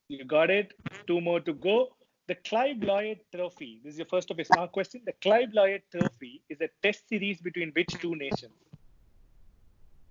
You 0.09 0.25
got 0.25 0.51
it. 0.51 0.75
Two 1.07 1.21
more 1.21 1.41
to 1.41 1.53
go. 1.53 1.89
The 2.27 2.35
Clive 2.35 2.83
Lloyd 2.83 3.21
Trophy. 3.35 3.81
This 3.83 3.95
is 3.95 3.99
your 3.99 4.07
first 4.07 4.31
of 4.31 4.39
a 4.39 4.45
smart 4.45 4.73
question. 4.73 5.01
The 5.07 5.15
Clive 5.23 5.55
Lloyd 5.55 5.83
Trophy 5.91 6.43
is 6.51 6.61
a 6.61 6.69
test 6.83 7.09
series 7.09 7.41
between 7.41 7.71
which 7.71 7.89
two 8.01 8.15
nations? 8.17 8.53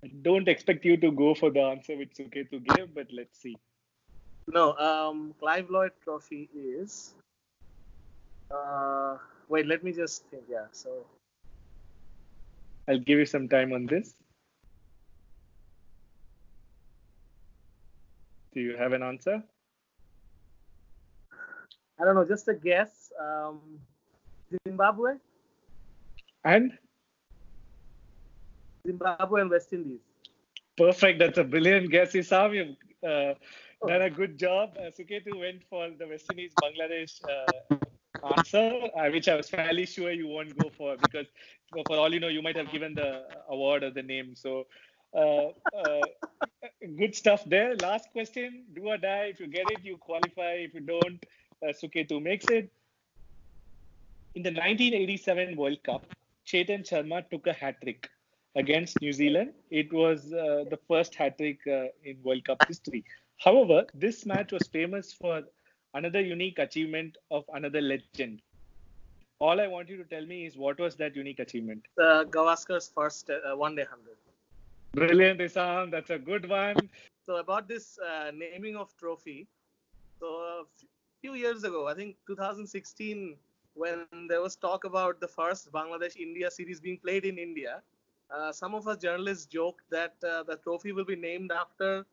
I 0.04 0.08
don't 0.24 0.48
expect 0.48 0.86
you 0.86 0.98
to 0.98 1.12
go 1.12 1.36
for 1.36 1.52
the 1.52 1.62
answer 1.62 1.96
which 1.96 2.16
Suketu 2.16 2.64
gave, 2.76 2.94
but 2.96 3.08
let's 3.12 3.40
see. 3.40 3.56
No, 4.48 4.74
um, 4.78 5.34
Clive 5.40 5.70
Lloyd 5.70 5.92
Trophy 6.04 6.50
is. 6.56 7.14
Uh, 8.50 9.18
wait, 9.50 9.68
let 9.68 9.84
me 9.84 9.92
just 9.92 10.26
think. 10.28 10.44
Yeah, 10.50 10.68
so 10.72 11.06
I'll 12.88 13.00
give 13.00 13.20
you 13.20 13.26
some 13.26 13.50
time 13.50 13.74
on 13.74 13.86
this. 13.86 14.16
Do 18.54 18.62
you 18.62 18.78
have 18.78 18.94
an 18.94 19.04
answer? 19.04 19.44
I 22.00 22.06
don't 22.06 22.16
know, 22.16 22.26
just 22.26 22.48
a 22.48 22.54
guess. 22.54 23.12
Um, 23.20 23.60
Zimbabwe, 24.66 25.16
And 26.46 26.78
Zimbabwe 28.86 29.42
and 29.42 29.50
West 29.50 29.74
Indies. 29.74 30.00
Perfect. 30.78 31.20
That's 31.20 31.38
a 31.38 31.44
brilliant 31.44 31.92
guess, 31.92 32.14
Isam. 32.14 32.56
You've 32.56 33.10
uh, 33.10 33.34
done 33.88 34.02
a 34.02 34.10
good 34.10 34.38
job. 34.38 34.76
Uh, 34.78 34.90
Suketu 34.90 35.40
went 35.40 35.64
for 35.70 35.90
the 35.98 36.08
West 36.08 36.26
Indies 36.32 36.54
Bangladesh 36.62 37.22
uh, 37.30 37.76
answer, 38.38 38.82
uh, 38.96 39.10
which 39.10 39.28
I 39.28 39.36
was 39.36 39.50
fairly 39.50 39.86
sure 39.86 40.12
you 40.12 40.28
won't 40.28 40.58
go 40.58 40.70
for 40.70 40.98
because, 40.98 41.28
for 41.86 41.98
all 41.98 42.14
you 42.14 42.20
know, 42.20 42.28
you 42.28 42.42
might 42.42 42.56
have 42.56 42.72
given 42.72 42.94
the 42.96 43.24
award 43.50 43.84
or 43.84 43.92
the 43.92 44.02
name. 44.02 44.36
So, 44.36 44.66
uh, 45.16 45.50
uh, 45.76 46.02
good 46.98 47.16
stuff 47.16 47.44
there. 47.46 47.76
Last 47.76 48.12
question 48.12 48.66
do 48.74 48.88
or 48.88 48.98
die. 48.98 49.32
If 49.34 49.40
you 49.40 49.48
get 49.48 49.70
it, 49.72 49.84
you 49.84 49.98
qualify. 49.98 50.52
If 50.68 50.74
you 50.74 50.82
don't, 50.82 51.24
uh, 51.64 51.72
Suketu 51.72 52.22
makes 52.22 52.46
it. 52.46 52.72
In 54.36 54.44
the 54.44 54.52
1987 54.52 55.56
World 55.56 55.82
Cup, 55.84 56.06
Chetan 56.46 56.88
Sharma 56.88 57.28
took 57.30 57.48
a 57.48 57.54
hat 57.54 57.82
trick 57.82 58.08
against 58.56 59.02
New 59.02 59.12
Zealand. 59.12 59.54
It 59.72 59.92
was 59.92 60.32
uh, 60.32 60.66
the 60.70 60.80
first 60.88 61.16
hat 61.16 61.38
trick 61.38 61.60
uh, 61.68 61.86
in 62.04 62.18
World 62.24 62.44
Cup 62.46 62.64
history. 62.68 63.04
However, 63.38 63.86
this 63.94 64.26
match 64.26 64.52
was 64.52 64.68
famous 64.68 65.14
for 65.14 65.44
another 65.94 66.22
unique 66.22 66.60
achievement 66.60 67.18
of 67.32 67.46
another 67.54 67.82
legend. 67.82 68.42
All 69.40 69.62
I 69.62 69.68
want 69.68 69.90
you 69.90 69.98
to 69.98 70.04
tell 70.04 70.26
me 70.26 70.46
is 70.46 70.58
what 70.58 70.80
was 70.80 70.96
that 70.96 71.16
unique 71.16 71.40
achievement? 71.40 71.86
Uh, 72.02 72.24
Gavaskar's 72.24 72.90
first 72.94 73.30
uh, 73.30 73.56
one 73.56 73.76
day 73.76 73.84
100. 73.84 74.18
Brilliant, 74.94 75.40
Isam. 75.40 75.92
That's 75.92 76.10
a 76.10 76.18
good 76.18 76.50
one. 76.50 76.90
So, 77.24 77.36
about 77.38 77.68
this 77.68 78.00
uh, 78.00 78.32
naming 78.34 78.76
of 78.76 78.96
trophy, 78.98 79.48
so 80.20 80.26
a 80.28 80.64
few 81.22 81.36
years 81.36 81.64
ago, 81.64 81.88
I 81.88 81.94
think 81.94 82.16
2016 82.26 83.38
when 83.76 84.08
there 84.28 84.42
was 84.42 84.56
talk 84.56 84.86
about 84.86 85.20
the 85.20 85.28
first 85.28 85.72
Bangladesh-India 85.72 86.50
series 86.50 86.80
being 86.80 86.98
played 86.98 87.26
in 87.26 87.38
India, 87.38 87.84
uh, 88.36 88.52
some 88.52 88.74
of 88.74 88.88
us 88.88 88.98
journalists 88.98 89.46
joked 89.46 89.84
that 89.92 90.16
uh, 90.28 90.42
the 90.44 90.56
trophy 90.58 90.92
will 90.92 91.06
be 91.06 91.16
named 91.16 91.52
after 91.52 92.06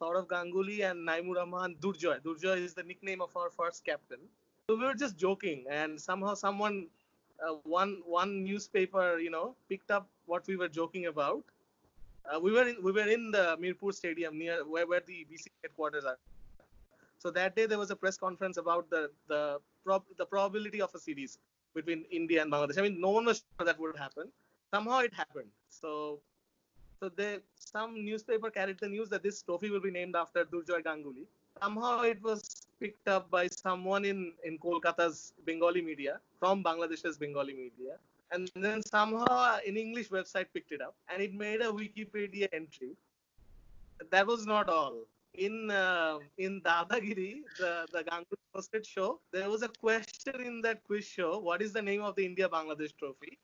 Sourav 0.00 0.26
Ganguly 0.28 0.88
and 0.88 1.06
Naimur 1.06 1.36
Rahman 1.36 1.76
Durjoy. 1.80 2.20
Durjoy 2.22 2.56
is 2.62 2.74
the 2.74 2.82
nickname 2.82 3.20
of 3.20 3.36
our 3.36 3.50
first 3.50 3.84
captain. 3.84 4.20
So 4.68 4.76
we 4.76 4.84
were 4.84 4.94
just 4.94 5.16
joking, 5.16 5.64
and 5.70 6.00
somehow 6.00 6.34
someone, 6.34 6.86
uh, 7.46 7.54
one 7.64 8.02
one 8.04 8.44
newspaper, 8.44 9.18
you 9.18 9.30
know, 9.30 9.54
picked 9.68 9.90
up 9.90 10.08
what 10.26 10.46
we 10.46 10.56
were 10.56 10.68
joking 10.68 11.06
about. 11.06 11.42
Uh, 12.30 12.38
we 12.38 12.52
were 12.52 12.68
in 12.68 12.76
we 12.82 12.92
were 12.92 13.08
in 13.08 13.30
the 13.30 13.56
Mirpur 13.60 13.92
Stadium 13.94 14.38
near 14.38 14.64
where, 14.64 14.86
where 14.86 15.00
the 15.00 15.26
BC 15.30 15.46
headquarters 15.62 16.04
are. 16.04 16.18
So 17.18 17.30
that 17.32 17.56
day 17.56 17.66
there 17.66 17.78
was 17.78 17.90
a 17.90 17.96
press 17.96 18.16
conference 18.16 18.56
about 18.58 18.90
the 18.90 19.10
the 19.26 19.58
prob- 19.84 20.12
the 20.16 20.26
probability 20.26 20.80
of 20.80 20.94
a 20.94 20.98
series 20.98 21.38
between 21.74 22.04
India 22.10 22.42
and 22.42 22.52
Bangladesh. 22.52 22.78
I 22.78 22.82
mean, 22.82 23.00
no 23.00 23.10
one 23.10 23.24
was 23.24 23.42
sure 23.44 23.66
that 23.66 23.78
would 23.80 23.96
happen. 23.96 24.30
Somehow 24.74 24.98
it 24.98 25.14
happened. 25.14 25.50
So 25.70 26.20
so 27.00 27.08
they 27.08 27.38
some 27.54 28.04
newspaper 28.04 28.50
carried 28.50 28.78
the 28.78 28.88
news 28.88 29.08
that 29.10 29.22
this 29.22 29.42
trophy 29.42 29.70
will 29.70 29.80
be 29.80 29.90
named 29.90 30.16
after 30.16 30.44
Durjoy 30.44 30.82
Ganguly. 30.84 31.26
Somehow 31.62 32.02
it 32.02 32.22
was 32.22 32.66
picked 32.80 33.08
up 33.08 33.30
by 33.30 33.46
someone 33.48 34.04
in 34.04 34.32
in 34.44 34.58
Kolkata's 34.58 35.32
Bengali 35.44 35.82
media 35.82 36.20
from 36.38 36.62
Bangladesh's 36.62 37.18
Bengali 37.18 37.54
media. 37.54 37.98
And 38.30 38.50
then 38.54 38.82
somehow 38.82 39.58
an 39.66 39.76
English 39.76 40.10
website 40.10 40.46
picked 40.52 40.72
it 40.72 40.82
up 40.82 40.94
and 41.08 41.22
it 41.22 41.32
made 41.34 41.62
a 41.62 41.72
Wikipedia 41.82 42.48
entry. 42.52 42.90
That 44.10 44.26
was 44.26 44.46
not 44.46 44.68
all 44.68 44.98
in 45.34 45.70
uh, 45.70 46.18
in 46.36 46.60
Dadagiri, 46.60 47.42
the 47.58 47.86
the 47.92 48.02
Ganguly 48.04 48.38
hosted 48.54 48.86
show, 48.86 49.20
there 49.32 49.48
was 49.48 49.62
a 49.62 49.68
question 49.68 50.40
in 50.40 50.60
that 50.62 50.82
quiz 50.84 51.04
show. 51.04 51.38
What 51.38 51.62
is 51.62 51.72
the 51.72 51.82
name 51.82 52.02
of 52.02 52.16
the 52.16 52.24
India 52.24 52.48
Bangladesh 52.48 52.96
Trophy? 52.98 53.38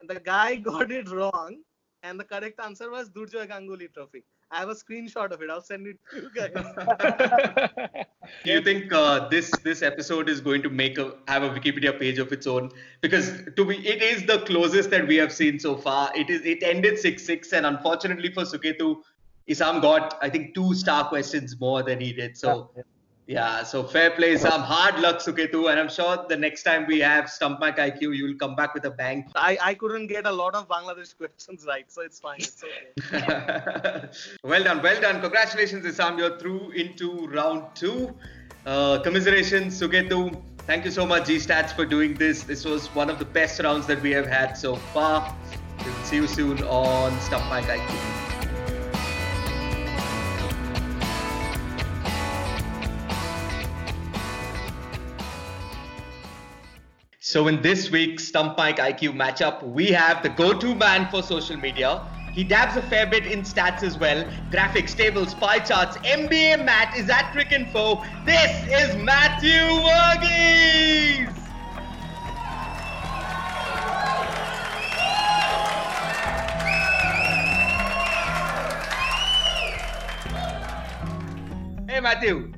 And 0.00 0.10
the 0.10 0.20
guy 0.20 0.56
got 0.70 0.90
it 0.90 1.10
wrong, 1.10 1.62
and 2.02 2.18
the 2.18 2.24
correct 2.24 2.60
answer 2.60 2.90
was 2.90 3.10
Durjoy 3.10 3.48
Ganguly 3.48 3.92
Trophy. 3.92 4.24
I 4.50 4.58
have 4.60 4.68
a 4.70 4.74
screenshot 4.74 5.30
of 5.30 5.42
it. 5.42 5.50
I'll 5.50 5.60
send 5.60 5.86
it 5.86 5.98
to 6.10 6.22
you 6.22 6.30
guys. 6.34 8.04
Do 8.44 8.52
you 8.52 8.62
think 8.62 8.92
uh, 8.92 9.28
this 9.28 9.58
this 9.58 9.82
episode 9.82 10.28
is 10.28 10.40
going 10.40 10.62
to 10.62 10.70
make 10.70 10.98
a 10.98 11.14
have 11.28 11.42
a 11.42 11.50
Wikipedia 11.50 11.98
page 11.98 12.18
of 12.18 12.32
its 12.32 12.46
own? 12.46 12.70
Because 13.00 13.42
to 13.56 13.64
be, 13.64 13.76
it 13.86 14.02
is 14.02 14.24
the 14.26 14.38
closest 14.40 14.90
that 14.90 15.06
we 15.06 15.16
have 15.16 15.32
seen 15.32 15.58
so 15.58 15.76
far. 15.76 16.10
It 16.14 16.30
is 16.30 16.44
it 16.44 16.62
ended 16.62 16.98
six 16.98 17.24
six, 17.24 17.52
and 17.52 17.66
unfortunately 17.66 18.32
for 18.32 18.42
Suketu, 18.42 19.02
Isam 19.48 19.82
got 19.82 20.18
I 20.22 20.30
think 20.30 20.54
two 20.54 20.74
star 20.74 21.08
questions 21.08 21.58
more 21.60 21.82
than 21.82 22.00
he 22.00 22.12
did. 22.12 22.36
So 22.36 22.70
yeah, 22.76 22.82
so 23.62 23.84
fair 23.84 24.10
play, 24.12 24.34
Isam. 24.34 24.62
Hard 24.62 25.00
luck, 25.00 25.18
Suketu, 25.18 25.70
and 25.70 25.78
I'm 25.78 25.90
sure 25.90 26.24
the 26.30 26.36
next 26.36 26.62
time 26.62 26.86
we 26.86 26.98
have 27.00 27.28
Stump 27.28 27.60
Mic 27.60 27.76
IQ, 27.76 28.16
you'll 28.16 28.38
come 28.38 28.56
back 28.56 28.72
with 28.72 28.86
a 28.86 28.90
bang. 28.90 29.30
I, 29.36 29.58
I 29.62 29.74
couldn't 29.74 30.06
get 30.06 30.26
a 30.26 30.32
lot 30.32 30.54
of 30.54 30.66
Bangladesh 30.66 31.14
questions 31.14 31.66
right, 31.68 31.84
so 31.92 32.00
it's 32.00 32.18
fine. 32.18 32.38
It's 32.38 32.64
okay. 32.64 34.08
well 34.44 34.64
done, 34.64 34.82
well 34.82 34.98
done. 34.98 35.20
Congratulations, 35.20 35.84
Isam. 35.84 36.16
You're 36.16 36.38
through 36.38 36.70
into 36.70 37.26
round 37.26 37.64
two. 37.74 38.14
Uh, 38.64 39.00
commiserations, 39.02 39.78
Suketu. 39.78 40.42
Thank 40.60 40.86
you 40.86 40.90
so 40.90 41.06
much, 41.06 41.26
G 41.26 41.36
Stats, 41.36 41.72
for 41.72 41.84
doing 41.84 42.14
this. 42.14 42.44
This 42.44 42.64
was 42.64 42.86
one 42.94 43.10
of 43.10 43.18
the 43.18 43.26
best 43.26 43.60
rounds 43.60 43.86
that 43.88 44.00
we 44.00 44.10
have 44.12 44.26
had 44.26 44.54
so 44.54 44.76
far. 44.76 45.36
We'll 45.84 46.04
see 46.04 46.16
you 46.16 46.26
soon 46.26 46.62
on 46.62 47.20
Stump 47.20 47.44
Mic 47.52 47.64
IQ. 47.64 48.27
So 57.30 57.46
in 57.46 57.60
this 57.60 57.90
week's 57.90 58.26
Stump 58.26 58.56
Mic 58.56 58.76
IQ 58.76 59.14
matchup, 59.14 59.62
we 59.62 59.88
have 59.88 60.22
the 60.22 60.30
go-to 60.30 60.74
man 60.74 61.10
for 61.10 61.22
social 61.22 61.58
media. 61.58 62.00
He 62.32 62.42
dabs 62.42 62.74
a 62.78 62.80
fair 62.80 63.06
bit 63.06 63.26
in 63.26 63.42
stats 63.42 63.82
as 63.82 63.98
well. 63.98 64.24
Graphics, 64.50 64.96
tables, 64.96 65.34
pie 65.34 65.58
charts, 65.58 65.98
NBA 65.98 66.64
Matt 66.64 66.96
is 66.96 67.10
at 67.10 67.30
Cricinfo. 67.34 68.02
This 68.24 68.50
is 68.68 68.96
Matthew 68.96 69.50
Varghese! 69.84 71.34
Hey 81.90 82.00
Matthew. 82.00 82.52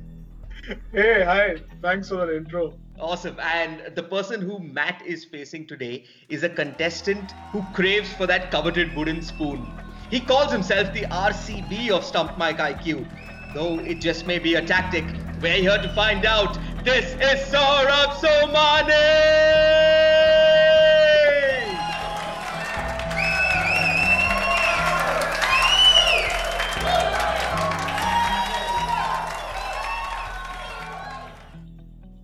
Hey, 0.93 1.25
hi. 1.25 1.57
Thanks 1.81 2.07
for 2.07 2.25
the 2.25 2.37
intro. 2.37 2.80
Awesome. 3.01 3.35
And 3.39 3.95
the 3.95 4.03
person 4.03 4.41
who 4.41 4.59
Matt 4.59 5.01
is 5.03 5.25
facing 5.25 5.65
today 5.65 6.05
is 6.29 6.43
a 6.43 6.49
contestant 6.49 7.31
who 7.51 7.65
craves 7.73 8.13
for 8.13 8.27
that 8.27 8.51
coveted 8.51 8.95
wooden 8.95 9.23
spoon. 9.23 9.67
He 10.11 10.19
calls 10.19 10.51
himself 10.51 10.93
the 10.93 11.05
RCB 11.05 11.89
of 11.89 12.05
Stump 12.05 12.37
Mic 12.37 12.57
IQ. 12.57 13.09
Though 13.55 13.79
it 13.79 14.01
just 14.01 14.27
may 14.27 14.37
be 14.37 14.53
a 14.53 14.61
tactic, 14.63 15.03
we're 15.41 15.53
here 15.53 15.79
to 15.79 15.91
find 15.95 16.25
out. 16.27 16.59
This 16.85 17.13
is 17.15 17.51
Saurabh 17.51 18.21
Somani! 18.21 19.41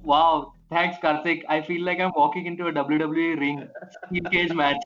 Wow, 0.04 0.54
thanks, 0.70 0.98
Karthik. 1.04 1.44
I 1.48 1.62
feel 1.62 1.84
like 1.84 2.00
I'm 2.00 2.12
walking 2.16 2.46
into 2.46 2.68
a 2.68 2.72
WWE 2.72 3.40
ring, 3.40 3.68
steel 4.08 4.24
cage 4.32 4.54
match. 4.54 4.78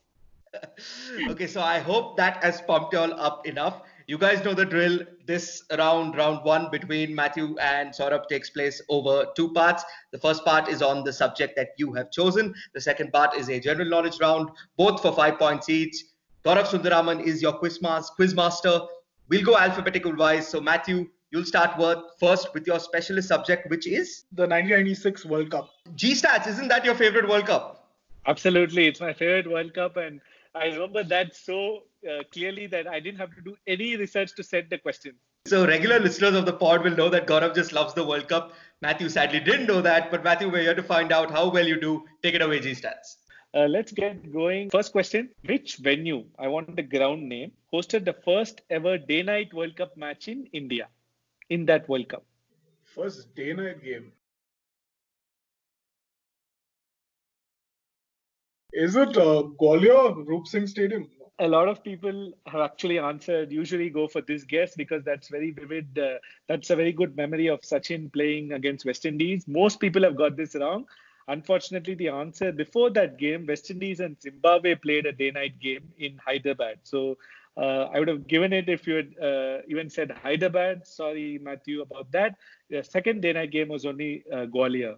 okay, 1.29 1.47
so 1.47 1.61
I 1.61 1.79
hope 1.79 2.17
that 2.17 2.43
has 2.43 2.61
pumped 2.61 2.93
you 2.93 2.99
all 2.99 3.13
up 3.13 3.47
enough. 3.47 3.81
You 4.07 4.17
guys 4.17 4.43
know 4.43 4.53
the 4.53 4.65
drill. 4.65 4.99
This 5.25 5.63
round, 5.77 6.17
round 6.17 6.43
one 6.43 6.69
between 6.69 7.15
Matthew 7.15 7.55
and 7.59 7.91
Saurabh 7.91 8.27
takes 8.27 8.49
place 8.49 8.81
over 8.89 9.27
two 9.35 9.53
parts. 9.53 9.83
The 10.11 10.17
first 10.17 10.43
part 10.43 10.67
is 10.67 10.81
on 10.81 11.05
the 11.05 11.13
subject 11.13 11.55
that 11.55 11.69
you 11.77 11.93
have 11.93 12.11
chosen. 12.11 12.53
The 12.73 12.81
second 12.81 13.13
part 13.13 13.35
is 13.37 13.49
a 13.49 13.59
general 13.59 13.87
knowledge 13.87 14.19
round, 14.19 14.49
both 14.75 15.01
for 15.01 15.13
five 15.13 15.39
points 15.39 15.69
each. 15.69 15.95
Gaurav 16.43 16.65
Sundararaman 16.65 17.23
is 17.23 17.41
your 17.41 17.53
quizmas- 17.53 18.09
quizmaster. 18.19 18.87
We'll 19.29 19.45
go 19.45 19.57
alphabetical 19.57 20.13
wise. 20.15 20.47
So, 20.47 20.59
Matthew, 20.59 21.07
you'll 21.31 21.45
start 21.45 21.77
with 21.77 21.99
first 22.19 22.53
with 22.53 22.67
your 22.67 22.79
specialist 22.79 23.27
subject, 23.27 23.69
which 23.69 23.87
is 23.87 24.25
The 24.33 24.43
1996 24.43 25.25
World 25.25 25.51
Cup. 25.51 25.69
G 25.95 26.13
Stats. 26.13 26.47
Isn't 26.47 26.67
that 26.67 26.85
your 26.85 26.95
favorite 26.95 27.27
World 27.27 27.47
Cup? 27.47 27.93
Absolutely, 28.27 28.87
it's 28.87 28.99
my 28.99 29.13
favorite 29.13 29.49
World 29.49 29.73
Cup, 29.73 29.97
and 29.97 30.21
I 30.53 30.65
remember 30.65 31.03
that 31.05 31.35
so 31.35 31.83
uh, 32.07 32.23
clearly 32.31 32.67
that 32.67 32.87
I 32.87 32.99
didn't 32.99 33.17
have 33.19 33.33
to 33.35 33.41
do 33.41 33.55
any 33.65 33.95
research 33.95 34.35
to 34.35 34.43
set 34.43 34.69
the 34.69 34.77
question. 34.77 35.15
So 35.47 35.65
regular 35.65 35.99
listeners 35.99 36.35
of 36.35 36.45
the 36.45 36.53
pod 36.53 36.83
will 36.83 36.95
know 36.95 37.09
that 37.09 37.25
Gaurav 37.25 37.55
just 37.55 37.73
loves 37.73 37.95
the 37.95 38.05
World 38.05 38.27
Cup. 38.27 38.53
Matthew 38.81 39.09
sadly 39.09 39.39
didn't 39.39 39.65
know 39.65 39.81
that, 39.81 40.11
but 40.11 40.23
Matthew, 40.23 40.51
we're 40.51 40.61
here 40.61 40.75
to 40.75 40.83
find 40.83 41.11
out 41.11 41.31
how 41.31 41.49
well 41.49 41.65
you 41.65 41.79
do. 41.79 42.03
Take 42.21 42.35
it 42.35 42.41
away, 42.41 42.59
G 42.59 42.71
Stats. 42.71 43.15
Uh, 43.53 43.65
let's 43.67 43.91
get 43.91 44.31
going. 44.31 44.69
First 44.69 44.91
question 44.91 45.29
Which 45.45 45.77
venue, 45.77 46.25
I 46.37 46.47
want 46.47 46.75
the 46.75 46.83
ground 46.83 47.27
name, 47.27 47.53
hosted 47.73 48.05
the 48.05 48.13
first 48.13 48.61
ever 48.69 48.97
day 48.97 49.23
night 49.23 49.53
World 49.53 49.75
Cup 49.75 49.97
match 49.97 50.27
in 50.27 50.47
India 50.53 50.87
in 51.51 51.65
that 51.67 51.87
World 51.87 52.09
Cup? 52.09 52.25
First 52.95 53.35
day 53.35 53.53
night 53.53 53.83
game. 53.83 54.11
Is 58.73 58.95
it 58.95 59.17
uh, 59.17 59.43
Gwalior 59.61 60.25
Roop 60.25 60.47
Singh 60.47 60.67
Stadium? 60.67 61.09
a 61.39 61.47
lot 61.47 61.67
of 61.67 61.83
people 61.83 62.31
have 62.45 62.61
actually 62.61 62.99
answered 62.99 63.51
usually 63.51 63.89
go 63.89 64.07
for 64.07 64.21
this 64.21 64.43
guess 64.43 64.75
because 64.75 65.03
that's 65.03 65.29
very 65.35 65.49
vivid 65.51 65.97
uh, 65.97 66.17
that's 66.47 66.69
a 66.69 66.75
very 66.75 66.91
good 66.91 67.15
memory 67.15 67.47
of 67.47 67.61
sachin 67.61 68.11
playing 68.13 68.51
against 68.57 68.85
west 68.85 69.07
indies 69.11 69.47
most 69.47 69.79
people 69.79 70.03
have 70.03 70.15
got 70.15 70.35
this 70.35 70.53
wrong 70.55 70.85
unfortunately 71.29 71.95
the 71.95 72.09
answer 72.09 72.51
before 72.51 72.89
that 72.91 73.17
game 73.17 73.47
west 73.47 73.71
indies 73.71 74.01
and 74.01 74.21
zimbabwe 74.21 74.75
played 74.75 75.07
a 75.07 75.15
day 75.23 75.31
night 75.31 75.57
game 75.59 75.91
in 75.97 76.19
hyderabad 76.27 76.77
so 76.83 77.17
uh, 77.57 77.83
i 77.93 77.99
would 77.99 78.07
have 78.07 78.27
given 78.27 78.53
it 78.53 78.69
if 78.69 78.87
you 78.87 78.95
had 78.95 79.09
uh, 79.29 79.57
even 79.67 79.89
said 79.89 80.11
hyderabad 80.23 80.85
sorry 80.87 81.37
matthew 81.41 81.81
about 81.81 82.11
that 82.11 82.35
the 82.69 82.83
second 82.83 83.21
day 83.21 83.33
night 83.33 83.51
game 83.51 83.67
was 83.67 83.85
only 83.85 84.23
uh, 84.33 84.45
gwalior 84.55 84.95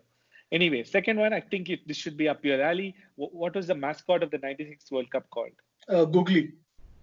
anyway 0.51 0.84
second 0.84 1.18
one 1.20 1.34
i 1.34 1.39
think 1.41 1.70
it, 1.70 1.80
this 1.88 1.97
should 1.97 2.18
be 2.18 2.28
up 2.30 2.43
your 2.45 2.62
alley 2.62 2.95
W- 3.18 3.36
what 3.43 3.56
was 3.56 3.68
the 3.68 3.76
mascot 3.76 4.22
of 4.24 4.30
the 4.32 4.38
96 4.38 4.91
world 4.91 5.10
cup 5.10 5.30
called 5.30 5.56
Uh, 5.89 6.06
Googly. 6.06 6.43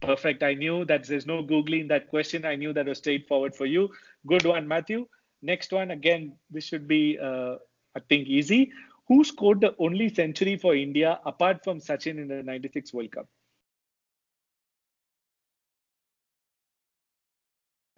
Perfect. 0.00 0.42
I 0.42 0.54
knew 0.60 0.76
that 0.90 1.04
there's 1.08 1.26
no 1.30 1.42
googling 1.48 1.88
that 1.88 2.04
question. 2.12 2.46
I 2.50 2.54
knew 2.60 2.72
that 2.76 2.86
was 2.90 2.98
straightforward 2.98 3.54
for 3.54 3.66
you. 3.66 3.82
Good 4.26 4.46
one, 4.50 4.66
Matthew. 4.66 5.00
Next 5.42 5.74
one, 5.78 5.90
again, 5.90 6.22
this 6.50 6.64
should 6.64 6.86
be, 6.92 7.18
uh, 7.30 7.56
I 7.98 8.00
think, 8.08 8.26
easy. 8.38 8.60
Who 9.08 9.18
scored 9.24 9.60
the 9.60 9.74
only 9.86 10.08
century 10.20 10.56
for 10.56 10.72
India 10.74 11.10
apart 11.32 11.60
from 11.66 11.80
Sachin 11.88 12.16
in 12.22 12.28
the 12.28 12.42
96 12.42 12.94
World 12.94 13.12
Cup? 13.18 13.28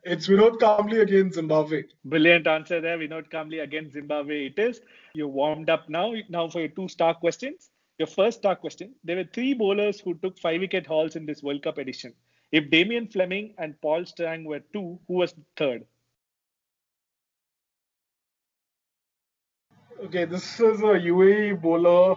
It's 0.04 0.26
Vinod 0.26 0.58
Kambli 0.58 1.00
against 1.00 1.36
Zimbabwe. 1.36 1.84
Brilliant 2.04 2.48
answer 2.48 2.80
there, 2.80 2.98
Vinod 2.98 3.30
Kambli 3.30 3.62
against 3.62 3.92
Zimbabwe. 3.92 4.46
It 4.46 4.58
is. 4.58 4.80
You're 5.14 5.28
warmed 5.28 5.70
up 5.70 5.88
now. 5.88 6.12
Now 6.28 6.48
for 6.48 6.58
your 6.58 6.70
two 6.70 6.88
star 6.88 7.14
questions. 7.14 7.70
Your 7.98 8.08
first 8.08 8.38
star 8.38 8.56
question. 8.56 8.94
There 9.04 9.16
were 9.16 9.28
three 9.32 9.54
bowlers 9.54 10.00
who 10.00 10.14
took 10.14 10.40
five 10.40 10.60
wicket 10.60 10.88
hauls 10.88 11.14
in 11.14 11.24
this 11.24 11.40
World 11.40 11.62
Cup 11.62 11.78
edition. 11.78 12.14
If 12.50 12.68
Damien 12.68 13.06
Fleming 13.06 13.54
and 13.58 13.80
Paul 13.80 14.04
Strang 14.04 14.44
were 14.44 14.60
two, 14.72 14.98
who 15.06 15.14
was 15.14 15.34
third? 15.56 15.86
Okay, 20.04 20.24
this 20.24 20.58
is 20.58 20.80
a 20.80 20.98
UAE 20.98 21.62
bowler. 21.62 22.16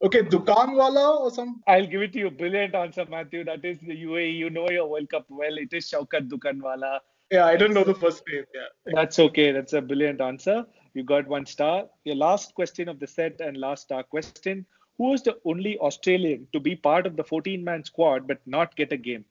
Okay, 0.00 0.22
dukan 0.22 0.78
Dukanwala 0.78 1.20
or 1.20 1.30
some. 1.30 1.60
I'll 1.66 1.86
give 1.86 2.02
it 2.02 2.12
to 2.12 2.20
you. 2.20 2.30
Brilliant 2.30 2.74
answer, 2.76 3.04
Matthew. 3.10 3.42
That 3.42 3.64
is 3.64 3.78
the 3.80 4.04
UAE. 4.04 4.36
You 4.36 4.48
know 4.48 4.68
your 4.70 4.86
World 4.88 5.10
Cup 5.10 5.26
well. 5.28 5.58
It 5.58 5.72
is 5.72 5.90
Shaukat 5.90 6.28
Dukanwala. 6.28 7.00
Yeah, 7.32 7.46
I 7.46 7.56
don't 7.56 7.74
know 7.74 7.82
the 7.82 7.96
first 7.96 8.22
name. 8.30 8.44
Yeah. 8.54 8.92
That's 8.94 9.18
okay. 9.18 9.50
That's 9.50 9.72
a 9.72 9.82
brilliant 9.82 10.20
answer. 10.20 10.64
You 10.94 11.02
got 11.02 11.26
one 11.26 11.46
star. 11.46 11.86
Your 12.04 12.14
last 12.14 12.54
question 12.54 12.88
of 12.88 13.00
the 13.00 13.08
set 13.08 13.40
and 13.40 13.56
last 13.56 13.82
star 13.82 14.04
question. 14.04 14.64
Who 14.98 15.10
was 15.10 15.22
the 15.22 15.36
only 15.44 15.76
Australian 15.78 16.46
to 16.52 16.60
be 16.60 16.76
part 16.76 17.04
of 17.04 17.16
the 17.16 17.24
14 17.24 17.62
man 17.64 17.82
squad 17.84 18.28
but 18.28 18.38
not 18.46 18.76
get 18.76 18.92
a 18.92 18.96
game? 18.96 19.24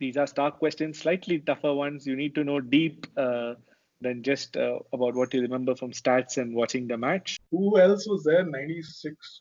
These 0.00 0.16
are 0.16 0.26
star 0.26 0.50
questions, 0.50 0.98
slightly 0.98 1.40
tougher 1.40 1.74
ones. 1.74 2.06
You 2.06 2.16
need 2.16 2.34
to 2.36 2.44
know 2.44 2.60
deep 2.60 3.06
uh, 3.16 3.54
than 4.00 4.22
just 4.22 4.56
uh, 4.56 4.78
about 4.92 5.14
what 5.14 5.34
you 5.34 5.40
remember 5.42 5.74
from 5.74 5.92
stats 5.92 6.36
and 6.38 6.54
watching 6.54 6.86
the 6.86 6.96
match. 6.96 7.38
Who 7.50 7.78
else 7.78 8.06
was 8.08 8.24
there? 8.24 8.44
96. 8.44 9.40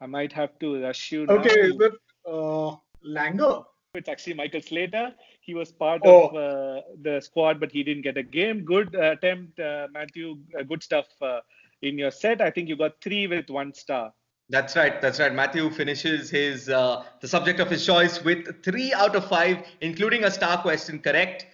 I 0.00 0.06
might 0.06 0.32
have 0.32 0.58
to 0.60 0.80
rush 0.82 1.12
you. 1.12 1.26
Okay, 1.28 1.54
now. 1.56 1.66
is 1.66 1.80
it 1.80 1.92
uh, 2.26 2.76
Langer? 3.04 3.64
It's 3.94 4.08
actually 4.08 4.34
Michael 4.34 4.60
Slater. 4.60 5.12
He 5.40 5.54
was 5.54 5.72
part 5.72 6.02
Oh. 6.04 6.28
of 6.28 6.36
uh, 6.36 6.82
the 7.02 7.20
squad, 7.20 7.58
but 7.58 7.72
he 7.72 7.82
didn't 7.82 8.02
get 8.02 8.16
a 8.16 8.22
game. 8.22 8.64
Good 8.64 8.94
uh, 8.94 9.12
attempt, 9.12 9.58
uh, 9.58 9.88
Matthew. 9.92 10.38
Uh, 10.58 10.62
good 10.62 10.82
stuff 10.82 11.06
uh, 11.20 11.40
in 11.82 11.98
your 11.98 12.10
set. 12.10 12.40
I 12.40 12.50
think 12.50 12.68
you 12.68 12.76
got 12.76 13.00
three 13.02 13.26
with 13.26 13.48
one 13.50 13.74
star. 13.74 14.12
That's 14.50 14.76
right. 14.76 15.00
That's 15.02 15.20
right. 15.20 15.34
Matthew 15.34 15.68
finishes 15.70 16.30
his 16.30 16.70
uh, 16.70 17.04
the 17.20 17.28
subject 17.28 17.60
of 17.60 17.70
his 17.70 17.84
choice 17.84 18.24
with 18.24 18.62
three 18.64 18.94
out 18.94 19.14
of 19.14 19.28
five, 19.28 19.66
including 19.82 20.24
a 20.24 20.30
star 20.30 20.62
question. 20.62 21.00
Correct. 21.00 21.46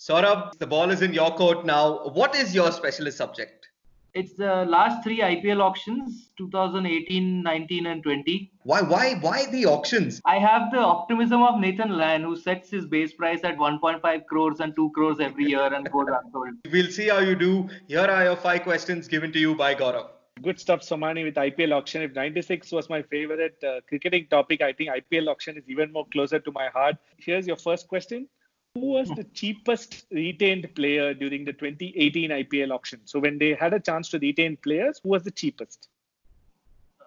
Saurabh, 0.00 0.58
the 0.58 0.66
ball 0.66 0.90
is 0.90 1.02
in 1.02 1.12
your 1.12 1.30
court 1.36 1.64
now. 1.64 2.08
What 2.08 2.34
is 2.34 2.54
your 2.54 2.72
specialist 2.72 3.18
subject? 3.18 3.68
It's 4.12 4.32
the 4.32 4.64
last 4.64 5.04
three 5.04 5.20
IPL 5.20 5.60
auctions 5.60 6.30
2018, 6.36 7.44
19, 7.44 7.86
and 7.86 8.02
20. 8.02 8.50
Why? 8.64 8.80
Why? 8.80 9.14
Why 9.14 9.46
the 9.46 9.66
auctions? 9.66 10.20
I 10.24 10.38
have 10.38 10.72
the 10.72 10.78
optimism 10.78 11.42
of 11.42 11.60
Nathan 11.60 11.90
Lyon, 11.90 12.22
who 12.22 12.34
sets 12.34 12.70
his 12.70 12.86
base 12.86 13.12
price 13.12 13.44
at 13.44 13.56
1.5 13.56 14.26
crores 14.26 14.58
and 14.58 14.74
2 14.74 14.90
crores 14.90 15.20
every 15.20 15.44
year 15.44 15.72
and 15.72 15.88
goes 15.92 16.08
unsold. 16.08 16.54
We'll 16.72 16.90
see 16.90 17.08
how 17.08 17.20
you 17.20 17.36
do. 17.36 17.68
Here 17.86 18.00
are 18.00 18.24
your 18.24 18.36
five 18.36 18.62
questions 18.62 19.06
given 19.06 19.30
to 19.32 19.38
you 19.38 19.54
by 19.54 19.76
Gaurav. 19.76 20.08
Good 20.42 20.58
stuff, 20.58 20.80
Somani, 20.80 21.24
with 21.24 21.34
IPL 21.34 21.72
auction. 21.72 22.02
If 22.02 22.14
96 22.14 22.72
was 22.72 22.88
my 22.88 23.02
favorite 23.02 23.62
uh, 23.62 23.80
cricketing 23.86 24.26
topic, 24.30 24.62
I 24.62 24.72
think 24.72 24.90
IPL 24.90 25.28
auction 25.28 25.56
is 25.58 25.64
even 25.68 25.92
more 25.92 26.06
closer 26.12 26.38
to 26.38 26.52
my 26.52 26.68
heart. 26.68 26.96
Here's 27.18 27.46
your 27.46 27.56
first 27.56 27.88
question. 27.88 28.26
Who 28.74 28.86
was 28.86 29.08
the 29.08 29.24
cheapest 29.34 30.06
retained 30.10 30.74
player 30.74 31.12
during 31.12 31.44
the 31.44 31.52
2018 31.52 32.30
IPL 32.30 32.72
auction? 32.72 33.00
So 33.04 33.18
when 33.18 33.36
they 33.36 33.54
had 33.54 33.74
a 33.74 33.80
chance 33.80 34.08
to 34.10 34.18
retain 34.18 34.56
players, 34.56 35.00
who 35.02 35.10
was 35.10 35.24
the 35.24 35.30
cheapest? 35.30 35.88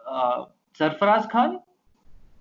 Uh, 0.07 0.45
Sarfaraz 0.77 1.29
Khan? 1.31 1.61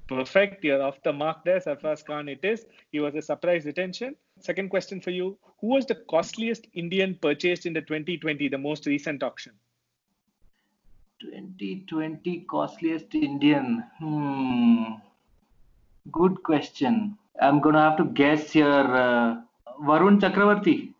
Perfect. 0.08 0.62
You're 0.64 0.82
off 0.82 1.02
the 1.04 1.12
mark 1.12 1.44
there. 1.44 1.60
Sarfraz 1.60 2.04
Khan 2.04 2.28
it 2.28 2.44
is. 2.44 2.66
He 2.90 3.00
was 3.00 3.14
a 3.14 3.22
surprise 3.22 3.64
retention. 3.64 4.16
Second 4.40 4.68
question 4.68 5.00
for 5.00 5.10
you. 5.10 5.38
Who 5.60 5.68
was 5.68 5.86
the 5.86 5.94
costliest 6.10 6.66
Indian 6.74 7.16
purchased 7.22 7.64
in 7.64 7.72
the 7.72 7.80
2020, 7.80 8.48
the 8.48 8.58
most 8.58 8.86
recent 8.86 9.22
auction? 9.22 9.52
2020 11.22 12.40
costliest 12.50 13.14
Indian. 13.14 13.84
Hmm. 13.98 14.84
Good 16.10 16.42
question. 16.42 17.16
I'm 17.40 17.60
gonna 17.60 17.80
have 17.80 17.96
to 17.98 18.04
guess 18.04 18.50
here. 18.52 18.66
Uh, 19.04 19.40
Varun 19.86 20.20
Chakravarti. 20.20 20.92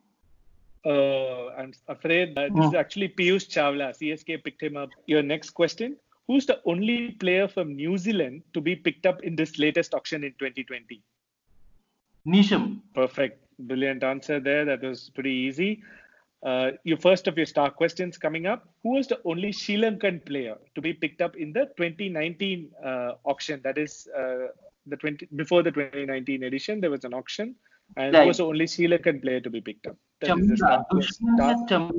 Uh, 0.85 1.51
I'm 1.57 1.73
afraid 1.89 2.37
uh, 2.37 2.49
this 2.55 2.67
is 2.67 2.75
actually 2.75 3.09
Piyush 3.09 3.47
Chawla. 3.49 3.91
CSK 3.99 4.43
picked 4.43 4.63
him 4.63 4.77
up. 4.77 4.91
Your 5.07 5.23
next 5.23 5.51
question. 5.51 5.97
Who's 6.29 6.47
the 6.47 6.61
only 6.65 7.13
player 7.13 7.49
from 7.49 7.75
New 7.77 7.99
Zealand 7.99 8.43
to 8.55 8.61
be 8.61 8.75
picked 8.75 9.07
up 9.07 9.23
in 9.23 9.37
this 9.37 9.59
latest 9.59 9.95
auction 9.95 10.25
in 10.25 10.33
2020? 10.39 11.03
Neesham. 12.27 12.81
Perfect. 12.95 13.41
Brilliant 13.59 14.03
answer 14.03 14.41
there. 14.41 14.65
That 14.65 14.83
was 14.83 15.11
pretty 15.11 15.33
easy. 15.33 15.83
Uh, 16.45 16.73
your 16.83 16.99
first 16.99 17.29
of 17.29 17.37
your 17.37 17.47
star 17.47 17.71
questions 17.71 18.19
coming 18.19 18.47
up. 18.47 18.69
Who 18.83 18.95
was 18.95 19.07
the 19.07 19.21
only 19.25 19.53
Sri 19.53 19.77
Lankan 19.77 20.25
player 20.27 20.57
to 20.75 20.81
be 20.81 20.93
picked 20.93 21.21
up 21.21 21.37
in 21.37 21.53
the 21.53 21.67
2019 21.77 22.71
uh, 22.85 23.13
auction? 23.25 23.61
That 23.63 23.79
is 23.79 24.09
uh, 24.19 24.49
the 24.87 24.97
20 24.97 25.29
before 25.37 25.63
the 25.63 25.71
2019 25.71 26.43
edition. 26.43 26.81
There 26.81 26.91
was 26.91 27.05
an 27.05 27.15
auction, 27.15 27.55
and 27.97 28.17
who 28.17 28.27
was 28.27 28.39
the 28.39 28.47
only 28.47 28.67
Sri 28.67 28.89
Lankan 28.89 29.23
player 29.23 29.41
to 29.41 29.51
be 29.51 29.61
picked 29.61 29.87
up? 29.87 29.97
That 30.21 30.37
is 30.39 30.49
the 30.49 30.57
star, 30.57 30.85
star, 31.67 31.91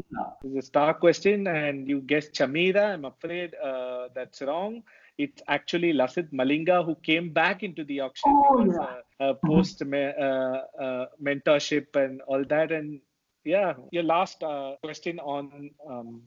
this 0.43 0.51
is 0.51 0.57
a 0.57 0.61
star 0.61 0.93
question, 0.93 1.47
and 1.47 1.87
you 1.87 2.01
guessed 2.01 2.33
Chamira. 2.33 2.93
I'm 2.93 3.05
afraid 3.05 3.55
uh, 3.55 4.09
that's 4.13 4.41
wrong. 4.41 4.83
It's 5.17 5.41
actually 5.47 5.93
Lasith 5.93 6.31
Malinga 6.33 6.83
who 6.85 6.95
came 6.95 7.29
back 7.31 7.63
into 7.63 7.83
the 7.85 7.99
auction 8.01 8.31
Oh, 8.33 8.63
because 8.63 8.79
yeah. 9.19 9.27
uh, 9.27 9.33
post 9.45 9.85
me- 9.85 10.11
uh, 10.19 10.57
uh, 10.81 11.05
mentorship 11.21 11.95
and 11.95 12.21
all 12.27 12.43
that. 12.49 12.71
And 12.71 12.99
yeah, 13.43 13.73
your 13.91 14.03
last 14.03 14.43
uh, 14.43 14.75
question 14.83 15.19
on 15.19 15.71
um, 15.87 16.21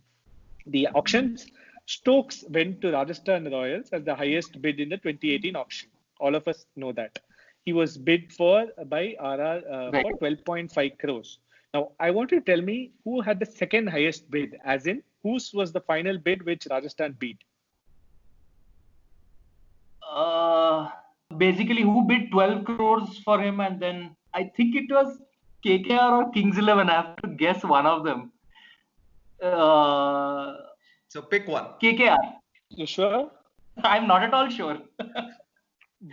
the 0.66 0.88
auctions. 0.88 1.46
Stokes 1.86 2.44
went 2.50 2.80
to 2.80 2.92
Rajasthan 2.92 3.50
Royals 3.50 3.90
as 3.92 4.04
the 4.04 4.14
highest 4.14 4.60
bid 4.60 4.80
in 4.80 4.88
the 4.88 4.96
2018 4.96 5.54
auction. 5.56 5.88
All 6.18 6.34
of 6.34 6.46
us 6.48 6.66
know 6.76 6.92
that. 6.92 7.18
He 7.64 7.72
was 7.72 7.96
bid 7.96 8.32
for 8.32 8.66
by 8.86 9.16
RR 9.20 9.62
uh, 9.70 9.90
Right. 9.92 10.06
for 10.18 10.30
12.5 10.30 10.98
crores. 10.98 11.38
Now, 11.74 11.92
I 12.00 12.10
want 12.10 12.32
you 12.32 12.40
to 12.40 12.44
tell 12.44 12.62
me 12.62 12.92
who 13.04 13.20
had 13.20 13.38
the 13.38 13.46
second 13.46 13.88
highest 13.88 14.30
bid, 14.30 14.56
as 14.64 14.86
in 14.86 15.02
whose 15.22 15.52
was 15.52 15.72
the 15.72 15.80
final 15.80 16.18
bid 16.18 16.44
which 16.44 16.66
Rajasthan 16.70 17.16
beat? 17.18 17.38
Uh, 20.02 20.88
basically, 21.36 21.82
who 21.82 22.06
bid 22.06 22.30
12 22.30 22.64
crores 22.64 23.18
for 23.24 23.40
him, 23.40 23.60
and 23.60 23.80
then 23.80 24.16
I 24.32 24.44
think 24.44 24.76
it 24.76 24.90
was 24.90 25.20
KKR 25.66 26.10
or 26.18 26.30
Kings 26.30 26.58
11. 26.58 26.88
I 26.88 26.94
have 26.94 27.16
to 27.22 27.28
guess 27.28 27.62
one 27.64 27.86
of 27.86 28.04
them. 28.04 28.30
Uh, 29.42 30.54
So 31.08 31.22
pick 31.22 31.48
one. 31.48 31.66
KKR. 31.82 32.18
You 32.70 32.86
sure? 32.86 33.30
I'm 33.82 34.06
not 34.06 34.22
at 34.22 34.32
all 34.34 34.48
sure. 34.48 34.78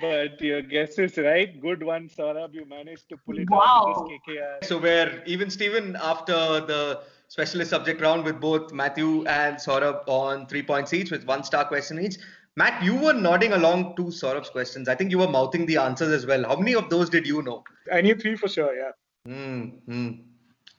But 0.02 0.42
your 0.42 0.62
guess 0.62 0.98
is 0.98 1.18
right. 1.18 1.60
Good 1.62 1.84
one, 1.84 2.08
Saurabh. 2.10 2.54
You 2.54 2.66
managed 2.66 3.10
to 3.10 3.18
pull 3.26 3.38
it 3.38 3.50
Wow. 3.50 3.60
off 3.60 4.04
with 4.04 4.12
KKR. 4.28 4.64
So 4.64 4.78
we're 4.80 5.22
even 5.26 5.50
Steven 5.50 5.98
after 5.98 6.34
the 6.72 7.02
specialist 7.28 7.70
subject 7.70 8.02
round 8.02 8.24
with 8.24 8.40
both 8.40 8.72
Matthew 8.72 9.26
and 9.26 9.58
Saurabh 9.58 10.02
on 10.08 10.48
three 10.48 10.64
points 10.64 10.94
each 10.94 11.12
with 11.12 11.26
one 11.26 11.44
star 11.44 11.66
question 11.66 12.00
each. 12.00 12.16
Matt, 12.56 12.82
you 12.82 12.96
were 12.96 13.14
nodding 13.14 13.54
along 13.54 13.96
to 13.98 14.04
Saurabh's 14.22 14.50
questions. 14.50 14.88
I 14.88 14.96
think 14.96 15.12
you 15.12 15.18
were 15.20 15.28
mouthing 15.28 15.66
the 15.66 15.78
answers 15.78 16.12
as 16.14 16.26
well. 16.26 16.44
How 16.44 16.56
many 16.56 16.76
of 16.76 16.90
those 16.90 17.10
did 17.10 17.28
you 17.28 17.42
know? 17.44 17.64
I 17.92 18.02
knew 18.02 18.16
three 18.16 18.36
for 18.36 18.48
sure, 18.48 18.74
yeah. 18.76 18.92
Hmm. 19.26 20.10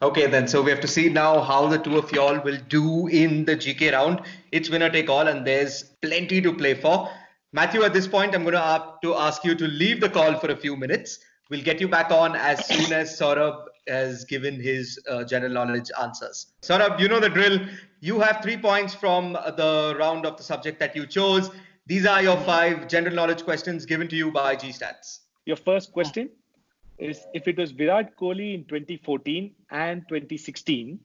Okay, 0.02 0.26
then. 0.26 0.46
So 0.46 0.60
we 0.60 0.70
have 0.70 0.80
to 0.80 0.88
see 0.88 1.08
now 1.08 1.40
how 1.40 1.66
the 1.66 1.78
two 1.78 1.96
of 1.96 2.12
y'all 2.12 2.38
will 2.40 2.58
do 2.68 3.06
in 3.06 3.46
the 3.46 3.56
GK 3.56 3.92
round. 3.92 4.20
It's 4.52 4.68
winner 4.68 4.90
take 4.90 5.08
all, 5.08 5.28
and 5.28 5.46
there's 5.46 5.84
plenty 6.02 6.42
to 6.42 6.52
play 6.52 6.74
for. 6.74 7.08
Matthew, 7.54 7.84
at 7.84 7.94
this 7.94 8.06
point, 8.06 8.34
I'm 8.34 8.42
going 8.42 8.54
to 8.54 8.92
to 9.02 9.14
ask 9.14 9.44
you 9.44 9.54
to 9.54 9.66
leave 9.66 10.00
the 10.00 10.10
call 10.10 10.38
for 10.38 10.50
a 10.50 10.56
few 10.56 10.76
minutes. 10.76 11.20
We'll 11.48 11.62
get 11.62 11.80
you 11.80 11.88
back 11.88 12.10
on 12.10 12.36
as 12.36 12.66
soon 12.66 12.92
as 12.92 13.18
Saurabh 13.18 13.64
has 13.88 14.24
given 14.24 14.60
his 14.60 14.98
uh, 15.08 15.24
general 15.24 15.52
knowledge 15.52 15.90
answers. 16.02 16.52
Saurabh, 16.62 17.00
you 17.00 17.08
know 17.08 17.20
the 17.20 17.30
drill. 17.30 17.60
You 18.00 18.20
have 18.20 18.42
three 18.42 18.58
points 18.58 18.94
from 18.94 19.32
the 19.32 19.96
round 19.98 20.26
of 20.26 20.36
the 20.36 20.42
subject 20.42 20.78
that 20.80 20.94
you 20.94 21.06
chose. 21.06 21.50
These 21.86 22.04
are 22.04 22.22
your 22.22 22.36
five 22.40 22.88
general 22.88 23.14
knowledge 23.14 23.44
questions 23.44 23.86
given 23.86 24.08
to 24.08 24.16
you 24.16 24.30
by 24.30 24.56
GStats. 24.56 25.20
Your 25.46 25.56
first 25.56 25.92
question 25.92 26.30
is 26.98 27.26
if 27.34 27.48
it 27.48 27.58
was 27.58 27.72
Virat 27.72 28.16
Kohli 28.16 28.54
in 28.54 28.64
2014 28.64 29.54
and 29.70 30.02
2016, 30.08 30.98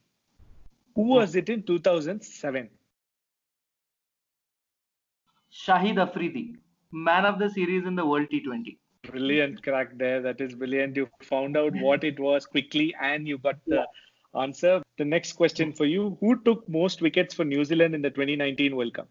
who 0.94 1.02
was 1.02 1.36
it 1.36 1.48
in 1.48 1.62
2007? 1.62 2.68
Shahid 5.52 5.98
Afridi, 5.98 6.56
man 6.92 7.24
of 7.24 7.38
the 7.38 7.50
series 7.50 7.86
in 7.86 7.96
the 7.96 8.06
World 8.06 8.28
T20. 8.32 8.78
Brilliant 9.02 9.62
crack 9.62 9.96
there. 9.96 10.20
That 10.20 10.40
is 10.40 10.54
brilliant. 10.54 10.96
You 10.96 11.08
found 11.22 11.56
out 11.56 11.74
what 11.74 12.04
it 12.04 12.20
was 12.20 12.46
quickly 12.46 12.94
and 13.00 13.26
you 13.26 13.38
got 13.38 13.56
the 13.66 13.86
answer. 14.38 14.82
The 14.98 15.04
next 15.04 15.32
question 15.32 15.72
for 15.72 15.86
you 15.86 16.16
Who 16.20 16.40
took 16.42 16.68
most 16.68 17.00
wickets 17.00 17.34
for 17.34 17.44
New 17.44 17.64
Zealand 17.64 17.94
in 17.94 18.02
the 18.02 18.10
2019 18.10 18.76
World 18.76 18.94
Cup? 18.94 19.08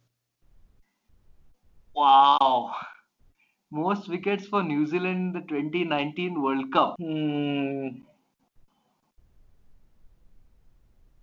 Wow. 1.93 2.75
Most 3.71 4.09
wickets 4.09 4.47
for 4.47 4.63
New 4.63 4.85
Zealand 4.87 5.35
in 5.35 5.41
the 5.41 5.47
2019 5.47 6.41
World 6.41 6.71
Cup. 6.73 6.95
Hmm. 6.99 7.89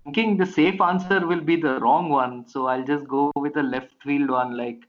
Thinking 0.05 0.36
the 0.36 0.47
safe 0.47 0.80
answer 0.80 1.26
will 1.26 1.40
be 1.40 1.57
the 1.57 1.80
wrong 1.80 2.09
one, 2.09 2.47
so 2.47 2.66
I'll 2.66 2.84
just 2.84 3.09
go 3.09 3.32
with 3.34 3.57
a 3.57 3.62
left 3.62 3.92
field 4.05 4.30
one 4.30 4.57
like 4.57 4.84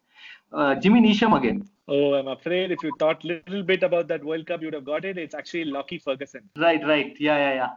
uh, 0.54 0.76
Jimmy 0.76 1.02
Neesham 1.02 1.36
again. 1.36 1.68
Oh, 1.88 2.14
I'm 2.14 2.28
afraid 2.28 2.72
if 2.72 2.84
you 2.84 2.92
thought 3.00 3.24
a 3.24 3.28
little 3.28 3.64
bit 3.64 3.82
about 3.82 4.08
that 4.10 4.24
World 4.24 4.46
Cup, 4.46 4.62
you'd 4.62 4.74
have 4.74 4.86
got 4.86 5.06
it. 5.06 5.18
It's 5.18 5.34
actually 5.34 5.66
Lockie 5.66 5.98
Ferguson. 5.98 6.48
Right, 6.58 6.86
right. 6.86 7.16
Yeah, 7.20 7.38
yeah, 7.38 7.70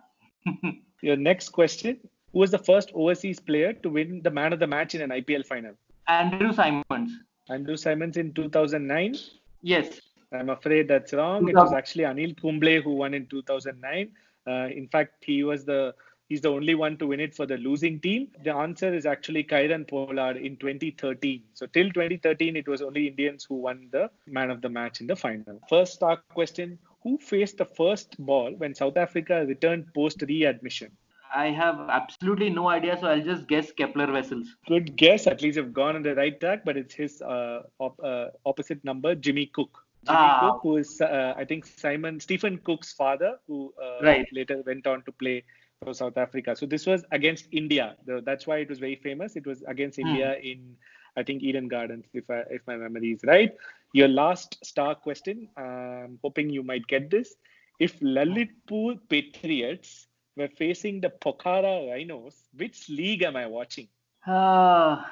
yeah. 0.45 0.73
Your 1.03 1.17
next 1.17 1.51
question 1.51 1.99
Who 2.33 2.41
was 2.41 2.51
the 2.51 2.59
first 2.59 2.91
overseas 2.95 3.41
player 3.41 3.73
to 3.73 3.89
win 3.89 4.21
the 4.23 4.31
man 4.31 4.53
of 4.53 4.59
the 4.59 4.67
match 4.67 4.95
in 4.95 5.01
an 5.01 5.11
IPL 5.11 5.47
final? 5.47 5.73
Andrew 6.09 6.53
Symonds. 6.53 7.13
Andrew 7.49 7.77
Symonds 7.77 8.17
in 8.17 8.35
2009? 8.35 9.15
Yes. 9.63 10.01
I'm 10.33 10.51
afraid 10.51 10.89
that's 10.89 11.13
wrong. 11.13 11.49
It 11.49 11.57
was 11.57 11.73
actually 11.73 12.05
Anil 12.05 12.41
Kumble 12.41 12.81
who 12.83 12.95
won 12.95 13.15
in 13.15 13.27
2009. 13.27 14.11
Uh, 14.47 14.69
in 14.69 14.89
fact, 14.89 15.25
he 15.25 15.43
was 15.43 15.65
the 15.65 15.95
he's 16.29 16.41
the 16.41 16.49
only 16.49 16.75
one 16.75 16.97
to 16.99 17.09
win 17.09 17.21
it 17.21 17.35
for 17.35 17.47
the 17.47 17.57
losing 17.59 17.99
team. 18.01 18.29
The 18.45 18.55
answer 18.55 18.95
is 18.95 19.07
actually 19.07 19.45
Kieron 19.45 19.89
Pollard 19.89 20.37
in 20.37 20.57
2013. 20.57 21.43
So 21.55 21.67
till 21.67 21.91
2013, 21.91 22.57
it 22.57 22.69
was 22.69 22.81
only 22.81 23.09
Indians 23.09 23.45
who 23.45 23.57
won 23.57 23.89
the 23.91 24.11
man 24.27 24.51
of 24.51 24.63
the 24.63 24.69
match 24.69 25.01
in 25.01 25.07
the 25.09 25.17
final. 25.17 25.61
First 25.69 25.95
start 25.95 26.21
question: 26.29 26.79
Who 27.03 27.19
faced 27.19 27.59
the 27.59 27.67
first 27.67 28.17
ball 28.19 28.55
when 28.57 28.75
South 28.75 28.97
Africa 28.97 29.45
returned 29.47 29.93
post 29.95 30.23
readmission? 30.23 30.97
I 31.35 31.47
have 31.51 31.79
absolutely 31.89 32.51
no 32.51 32.69
idea, 32.69 32.99
so 33.01 33.07
I'll 33.07 33.23
just 33.23 33.47
guess 33.47 33.73
Kepler 33.73 34.13
Wessels. 34.13 34.49
Good 34.67 34.97
guess. 34.97 35.27
At 35.27 35.43
least 35.43 35.57
you've 35.57 35.73
gone 35.73 35.97
on 35.97 36.03
the 36.03 36.15
right 36.15 36.39
track, 36.41 36.65
but 36.65 36.77
it's 36.77 36.95
his 36.95 37.23
uh, 37.23 37.63
op- 37.79 38.01
uh, 38.03 38.27
opposite 38.45 38.85
number, 38.85 39.15
Jimmy 39.15 39.47
Cook. 39.47 39.85
Jimmy 40.05 40.19
ah. 40.19 40.41
Cook, 40.41 40.61
who 40.63 40.77
is, 40.79 41.01
uh, 41.01 41.35
I 41.37 41.45
think, 41.45 41.67
Simon 41.67 42.21
Stephen 42.21 42.59
Cook's 42.59 42.93
father, 42.93 43.37
who 43.47 43.73
uh, 43.83 44.05
right. 44.05 44.27
later 44.33 44.63
went 44.67 44.87
on 44.87 45.03
to 45.03 45.13
play 45.13 45.45
for 45.85 45.95
South 45.95 46.17
Africa. 46.17 46.57
So 46.57 46.67
this 46.67 46.87
was 46.87 47.05
against 47.13 47.49
India. 47.53 47.97
That's 48.07 48.47
why 48.47 48.59
it 48.59 48.69
was 48.69 48.79
very 48.79 48.97
famous. 48.97 49.37
It 49.37 49.47
was 49.47 49.63
against 49.67 50.01
hmm. 50.01 50.09
India 50.09 50.37
in, 50.43 50.77
I 51.17 51.23
think, 51.23 51.43
Eden 51.43 51.69
Gardens, 51.69 52.07
if 52.13 52.29
I, 52.31 52.43
if 52.51 52.63
my 52.67 52.77
memory 52.77 53.13
is 53.13 53.21
right. 53.25 53.55
Your 53.93 54.09
last 54.09 54.65
star 54.65 54.95
question. 54.95 55.49
I'm 55.57 56.19
hoping 56.23 56.51
you 56.51 56.63
might 56.63 56.87
get 56.87 57.11
this. 57.11 57.35
If 57.79 57.99
Lalitpur 58.01 58.99
Patriots 59.09 60.07
were 60.37 60.49
facing 60.49 61.01
the 61.01 61.11
Pokhara 61.11 61.91
Rhinos, 61.91 62.49
which 62.57 62.89
league 62.89 63.23
am 63.23 63.37
I 63.37 63.47
watching? 63.47 63.89
Uh, 64.27 65.03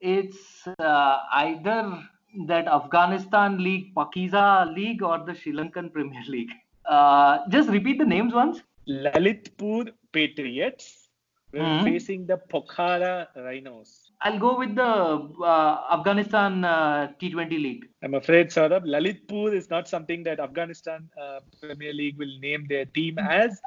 it's 0.00 0.66
uh, 0.78 1.18
either 1.32 2.02
that 2.46 2.68
Afghanistan 2.68 3.58
League, 3.58 3.94
Pakiza 3.94 4.72
League, 4.74 5.02
or 5.02 5.18
the 5.24 5.34
Sri 5.34 5.52
Lankan 5.52 5.92
Premier 5.92 6.22
League. 6.28 6.52
Uh, 6.84 7.38
just 7.48 7.68
repeat 7.68 7.98
the 7.98 8.04
names 8.04 8.32
once. 8.32 8.62
Lalitpur 8.88 9.92
Patriots 10.12 11.08
were 11.52 11.60
mm-hmm. 11.60 11.84
facing 11.84 12.26
the 12.26 12.38
Pokhara 12.50 13.28
Rhinos. 13.36 14.10
I'll 14.20 14.38
go 14.38 14.58
with 14.58 14.74
the 14.74 14.82
uh, 14.82 15.80
Afghanistan 15.92 16.64
uh, 16.64 17.12
T20 17.20 17.50
League. 17.50 17.88
I'm 18.02 18.14
afraid, 18.14 18.48
Saurabh, 18.48 18.84
Lalitpur 18.84 19.54
is 19.54 19.70
not 19.70 19.88
something 19.88 20.22
that 20.24 20.40
Afghanistan 20.40 21.08
uh, 21.20 21.40
Premier 21.60 21.92
League 21.92 22.18
will 22.18 22.38
name 22.40 22.66
their 22.68 22.84
team 22.86 23.18
as. 23.18 23.60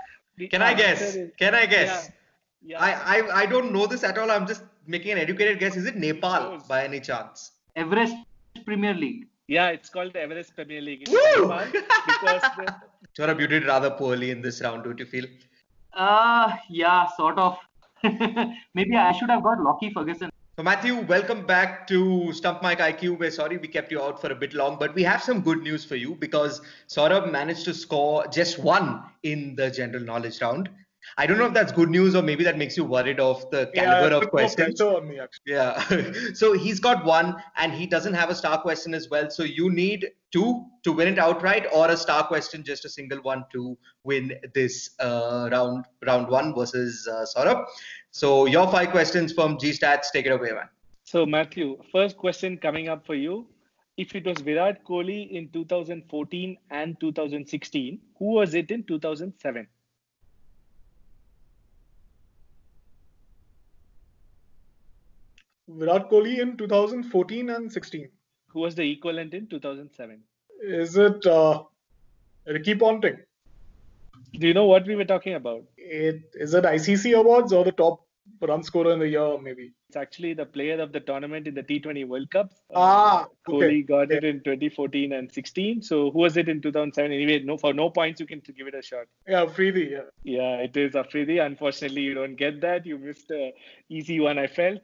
Can 0.49 0.61
I 0.61 0.73
guess? 0.73 1.01
Is, 1.15 1.31
Can 1.37 1.55
I 1.55 1.65
guess? 1.65 2.09
Yeah, 2.61 2.77
yeah. 2.79 2.83
I, 2.83 3.17
I 3.17 3.41
I 3.41 3.45
don't 3.45 3.71
know 3.71 3.87
this 3.87 4.03
at 4.03 4.17
all. 4.17 4.31
I'm 4.31 4.47
just 4.47 4.63
making 4.87 5.11
an 5.11 5.17
educated 5.17 5.59
guess. 5.59 5.75
Is 5.75 5.85
it 5.85 5.95
Nepal 5.95 6.59
by 6.67 6.83
any 6.83 6.99
chance? 6.99 7.51
Everest 7.75 8.15
Premier 8.65 8.93
League. 8.93 9.27
Yeah, 9.47 9.67
it's 9.69 9.89
called 9.89 10.13
the 10.13 10.21
Everest 10.21 10.55
Premier 10.55 10.81
League. 10.81 11.07
Woo! 11.09 11.53
because 12.07 12.41
the... 12.57 12.75
Saurabh, 13.17 13.39
you 13.39 13.47
did 13.47 13.65
rather 13.65 13.91
poorly 13.91 14.31
in 14.31 14.41
this 14.41 14.61
round, 14.61 14.85
don't 14.85 14.97
you 14.97 15.05
feel? 15.05 15.25
Uh, 15.93 16.53
yeah, 16.69 17.07
sort 17.17 17.37
of. 17.37 17.57
Maybe 18.73 18.95
I 18.95 19.11
should 19.11 19.29
have 19.29 19.43
got 19.43 19.59
Lockie 19.59 19.91
Ferguson. 19.93 20.31
So 20.61 20.65
Matthew, 20.65 20.95
welcome 20.95 21.43
back 21.47 21.87
to 21.87 22.31
Stump 22.33 22.61
Mic 22.61 22.77
IQ. 22.77 23.17
We're 23.17 23.31
sorry 23.31 23.57
we 23.57 23.67
kept 23.67 23.91
you 23.91 23.99
out 23.99 24.21
for 24.21 24.31
a 24.31 24.35
bit 24.35 24.53
long, 24.53 24.77
but 24.77 24.93
we 24.93 25.01
have 25.01 25.23
some 25.23 25.41
good 25.41 25.63
news 25.63 25.83
for 25.83 25.95
you 25.95 26.13
because 26.13 26.61
Saurabh 26.87 27.31
managed 27.31 27.65
to 27.65 27.73
score 27.73 28.27
just 28.27 28.59
one 28.59 29.01
in 29.23 29.55
the 29.55 29.71
general 29.71 30.03
knowledge 30.03 30.39
round. 30.39 30.69
I 31.17 31.25
don't 31.25 31.39
know 31.39 31.47
if 31.47 31.53
that's 31.55 31.71
good 31.71 31.89
news 31.89 32.13
or 32.13 32.21
maybe 32.21 32.43
that 32.43 32.59
makes 32.59 32.77
you 32.77 32.83
worried 32.83 33.19
of 33.19 33.49
the 33.49 33.71
caliber 33.73 34.15
yeah, 34.15 34.21
of 34.21 34.29
questions. 34.29 34.79
On 34.81 35.07
me, 35.07 35.19
yeah. 35.47 35.83
so 36.35 36.53
he's 36.53 36.79
got 36.79 37.05
one 37.05 37.41
and 37.57 37.73
he 37.73 37.87
doesn't 37.87 38.13
have 38.13 38.29
a 38.29 38.35
star 38.35 38.61
question 38.61 38.93
as 38.93 39.09
well. 39.09 39.31
So 39.31 39.41
you 39.41 39.71
need 39.71 40.11
two 40.31 40.65
to 40.83 40.91
win 40.91 41.07
it 41.07 41.19
outright 41.19 41.67
or 41.73 41.89
a 41.89 41.97
star 41.97 42.25
question, 42.27 42.63
just 42.63 42.85
a 42.85 42.89
single 42.89 43.19
one 43.19 43.45
to 43.51 43.77
win 44.03 44.33
this 44.53 44.91
uh, 44.99 45.49
round 45.51 45.85
round 46.05 46.27
one 46.27 46.53
versus 46.55 47.07
uh, 47.11 47.25
Saurabh. 47.25 47.65
So 48.11 48.45
your 48.45 48.67
five 48.71 48.91
questions 48.91 49.33
from 49.33 49.57
G 49.57 49.71
Stats. 49.71 50.11
Take 50.13 50.25
it 50.25 50.31
away, 50.31 50.51
man. 50.51 50.69
So 51.03 51.25
Matthew, 51.25 51.77
first 51.91 52.17
question 52.17 52.57
coming 52.57 52.87
up 52.87 53.05
for 53.05 53.15
you. 53.15 53.47
If 53.97 54.15
it 54.15 54.25
was 54.25 54.37
Virat 54.39 54.83
Kohli 54.85 55.29
in 55.31 55.49
2014 55.49 56.57
and 56.71 56.99
2016, 56.99 57.99
who 58.17 58.25
was 58.25 58.53
it 58.53 58.71
in 58.71 58.83
2007? 58.83 59.67
Virat 65.67 66.09
Kohli 66.09 66.39
in 66.39 66.57
2014 66.57 67.49
and 67.49 67.71
16. 67.71 68.09
Who 68.53 68.59
was 68.61 68.75
the 68.75 68.89
equivalent 68.91 69.33
in 69.33 69.47
2007? 69.47 70.19
Is 70.61 70.97
it 70.97 71.25
uh, 71.25 71.63
Ricky 72.45 72.75
Ponting? 72.75 73.17
Do 74.33 74.47
you 74.47 74.53
know 74.53 74.65
what 74.65 74.85
we 74.85 74.95
were 74.95 75.05
talking 75.05 75.33
about? 75.35 75.63
It, 75.77 76.21
is 76.33 76.53
it 76.53 76.63
ICC 76.63 77.17
awards 77.17 77.51
or 77.53 77.63
the 77.63 77.71
top 77.71 78.05
run 78.41 78.63
scorer 78.63 78.93
in 78.93 78.99
the 78.99 79.07
year, 79.07 79.37
maybe? 79.37 79.73
It's 79.87 79.97
actually 79.97 80.33
the 80.33 80.45
player 80.45 80.79
of 80.81 80.93
the 80.93 81.01
tournament 81.01 81.47
in 81.47 81.53
the 81.53 81.63
T20 81.63 82.07
World 82.07 82.31
Cup. 82.31 82.51
Ah, 82.73 83.23
uh, 83.23 83.25
Kohli 83.47 83.85
got 83.85 84.11
it 84.11 84.23
in 84.23 84.39
2014 84.39 85.11
and 85.11 85.31
16. 85.31 85.81
So 85.81 86.11
who 86.11 86.19
was 86.19 86.37
it 86.37 86.47
in 86.47 86.61
2007? 86.61 87.11
Anyway, 87.11 87.43
no 87.43 87.57
for 87.57 87.73
no 87.73 87.89
points 87.89 88.19
you 88.19 88.25
can 88.25 88.41
give 88.57 88.67
it 88.67 88.75
a 88.75 88.81
shot. 88.81 89.07
Yeah, 89.27 89.43
Afridi. 89.43 89.89
Yeah. 89.91 90.07
Yeah, 90.23 90.55
it 90.67 90.77
is 90.77 90.95
Afridi. 90.95 91.39
Unfortunately, 91.39 92.01
you 92.01 92.13
don't 92.13 92.35
get 92.35 92.61
that. 92.61 92.85
You 92.85 92.97
missed 92.97 93.31
a 93.31 93.53
easy 93.89 94.19
one. 94.19 94.39
I 94.39 94.47
felt. 94.47 94.79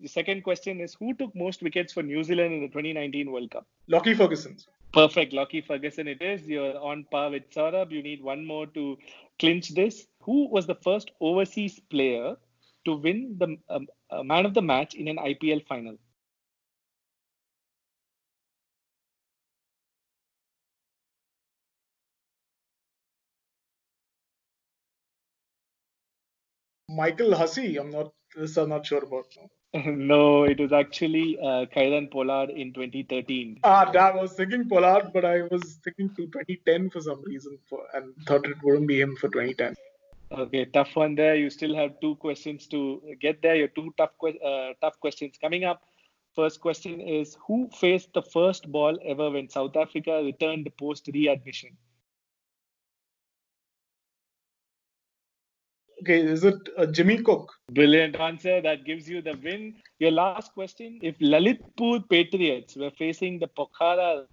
The 0.00 0.08
second 0.08 0.42
question 0.42 0.80
is 0.80 0.94
who 0.94 1.12
took 1.14 1.34
most 1.34 1.60
wickets 1.62 1.92
for 1.92 2.02
New 2.04 2.22
Zealand 2.22 2.54
in 2.54 2.60
the 2.60 2.68
2019 2.68 3.32
World 3.32 3.50
Cup? 3.50 3.66
Lockie 3.88 4.14
Ferguson. 4.14 4.56
Perfect, 4.92 5.32
Lockie 5.32 5.60
Ferguson 5.60 6.06
it 6.06 6.22
is. 6.22 6.42
You're 6.46 6.78
on 6.78 7.04
par 7.10 7.30
with 7.30 7.50
Saurabh. 7.50 7.90
You 7.90 8.02
need 8.02 8.22
one 8.22 8.44
more 8.46 8.66
to 8.68 8.96
clinch 9.38 9.70
this. 9.74 10.06
Who 10.22 10.48
was 10.48 10.66
the 10.66 10.76
first 10.76 11.10
overseas 11.20 11.80
player 11.90 12.36
to 12.84 12.94
win 12.94 13.36
the 13.38 13.56
um, 13.68 13.88
uh, 14.10 14.22
man 14.22 14.46
of 14.46 14.54
the 14.54 14.62
match 14.62 14.94
in 14.94 15.08
an 15.08 15.16
IPL 15.16 15.66
final? 15.66 15.96
Michael 26.88 27.34
Hussey. 27.34 27.76
I'm 27.78 27.90
not. 27.90 28.12
This 28.36 28.56
I'm 28.56 28.68
not 28.68 28.86
sure 28.86 29.02
about. 29.04 29.26
Now. 29.36 29.48
no, 29.84 30.44
it 30.44 30.58
was 30.58 30.72
actually 30.72 31.38
uh, 31.40 31.66
Kieron 31.74 32.10
Pollard 32.10 32.50
in 32.50 32.72
2013. 32.72 33.60
Ah, 33.64 33.84
damn, 33.84 34.16
I 34.16 34.22
was 34.22 34.32
thinking 34.32 34.66
Pollard, 34.66 35.10
but 35.12 35.26
I 35.26 35.42
was 35.42 35.78
thinking 35.84 36.08
to 36.16 36.26
2010 36.26 36.88
for 36.90 37.02
some 37.02 37.22
reason, 37.22 37.58
for, 37.68 37.82
and 37.92 38.14
thought 38.26 38.46
it 38.46 38.56
wouldn't 38.62 38.88
be 38.88 39.00
him 39.00 39.14
for 39.16 39.28
2010. 39.28 39.74
Okay, 40.30 40.64
tough 40.66 40.96
one 40.96 41.14
there. 41.14 41.36
You 41.36 41.50
still 41.50 41.74
have 41.74 42.00
two 42.00 42.16
questions 42.16 42.66
to 42.68 43.02
get 43.20 43.42
there. 43.42 43.56
Your 43.56 43.68
two 43.68 43.92
tough 43.98 44.10
uh, 44.22 44.72
tough 44.80 44.98
questions 45.00 45.36
coming 45.40 45.64
up. 45.64 45.82
First 46.34 46.60
question 46.60 47.00
is 47.00 47.36
Who 47.46 47.68
faced 47.68 48.12
the 48.12 48.22
first 48.22 48.70
ball 48.70 48.98
ever 49.04 49.30
when 49.30 49.48
South 49.48 49.76
Africa 49.76 50.22
returned 50.22 50.70
post 50.78 51.08
readmission? 51.12 51.76
Okay, 56.02 56.20
is 56.20 56.44
it 56.44 56.68
uh, 56.76 56.86
Jimmy 56.86 57.22
Cook? 57.22 57.52
Brilliant 57.72 58.16
answer. 58.20 58.60
That 58.60 58.84
gives 58.84 59.08
you 59.08 59.20
the 59.20 59.36
win. 59.42 59.74
Your 59.98 60.12
last 60.12 60.54
question 60.54 60.98
If 61.02 61.18
Lalitpur 61.18 62.08
Patriots 62.08 62.76
were 62.76 62.90
facing 62.90 63.40
the 63.40 63.48
Pokhara 63.48 64.26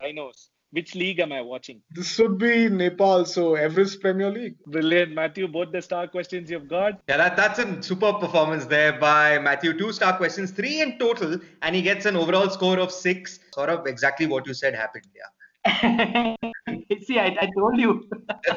Rhinos, 0.00 0.50
which 0.72 0.94
league 0.94 1.20
am 1.20 1.32
I 1.32 1.42
watching? 1.42 1.82
This 1.90 2.08
should 2.12 2.38
be 2.38 2.68
Nepal, 2.68 3.26
so 3.26 3.54
Everest 3.54 4.00
Premier 4.00 4.30
League. 4.30 4.56
Brilliant, 4.66 5.12
Matthew. 5.12 5.46
Both 5.46 5.70
the 5.70 5.82
star 5.82 6.08
questions 6.08 6.50
you've 6.50 6.66
got. 6.66 7.00
Yeah, 7.08 7.18
that, 7.18 7.36
that's 7.36 7.58
a 7.58 7.82
superb 7.82 8.20
performance 8.20 8.64
there 8.64 8.94
by 8.94 9.38
Matthew. 9.38 9.76
Two 9.78 9.92
star 9.92 10.16
questions, 10.16 10.50
three 10.50 10.80
in 10.80 10.98
total, 10.98 11.38
and 11.60 11.76
he 11.76 11.82
gets 11.82 12.06
an 12.06 12.16
overall 12.16 12.48
score 12.48 12.78
of 12.78 12.90
six. 12.90 13.38
Sort 13.54 13.68
of 13.68 13.86
exactly 13.86 14.26
what 14.26 14.46
you 14.46 14.54
said 14.54 14.74
happened. 14.74 15.04
Yeah. 15.14 15.22
See, 17.06 17.18
I, 17.18 17.36
I 17.40 17.48
told 17.56 17.78
you. 17.78 18.08
but 18.36 18.50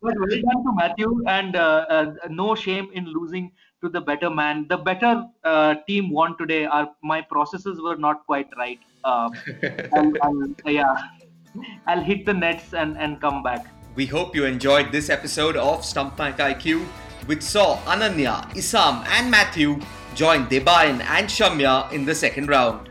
well 0.00 0.14
done 0.28 0.64
to 0.64 0.72
Matthew, 0.74 1.22
and 1.26 1.56
uh, 1.56 1.86
uh, 1.88 2.14
no 2.28 2.54
shame 2.54 2.90
in 2.92 3.06
losing 3.06 3.50
to 3.82 3.88
the 3.88 4.00
better 4.00 4.28
man. 4.28 4.66
The 4.68 4.76
better 4.76 5.24
uh, 5.42 5.76
team 5.86 6.10
won 6.10 6.36
today. 6.36 6.66
Our 6.66 6.90
my 7.02 7.22
processes 7.22 7.80
were 7.80 7.96
not 7.96 8.26
quite 8.26 8.48
right. 8.56 8.78
And, 9.04 10.18
and, 10.22 10.62
yeah, 10.66 10.96
I'll 11.86 12.00
hit 12.00 12.24
the 12.24 12.32
nets 12.32 12.72
and, 12.72 12.96
and 12.96 13.20
come 13.20 13.42
back. 13.42 13.66
We 13.94 14.06
hope 14.06 14.34
you 14.34 14.44
enjoyed 14.44 14.92
this 14.92 15.10
episode 15.10 15.56
of 15.56 15.84
Stump 15.84 16.18
Mic 16.18 16.36
IQ, 16.36 16.84
which 17.26 17.42
saw 17.42 17.78
Ananya, 17.84 18.50
Isam, 18.54 19.06
and 19.08 19.30
Matthew 19.30 19.78
join 20.14 20.46
Debayan 20.46 21.00
and 21.02 21.28
Shamya 21.28 21.92
in 21.92 22.04
the 22.04 22.14
second 22.14 22.48
round. 22.48 22.88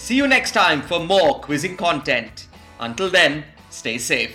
See 0.00 0.16
you 0.16 0.26
next 0.26 0.52
time 0.52 0.80
for 0.80 0.98
more 0.98 1.40
quizzing 1.40 1.76
content. 1.76 2.48
Until 2.80 3.10
then, 3.10 3.44
stay 3.68 3.98
safe. 3.98 4.34